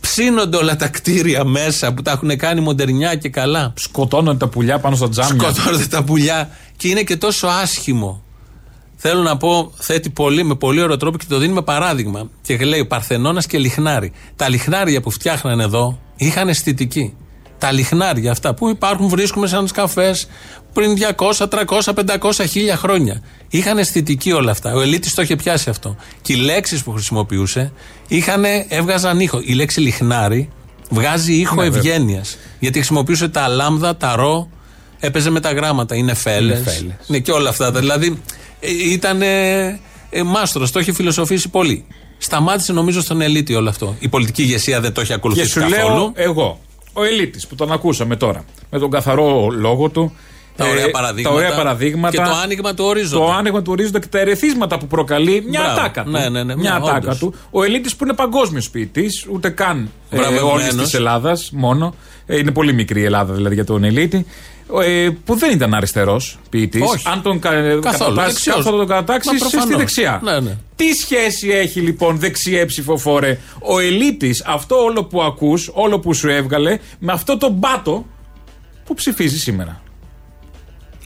ψήνονται 0.00 0.56
όλα 0.56 0.76
τα 0.76 0.88
κτίρια 0.88 1.44
μέσα 1.44 1.94
που 1.94 2.02
τα 2.02 2.10
έχουν 2.10 2.36
κάνει 2.36 2.60
μοντερνιά 2.60 3.14
και 3.14 3.28
καλά. 3.28 3.72
Σκοτώνονται 3.76 4.38
τα 4.38 4.48
πουλιά 4.48 4.78
πάνω 4.78 4.96
στα 4.96 5.08
τζάμια. 5.08 5.50
Σκοτώνονται 5.50 5.86
τα 5.86 6.04
πουλιά 6.04 6.50
και 6.76 6.88
είναι 6.88 7.02
και 7.02 7.16
τόσο 7.16 7.46
άσχημο. 7.46 8.22
Θέλω 8.96 9.22
να 9.22 9.36
πω, 9.36 9.72
θέτει 9.76 10.10
πολύ, 10.10 10.44
με 10.44 10.54
πολύ 10.54 10.82
ωραίο 10.82 10.96
τρόπο 10.96 11.18
και 11.18 11.24
το 11.28 11.38
δίνει 11.38 11.52
με 11.52 11.62
παράδειγμα. 11.62 12.30
Και 12.42 12.56
λέει 12.56 12.84
Παρθενώνας 12.84 13.46
και 13.46 13.58
Λιχνάρι. 13.58 14.12
Τα 14.36 14.48
λιχνάρια 14.48 15.00
που 15.00 15.10
φτιάχνανε 15.10 15.62
εδώ 15.62 15.98
είχαν 16.16 16.48
αισθητική. 16.48 17.14
Τα 17.60 17.72
λιχνάρια 17.72 18.30
αυτά 18.30 18.54
που 18.54 18.68
υπάρχουν, 18.68 19.08
βρίσκουμε 19.08 19.46
σαν 19.46 19.68
καφέ 19.72 20.14
πριν 20.72 20.94
200, 21.38 21.46
300, 21.48 21.92
500, 22.20 22.44
χίλια 22.48 22.76
χρόνια. 22.76 23.22
Είχαν 23.48 23.78
αισθητική 23.78 24.32
όλα 24.32 24.50
αυτά. 24.50 24.74
Ο 24.74 24.80
Ελίτης 24.80 25.14
το 25.14 25.22
είχε 25.22 25.36
πιάσει 25.36 25.70
αυτό. 25.70 25.96
Και 26.22 26.32
οι 26.32 26.36
λέξεις 26.36 26.82
που 26.82 26.92
χρησιμοποιούσε 26.92 27.72
είχαν, 28.08 28.44
έβγαζαν 28.68 29.20
ήχο. 29.20 29.40
Η 29.44 29.52
λέξη 29.52 29.80
λιχνάρι 29.80 30.48
βγάζει 30.90 31.34
ήχο 31.34 31.54
Ναι, 31.54 31.62
βέβαια. 31.62 31.78
ευγένειας. 31.78 32.36
Γιατί 32.58 32.78
χρησιμοποιούσε 32.78 33.28
τα 33.28 33.48
λάμδα, 33.48 33.96
τα 33.96 34.14
ρο, 34.16 34.48
έπαιζε 35.00 35.30
με 35.30 35.40
τα 35.40 35.52
γράμματα. 35.52 35.94
Είναι 35.94 36.14
φέλες. 36.14 36.62
φέλες. 36.62 36.94
Ναι, 37.06 37.18
και 37.18 37.32
όλα 37.32 37.48
αυτά. 37.48 37.72
Δηλαδή 37.72 38.22
ήταν 38.92 39.22
ε, 39.22 39.80
ε, 40.10 40.22
μάστρος, 40.22 40.70
το 40.70 40.78
έχει 40.78 40.92
φιλοσοφήσει 40.92 41.48
πολύ. 41.48 41.84
Σταμάτησε 42.18 42.72
νομίζω 42.72 43.00
στον 43.00 43.20
Ελίτη 43.20 43.54
όλο 43.54 43.68
αυτό. 43.68 43.96
Η 43.98 44.08
πολιτική 44.08 44.42
ηγεσία 44.42 44.80
δεν 44.80 44.92
το 44.92 45.00
έχει 45.00 45.08
Και 45.08 45.14
ακολουθήσει 45.16 45.48
σου 45.48 45.60
καθόλου. 45.60 45.94
λέω 45.94 46.12
εγώ, 46.14 46.60
ο 46.92 47.04
Ελίτης 47.04 47.46
που 47.46 47.54
τον 47.54 47.72
ακούσαμε 47.72 48.16
τώρα, 48.16 48.44
με 48.70 48.78
τον 48.78 48.90
καθαρό 48.90 49.48
λόγο 49.50 49.88
του. 49.88 50.16
Τα 50.56 50.66
ε, 50.66 50.70
ωραία 50.70 50.90
παραδείγματα. 50.90 51.36
τα 51.36 51.44
ωραία 51.44 51.56
παραδείγματα. 51.56 52.16
Και 52.16 52.22
το 52.30 52.36
άνοιγμα 52.42 52.74
του 52.74 52.84
ορίζοντα. 52.84 53.24
Το 53.24 53.32
άνοιγμα 53.32 53.62
του 53.62 53.72
ορίζοντα 53.72 54.00
και 54.00 54.06
τα 54.06 54.18
ερεθίσματα 54.18 54.78
που 54.78 54.86
προκαλεί. 54.86 55.44
Μια 55.48 55.60
Μπράβο. 55.60 55.80
ατάκα 55.80 56.02
του. 56.04 56.10
Ναι, 56.10 56.28
ναι, 56.28 56.42
ναι, 56.42 56.56
μια 56.56 56.70
ναι, 56.70 56.76
ατάκα 56.76 56.96
όντως. 56.96 57.18
του. 57.18 57.34
Ο 57.50 57.62
Ελίτης 57.62 57.96
που 57.96 58.04
είναι 58.04 58.14
παγκόσμιος 58.14 58.70
ποιητής, 58.70 59.26
ούτε 59.32 59.48
καν 59.48 59.90
ε, 60.10 60.16
Βραβευμένος. 60.16 60.52
όλης 60.52 60.74
της 60.76 60.94
Ελλάδας 60.94 61.50
μόνο. 61.52 61.94
Ε, 62.26 62.38
είναι 62.38 62.50
πολύ 62.50 62.72
μικρή 62.72 63.00
η 63.00 63.04
Ελλάδα 63.04 63.34
δηλαδή 63.34 63.54
για 63.54 63.64
τον 63.64 63.84
Ελίτη. 63.84 64.26
Ε, 64.82 65.08
που 65.24 65.34
δεν 65.36 65.50
ήταν 65.52 65.74
αριστερός 65.74 66.38
ποιητής. 66.50 66.82
Όχι. 66.82 67.08
Αν 67.08 67.22
τον 67.22 67.38
κα, 67.40 67.50
Καθόλου. 67.50 67.80
κατατάξεις, 67.80 68.32
Δεξιός. 68.32 68.54
κάπου 68.56 68.62
θα 68.70 68.70
τον 68.76 68.86
κατατάξει 68.86 69.28
Μα 69.30 69.36
στη 69.38 69.48
προφανώς. 69.48 69.76
δεξιά. 69.78 70.20
Ναι, 70.24 70.40
ναι. 70.40 70.56
Τι 70.76 70.92
σχέση 70.92 71.48
έχει 71.48 71.80
λοιπόν 71.80 72.18
δεξιέ 72.18 72.64
ψηφοφόρε 72.66 73.38
ο 73.60 73.78
Ελίτης, 73.78 74.42
αυτό 74.46 74.76
όλο 74.76 75.04
που 75.04 75.22
ακούς, 75.22 75.70
όλο 75.72 75.98
που 75.98 76.14
σου 76.14 76.28
έβγαλε, 76.28 76.78
με 76.98 77.12
αυτό 77.12 77.36
το 77.36 77.48
μπάτο 77.50 78.06
που 78.84 78.94
ψηφίζει 78.94 79.38
σήμερα; 79.38 79.80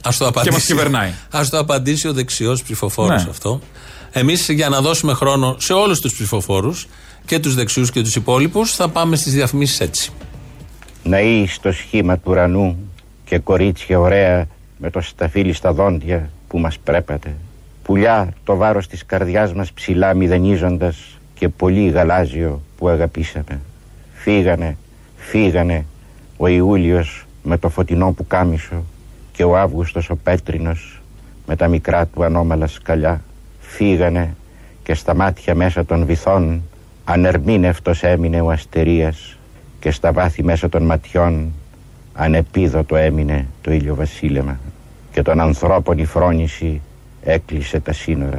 Ας 0.02 0.16
το 0.16 0.26
απαντήσει. 0.26 0.52
μας 0.54 0.64
κυβερνάει. 0.64 1.12
Ας 1.30 1.48
το 1.50 1.58
απαντήσει 1.58 2.08
ο 2.08 2.12
δεξιός 2.12 2.62
ψηφοφόρος 2.62 3.24
Ναι. 3.24 3.30
αυτό. 3.30 3.60
Εμείς 4.12 4.48
για 4.48 4.68
να 4.68 4.80
δώσουμε 4.80 5.14
χρόνο 5.14 5.56
σε 5.58 5.72
όλους 5.72 6.00
τους 6.00 6.12
ψηφοφόρους 6.12 6.86
και 7.26 7.38
τους 7.38 7.54
δεξιούς 7.54 7.90
και 7.90 8.02
τους 8.02 8.14
υπόλοιπους 8.16 8.74
θα 8.74 8.88
πάμε 8.88 9.16
στις 9.16 9.32
διαφημίσεις 9.32 9.80
έτσι. 9.80 10.10
Ναοί 11.02 11.46
στο 11.46 11.72
σχήμα 11.72 12.14
του 12.16 12.22
ουρανού 12.26 12.78
και 13.24 13.38
κορίτσια 13.38 14.00
ωραία 14.00 14.46
με 14.78 14.90
το 14.90 15.00
σταφύλι 15.00 15.52
στα 15.52 15.72
δόντια 15.72 16.30
που 16.48 16.58
μας 16.58 16.78
πρέπατε. 16.78 17.34
Πουλιά 17.82 18.32
το 18.44 18.56
βάρος 18.56 18.86
της 18.86 19.06
καρδιάς 19.06 19.54
μας 19.54 19.72
ψηλά 19.72 20.14
μηδενίζοντας 20.14 21.18
και 21.34 21.48
πολύ 21.48 21.88
γαλάζιο 21.88 22.60
που 22.76 22.88
αγαπήσαμε. 22.88 23.60
Φύγανε, 24.14 24.76
φύγανε 25.16 25.84
ο 26.36 26.46
Ιούλιος 26.46 27.26
με 27.42 27.58
το 27.58 27.68
φωτεινό 27.68 28.12
που 28.12 28.26
κάμισο 28.26 28.84
και 29.32 29.44
ο 29.44 29.56
Αύγουστος 29.56 30.10
ο 30.10 30.16
πέτρινος 30.16 31.02
με 31.46 31.56
τα 31.56 31.68
μικρά 31.68 32.06
του 32.06 32.24
ανώμαλα 32.24 32.66
σκαλιά. 32.66 33.22
Φύγανε 33.60 34.34
και 34.82 34.94
στα 34.94 35.14
μάτια 35.14 35.54
μέσα 35.54 35.84
των 35.84 36.06
βυθών 36.06 36.62
ανερμήνευτος 37.04 38.02
έμεινε 38.02 38.40
ο 38.40 38.50
αστερίας 38.50 39.36
και 39.80 39.90
στα 39.90 40.12
βάθη 40.12 40.42
μέσα 40.42 40.68
των 40.68 40.82
ματιών 40.82 41.52
ανεπίδωτο 42.14 42.96
έμεινε 42.96 43.46
το 43.60 43.72
ηλιοβασίλεμα 43.72 44.58
και 45.12 45.22
των 45.22 45.40
ανθρώπων 45.40 45.98
η 45.98 46.04
φρόνηση 46.04 46.80
έκλεισε 47.22 47.80
τα 47.80 47.92
σύνορα. 47.92 48.36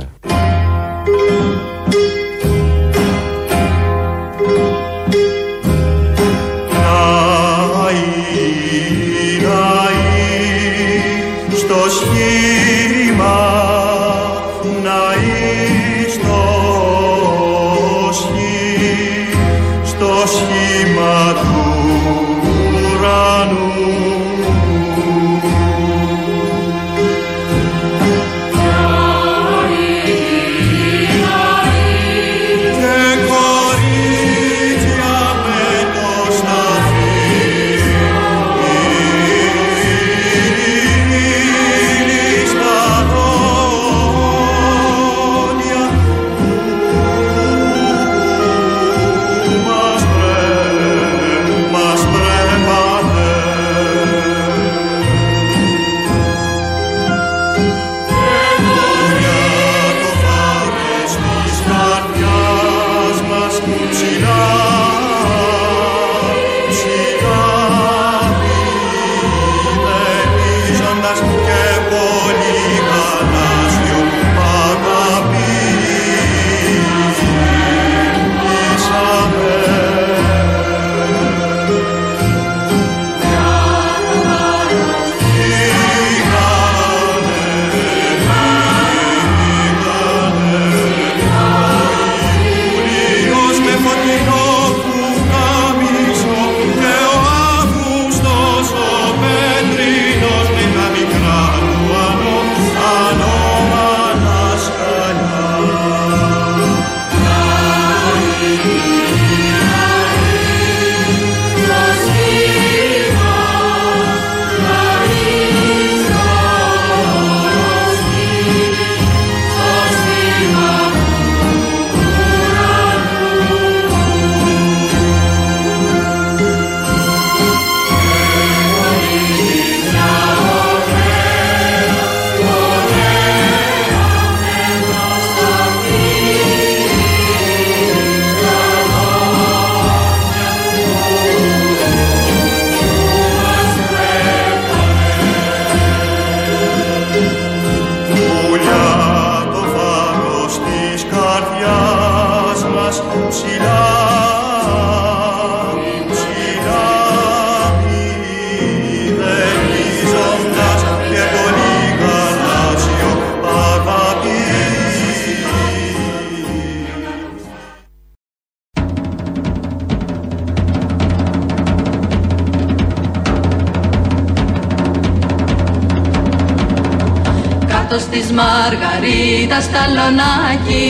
Κάτω 177.87 177.99
στις 177.99 178.31
Μαργαρίτας 178.31 179.63
στα 179.63 179.83
λονάκι. 179.95 180.87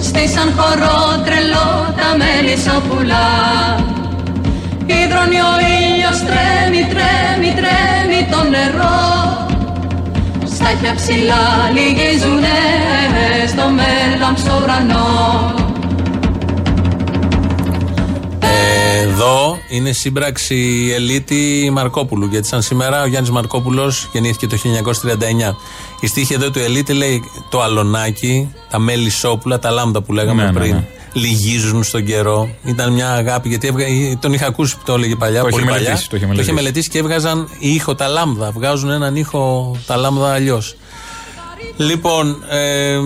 Στήσαν 0.00 0.52
χορό 0.56 1.22
τρελό 1.24 1.94
τα 1.96 2.16
μέλισσοπουλά 2.16 3.28
Υδρώνει 4.86 5.40
ο 5.50 5.54
ήλιος 5.78 6.18
τρέμει, 6.28 6.82
τρέμει, 6.92 7.50
τρέμει 7.58 8.28
το 8.30 8.40
νερό. 8.48 9.00
Στα 10.54 10.70
χια 10.80 10.94
ψηλά 10.94 11.44
λυγίζουνε 11.74 12.58
στο 13.48 13.64
μέλαμψο 13.78 14.60
ουρανό 14.62 15.51
Εδώ 19.24 19.58
είναι 19.68 19.92
σύμπραξη 19.92 20.90
Ελίτη 20.94 21.70
Μαρκόπουλου. 21.72 22.26
Γιατί 22.26 22.46
σαν 22.46 22.62
σήμερα 22.62 23.02
ο 23.02 23.06
Γιάννης 23.06 23.30
Μαρκόπουλος 23.30 24.08
γεννήθηκε 24.12 24.46
το 24.46 24.56
1939. 25.52 25.54
Η 26.00 26.06
στίχη 26.06 26.34
εδώ 26.34 26.50
του 26.50 26.58
Ελίτη 26.58 26.92
λέει 26.92 27.22
το 27.50 27.62
αλωνάκι, 27.62 28.52
τα 28.70 28.78
μέλισσόπουλα, 28.78 29.58
τα 29.58 29.70
λάμδα 29.70 30.02
που 30.02 30.12
λέγαμε 30.12 30.42
Ναι, 30.42 30.50
ναι, 30.50 30.58
πριν. 30.58 30.74
ναι. 30.74 30.86
Λυγίζουν 31.12 31.82
στον 31.84 32.04
καιρό. 32.04 32.48
Ήταν 32.64 32.92
μια 32.92 33.10
αγάπη 33.12 33.48
γιατί 33.48 33.66
έβγα... 33.66 33.86
τον 34.18 34.32
είχα 34.32 34.46
ακούσει 34.46 34.76
που 34.76 34.82
το 34.84 34.94
έλεγε 34.94 35.16
παλιά. 35.16 35.40
Το 35.42 35.48
πολύ 35.48 35.62
είχε 35.62 35.70
παλιά. 35.72 35.84
μελετήσει, 35.88 36.08
το 36.10 36.16
είχε 36.16 36.26
μελετήσει. 36.26 36.52
μελετήσει 36.52 36.88
και 36.88 36.98
έβγαζαν 36.98 37.48
ήχο 37.58 37.94
τα 37.94 38.08
λάμδα. 38.08 38.50
Βγάζουν 38.50 38.90
έναν 38.90 39.16
ήχο 39.16 39.76
τα 39.86 39.96
λάμδα 39.96 40.32
αλλιώς. 40.32 40.76
Λοιπόν, 41.76 42.42
ε, 42.48 42.98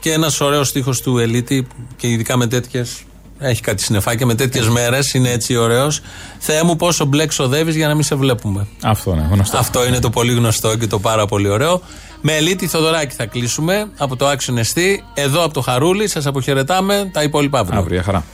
και 0.00 0.12
ένας 0.12 0.40
ωραίος 0.40 0.68
στίχος 0.68 1.00
του 1.00 1.18
Ελίτη 1.18 1.66
και 1.96 2.08
ειδικά 2.08 2.36
με 2.36 2.46
τέτοιες. 2.46 3.02
Έχει 3.38 3.60
κάτι 3.60 3.82
συνεφάκια 3.82 4.26
με 4.26 4.34
τέτοιες 4.34 4.68
μέρες, 4.68 5.14
είναι 5.14 5.30
έτσι 5.30 5.56
ωραίος. 5.56 6.00
Θεέ 6.38 6.62
μου, 6.62 6.76
πόσο 6.76 7.04
μπλε 7.04 7.26
ξοδεύει 7.26 7.72
για 7.72 7.88
να 7.88 7.94
μην 7.94 8.02
σε 8.02 8.14
βλέπουμε. 8.14 8.66
Αυτό 8.82 9.12
είναι 9.12 9.28
γνωστό. 9.30 9.58
Αυτό 9.58 9.86
είναι 9.86 9.98
το 9.98 10.10
πολύ 10.10 10.32
γνωστό 10.32 10.76
και 10.76 10.86
το 10.86 10.98
πάρα 10.98 11.26
πολύ 11.26 11.48
ωραίο. 11.48 11.82
Με 12.20 12.36
Ελίτη 12.36 12.66
Θοδωράκη 12.66 13.14
θα 13.14 13.26
κλείσουμε 13.26 13.90
από 13.98 14.16
το 14.16 14.26
Άξιο 14.26 14.58
Εστί. 14.58 15.04
Εδώ 15.14 15.44
από 15.44 15.54
το 15.54 15.60
Χαρούλι 15.60 16.08
σας 16.08 16.26
αποχαιρετάμε. 16.26 17.10
Τα 17.12 17.22
υπόλοιπα 17.22 17.58
αύριο. 17.58 17.78
Αύριο, 17.78 18.02
χαρά. 18.02 18.24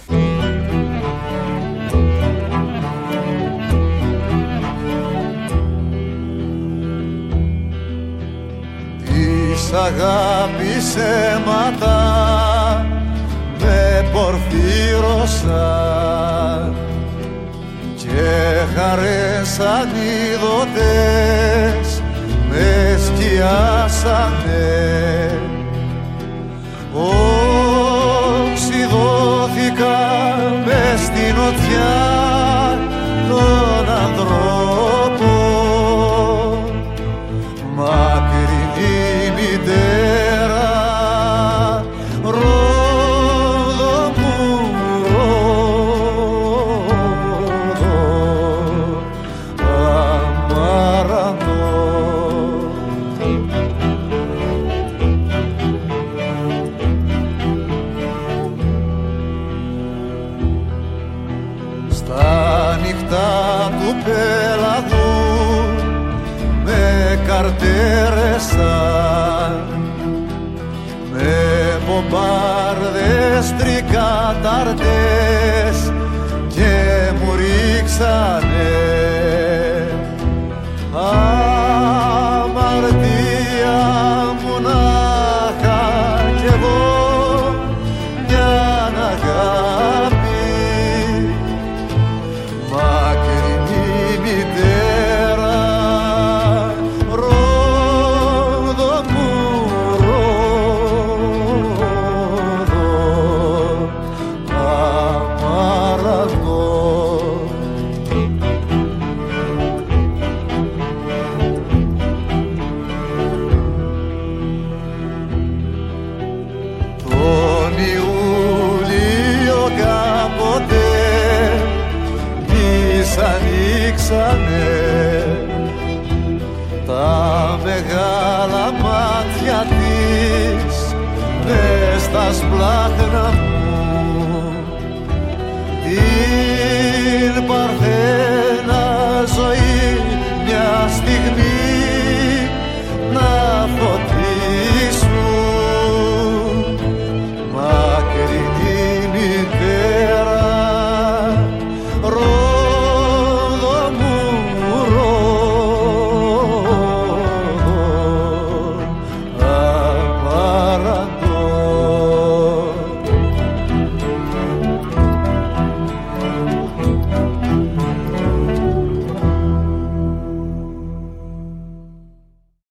Της 9.05 9.73
αγάπης 9.73 10.97
αίματα 10.97 11.95
με 15.47 15.53
πορφύρωσαν 15.53 16.75
και 17.97 18.07
και 18.07 18.67
χαρές 18.77 19.61
ανίδωτες 19.79 20.83
με 22.49 22.99
σκιάσανε 23.05 23.74